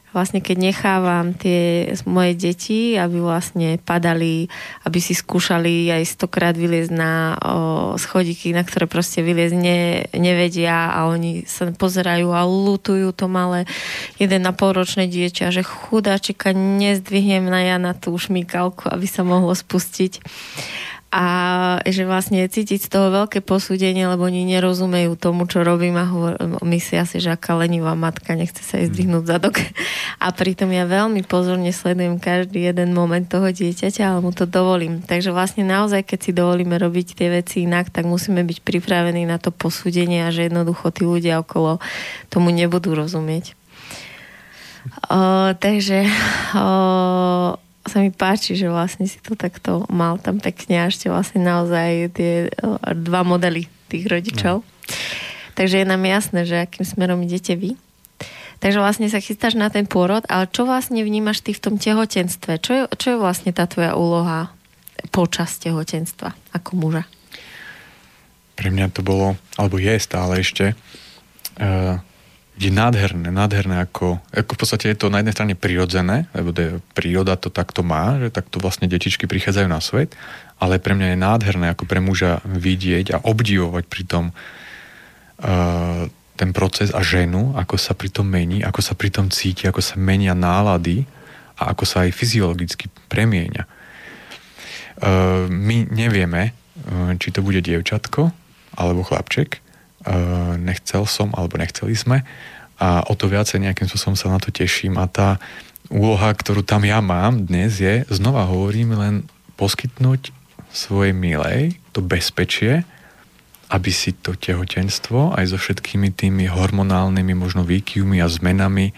[0.09, 4.49] vlastne keď nechávam tie moje deti, aby vlastne padali,
[4.85, 7.45] aby si skúšali aj stokrát vyliezť na o,
[7.95, 9.81] schodíky, na ktoré proste vyliezť ne,
[10.17, 13.69] nevedia a oni sa pozerajú a lutujú to malé
[14.17, 20.21] jeden na polročné dieťa, že chudáčika nezdvihnem na Jana tú šmíkalku, aby sa mohlo spustiť
[21.09, 21.25] a
[21.89, 26.37] že vlastne cítiť z toho veľké posúdenie, lebo oni nerozumejú tomu, čo robím a hovor,
[26.61, 29.57] myslia si, že aká lenivá matka, nechce sa jej zdvihnúť zadok.
[30.21, 35.01] A pritom ja veľmi pozorne sledujem každý jeden moment toho dieťaťa, ale mu to dovolím.
[35.01, 39.41] Takže vlastne naozaj, keď si dovolíme robiť tie veci inak, tak musíme byť pripravení na
[39.41, 41.81] to posúdenie a že jednoducho tí ľudia okolo
[42.29, 43.57] tomu nebudú rozumieť.
[45.09, 46.05] O, takže
[46.53, 46.65] o,
[47.87, 52.11] sa mi páči, že vlastne si to takto mal tam pekne a ešte vlastne naozaj
[52.11, 52.51] tie
[52.83, 54.61] dva modely tých rodičov.
[54.61, 54.67] No.
[55.55, 57.75] Takže je nám jasné, že akým smerom idete vy.
[58.59, 62.59] Takže vlastne sa chystáš na ten pôrod, ale čo vlastne vnímaš ty v tom tehotenstve?
[62.59, 64.51] Čo je, čo je vlastne tá tvoja úloha
[65.15, 67.03] počas tehotenstva ako muža?
[68.59, 72.03] Pre mňa to bolo, alebo je stále ešte, uh,
[72.59, 76.83] je nádherné, nádherné ako, ako v podstate je to na jednej strane prirodzené, lebo to
[76.91, 80.11] príroda to takto má, že takto vlastne detičky prichádzajú na svet,
[80.59, 86.03] ale pre mňa je nádherné ako pre muža vidieť a obdivovať pri tom uh,
[86.35, 89.79] ten proces a ženu, ako sa pri tom mení, ako sa pri tom cíti, ako
[89.79, 91.07] sa menia nálady
[91.55, 93.63] a ako sa aj fyziologicky premieňa.
[94.99, 98.35] Uh, my nevieme, uh, či to bude dievčatko
[98.75, 99.63] alebo chlapček,
[100.59, 102.23] nechcel som, alebo nechceli sme
[102.79, 105.35] a o to viacej nejakým spôsobom sa na to teším a tá
[105.91, 109.15] úloha, ktorú tam ja mám dnes je, znova hovorím, len
[109.59, 110.31] poskytnúť
[110.71, 112.87] svojej milej to bezpečie,
[113.69, 118.95] aby si to tehotenstvo aj so všetkými tými hormonálnymi možno výkyvmi a zmenami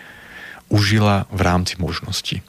[0.71, 2.39] užila v rámci možností.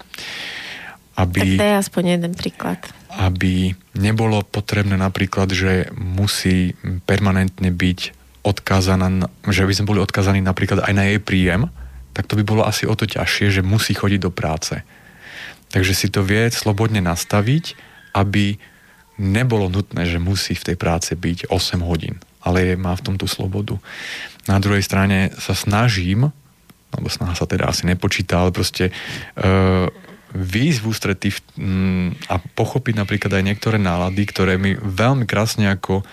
[1.19, 2.79] Aby, tak to je aspoň jeden príklad.
[3.13, 10.83] Aby nebolo potrebné napríklad, že musí permanentne byť odkázaná, že by sme boli odkázaní napríklad
[10.83, 11.71] aj na jej príjem,
[12.13, 14.83] tak to by bolo asi o to ťažšie, že musí chodiť do práce.
[15.73, 17.75] Takže si to vie slobodne nastaviť,
[18.13, 18.61] aby
[19.17, 23.25] nebolo nutné, že musí v tej práce byť 8 hodín, ale má v tom tú
[23.25, 23.81] slobodu.
[24.45, 26.29] Na druhej strane sa snažím,
[26.93, 29.89] alebo snaha sa teda asi nepočíta, ale proste uh,
[30.33, 31.29] výjsť v ústretí
[32.29, 36.05] a pochopiť napríklad aj niektoré nálady, ktoré mi veľmi krásne ako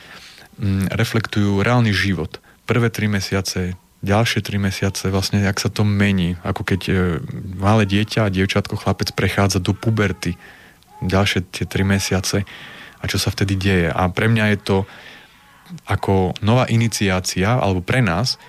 [0.91, 2.38] reflektujú reálny život.
[2.68, 6.94] Prvé tri mesiace, ďalšie tri mesiace, vlastne ak sa to mení, ako keď e,
[7.57, 10.36] malé dieťa dievčatko, chlapec prechádza do puberty,
[11.03, 12.44] ďalšie tie tri mesiace
[12.99, 13.90] a čo sa vtedy deje.
[13.91, 14.77] A pre mňa je to
[15.88, 18.41] ako nová iniciácia, alebo pre nás,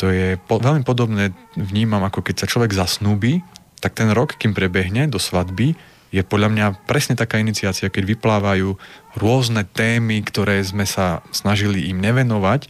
[0.00, 3.44] to je po, veľmi podobné, vnímam, ako keď sa človek zasnúbi,
[3.80, 5.76] tak ten rok, kým prebehne do svadby,
[6.10, 8.74] je podľa mňa presne taká iniciácia, keď vyplávajú
[9.14, 12.66] rôzne témy, ktoré sme sa snažili im nevenovať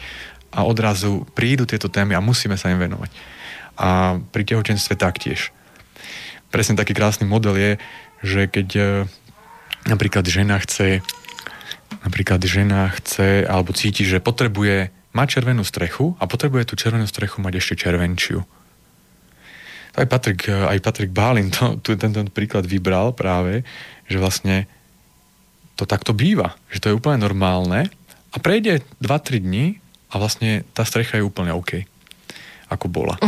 [0.53, 3.11] a odrazu prídu tieto témy a musíme sa im venovať.
[3.81, 5.57] A pri tehotenstve taktiež.
[6.53, 7.73] Presne taký krásny model je,
[8.21, 8.83] že keď e,
[9.89, 11.01] napríklad žena chce
[12.07, 17.43] napríklad žena chce alebo cíti, že potrebuje mať červenú strechu a potrebuje tú červenú strechu
[17.43, 18.47] mať ešte červenčiu
[19.97, 23.67] aj Patrik, aj Patrik Bálin to, tu tento príklad vybral práve,
[24.07, 24.71] že vlastne
[25.75, 27.89] to takto býva, že to je úplne normálne
[28.31, 29.67] a prejde 2-3 dní
[30.11, 31.89] a vlastne tá strecha je úplne OK
[32.71, 33.19] ako bola.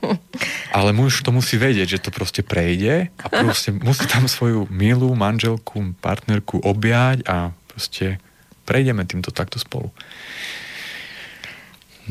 [0.76, 5.12] Ale muž to musí vedieť, že to proste prejde a proste musí tam svoju milú
[5.12, 8.16] manželku, partnerku objať a proste
[8.64, 9.92] prejdeme týmto takto spolu.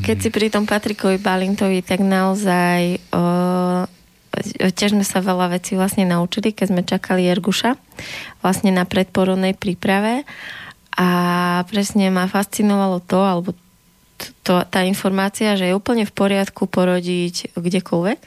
[0.00, 3.84] Keď si pri tom Patrikovi Balintovi, tak naozaj uh,
[4.72, 7.76] tiež sme sa veľa vecí vlastne naučili, keď sme čakali Jerguša
[8.40, 10.24] vlastne na predporodnej príprave.
[10.96, 11.08] A
[11.68, 13.50] presne ma fascinovalo to, alebo
[14.44, 18.20] to, tá informácia, že je úplne v poriadku porodiť kdekoľvek,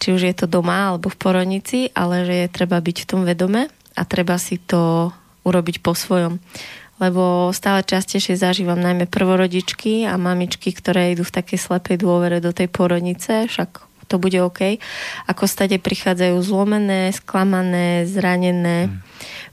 [0.00, 3.22] či už je to doma alebo v porodnici, ale že je treba byť v tom
[3.28, 5.12] vedome a treba si to
[5.44, 6.40] urobiť po svojom
[7.02, 12.54] lebo stále častejšie zažívam najmä prvorodičky a mamičky, ktoré idú v takej slepej dôvere do
[12.54, 14.78] tej porodnice, však to bude OK.
[15.26, 19.00] Ako stade prichádzajú zlomené, sklamané, zranené, mm.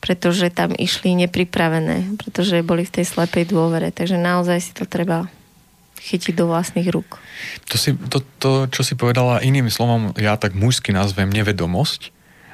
[0.04, 3.90] pretože tam išli nepripravené, pretože boli v tej slepej dôvere.
[3.90, 5.32] Takže naozaj si to treba
[6.02, 7.22] chytiť do vlastných rúk.
[7.72, 12.12] To, si, to, to, čo si povedala iným slovom, ja tak mužsky nazvem nevedomosť.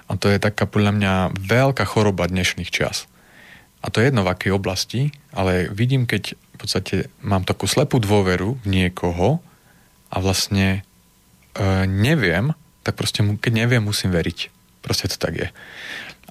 [0.08, 3.12] A to je taká podľa mňa veľká choroba dnešných čas.
[3.88, 8.04] A to je jedno v akej oblasti, ale vidím, keď v podstate mám takú slepú
[8.04, 9.40] dôveru v niekoho
[10.12, 10.84] a vlastne
[11.56, 12.52] e, neviem,
[12.84, 14.52] tak proste keď neviem, musím veriť.
[14.84, 15.48] Proste to tak je.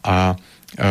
[0.04, 0.36] A
[0.76, 0.84] e,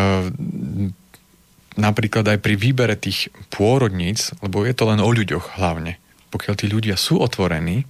[1.78, 6.02] napríklad aj pri výbere tých pôrodníc, lebo je to len o ľuďoch hlavne.
[6.34, 7.86] Pokiaľ tí ľudia sú otvorení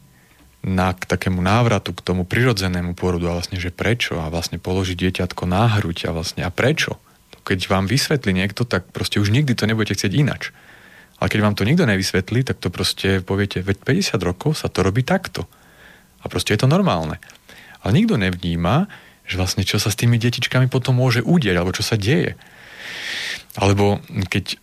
[0.65, 4.97] na, k takému návratu, k tomu prirodzenému pôrodu a vlastne, že prečo a vlastne položiť
[4.97, 6.97] dieťatko na hruď a vlastne a prečo.
[7.45, 10.49] Keď vám vysvetlí niekto, tak proste už nikdy to nebudete chcieť inač.
[11.21, 14.83] Ale keď vám to nikto nevysvetlí, tak to proste poviete, veď 50 rokov sa to
[14.83, 15.47] robí takto.
[16.19, 17.21] A proste je to normálne.
[17.85, 18.89] Ale nikto nevníma,
[19.29, 22.35] že vlastne čo sa s tými detičkami potom môže udieť, alebo čo sa deje.
[23.55, 24.57] Alebo keď e,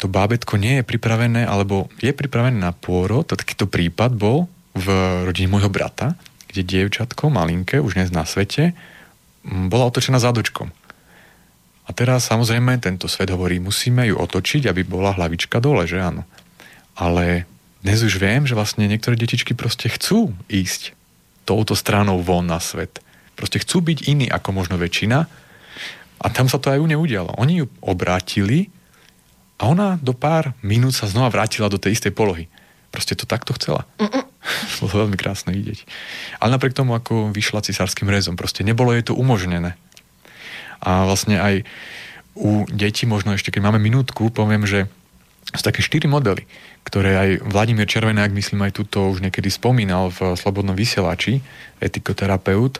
[0.00, 4.86] to bábetko nie je pripravené, alebo je pripravené na pôrod, to takýto prípad bol v
[5.28, 6.16] rodine môjho brata,
[6.48, 8.72] kde dievčatko, malinké, už dnes na svete,
[9.44, 10.72] bola otočená zádočkom.
[11.86, 16.22] A teraz samozrejme tento svet hovorí, musíme ju otočiť, aby bola hlavička dole, že áno.
[16.94, 17.48] Ale
[17.80, 20.92] dnes už viem, že vlastne niektoré detičky proste chcú ísť
[21.48, 23.00] touto stranou von na svet.
[23.34, 25.18] Proste chcú byť iní ako možno väčšina
[26.20, 27.32] a tam sa to aj u nej udialo.
[27.40, 28.68] Oni ju obrátili
[29.56, 32.52] a ona do pár minút sa znova vrátila do tej istej polohy.
[32.92, 33.88] Proste to takto chcela.
[34.84, 35.88] Bolo veľmi krásne vidieť.
[36.44, 39.80] Ale napriek tomu, ako vyšla cisárským rezom, proste nebolo jej to umožnené.
[40.80, 41.54] A vlastne aj
[42.36, 44.88] u detí, možno ešte keď máme minútku, poviem, že
[45.50, 46.46] sú také štyri modely,
[46.86, 51.42] ktoré aj Vladimír Červenák, myslím aj tuto už niekedy spomínal v Slobodnom vysielači,
[51.82, 52.78] etikoterapeut,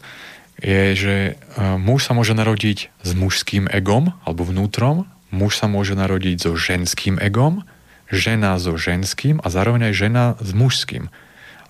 [0.61, 1.33] je, že e,
[1.81, 7.17] muž sa môže narodiť s mužským egom alebo vnútrom, muž sa môže narodiť so ženským
[7.17, 7.65] egom,
[8.13, 11.09] žena so ženským a zároveň aj žena s mužským.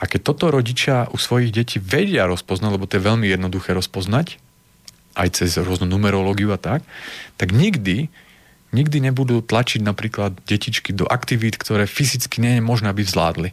[0.01, 4.40] A keď toto rodičia u svojich detí vedia rozpoznať, lebo to je veľmi jednoduché rozpoznať,
[5.19, 6.87] aj cez rôznu numerológiu a tak,
[7.41, 8.11] tak nikdy,
[8.70, 13.51] nikdy nebudú tlačiť napríklad detičky do aktivít, ktoré fyzicky nie je možné, aby vzládli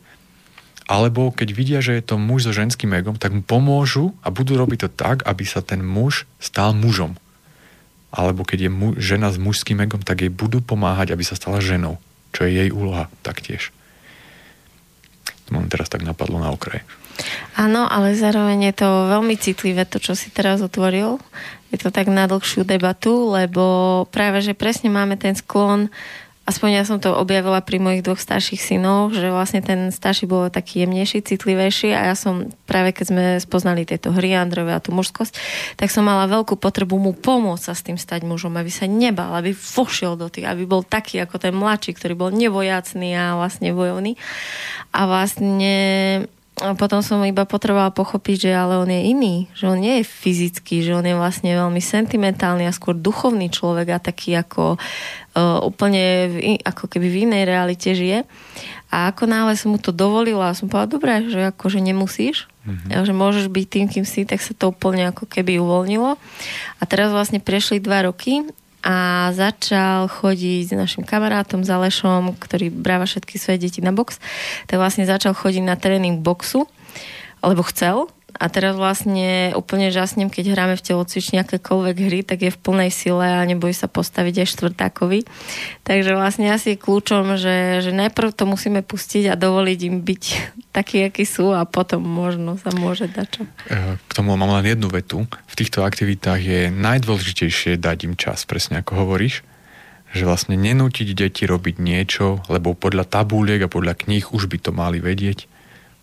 [0.87, 4.55] alebo keď vidia, že je to muž so ženským egom, tak mu pomôžu a budú
[4.55, 7.19] robiť to tak, aby sa ten muž stal mužom.
[8.07, 11.59] Alebo keď je mu, žena s mužským egom, tak jej budú pomáhať, aby sa stala
[11.59, 11.99] ženou,
[12.31, 13.75] čo je jej úloha taktiež.
[15.51, 16.87] To mám teraz tak napadlo na okraj.
[17.57, 21.17] Áno, ale zároveň je to veľmi citlivé, to, čo si teraz otvoril.
[21.73, 25.91] Je to tak na dlhšiu debatu, lebo práve, že presne máme ten sklon
[26.47, 30.47] aspoň ja som to objavila pri mojich dvoch starších synoch, že vlastne ten starší bol
[30.47, 34.95] taký jemnejší, citlivejší a ja som práve keď sme spoznali tieto hry Androve a tú
[34.95, 35.35] mužskosť,
[35.75, 39.35] tak som mala veľkú potrebu mu pomôcť sa s tým stať mužom, aby sa nebal,
[39.35, 43.75] aby vošiel do tých, aby bol taký ako ten mladší, ktorý bol nevojacný a vlastne
[43.75, 44.15] bojovný.
[44.95, 45.75] A vlastne
[46.57, 50.09] a potom som iba potrebovala pochopiť, že ale on je iný, že on nie je
[50.09, 55.61] fyzický, že on je vlastne veľmi sentimentálny a skôr duchovný človek a taký ako uh,
[55.61, 56.35] úplne v,
[56.65, 58.25] ako keby v inej realite žije.
[58.89, 63.05] A ako náhle som mu to dovolila, som povedala, dobre, že akože nemusíš, mm-hmm.
[63.05, 66.17] že môžeš byť tým, kým si, tak sa to úplne ako keby uvoľnilo.
[66.79, 68.47] A teraz vlastne prešli dva roky
[68.87, 74.15] a začal chodiť s našim kamarátom Zalešom, ktorý bráva všetky svoje deti na box,
[74.63, 76.71] tak vlastne začal chodiť na tréning boxu,
[77.43, 78.07] lebo chcel,
[78.37, 82.93] a teraz vlastne úplne žasnem, keď hráme v telocvični akékoľvek hry, tak je v plnej
[82.93, 85.25] sile a nebojí sa postaviť aj štvrtákovi.
[85.81, 90.23] Takže vlastne asi kľúčom, že, že najprv to musíme pustiť a dovoliť im byť
[90.77, 93.41] takí, akí sú a potom možno sa môže dať čo.
[93.73, 95.25] Eh, k tomu mám len jednu vetu.
[95.25, 99.41] V týchto aktivitách je najdôležitejšie dať im čas, presne ako hovoríš
[100.07, 104.71] že vlastne nenútiť deti robiť niečo, lebo podľa tabúliek a podľa kníh už by to
[104.71, 105.51] mali vedieť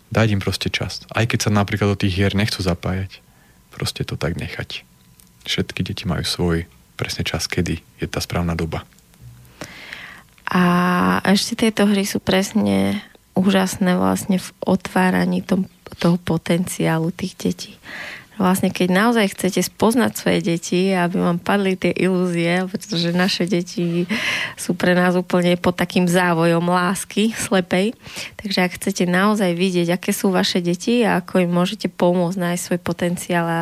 [0.09, 1.05] dať im proste čas.
[1.13, 3.21] Aj keď sa napríklad do tých hier nechcú zapájať,
[3.73, 4.85] proste to tak nechať.
[5.45, 6.65] Všetky deti majú svoj
[6.95, 8.87] presne čas, kedy je tá správna doba.
[10.45, 10.63] A
[11.25, 13.01] ešte tieto hry sú presne
[13.35, 15.67] úžasné vlastne v otváraní tom,
[15.99, 17.73] toho potenciálu tých detí
[18.35, 24.07] vlastne keď naozaj chcete spoznať svoje deti, aby vám padli tie ilúzie, pretože naše deti
[24.59, 27.95] sú pre nás úplne pod takým závojom lásky slepej.
[28.39, 32.63] Takže ak chcete naozaj vidieť, aké sú vaše deti a ako im môžete pomôcť nájsť
[32.63, 33.61] svoj potenciál a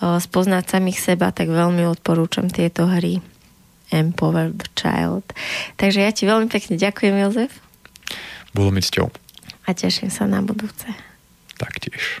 [0.00, 3.20] spoznať samých seba, tak veľmi odporúčam tieto hry.
[3.88, 5.24] Empower the Child.
[5.80, 7.52] Takže ja ti veľmi pekne ďakujem, Jozef.
[8.52, 9.08] Bolo mi cťou.
[9.64, 10.88] A teším sa na budúce.
[11.56, 12.20] Taktiež.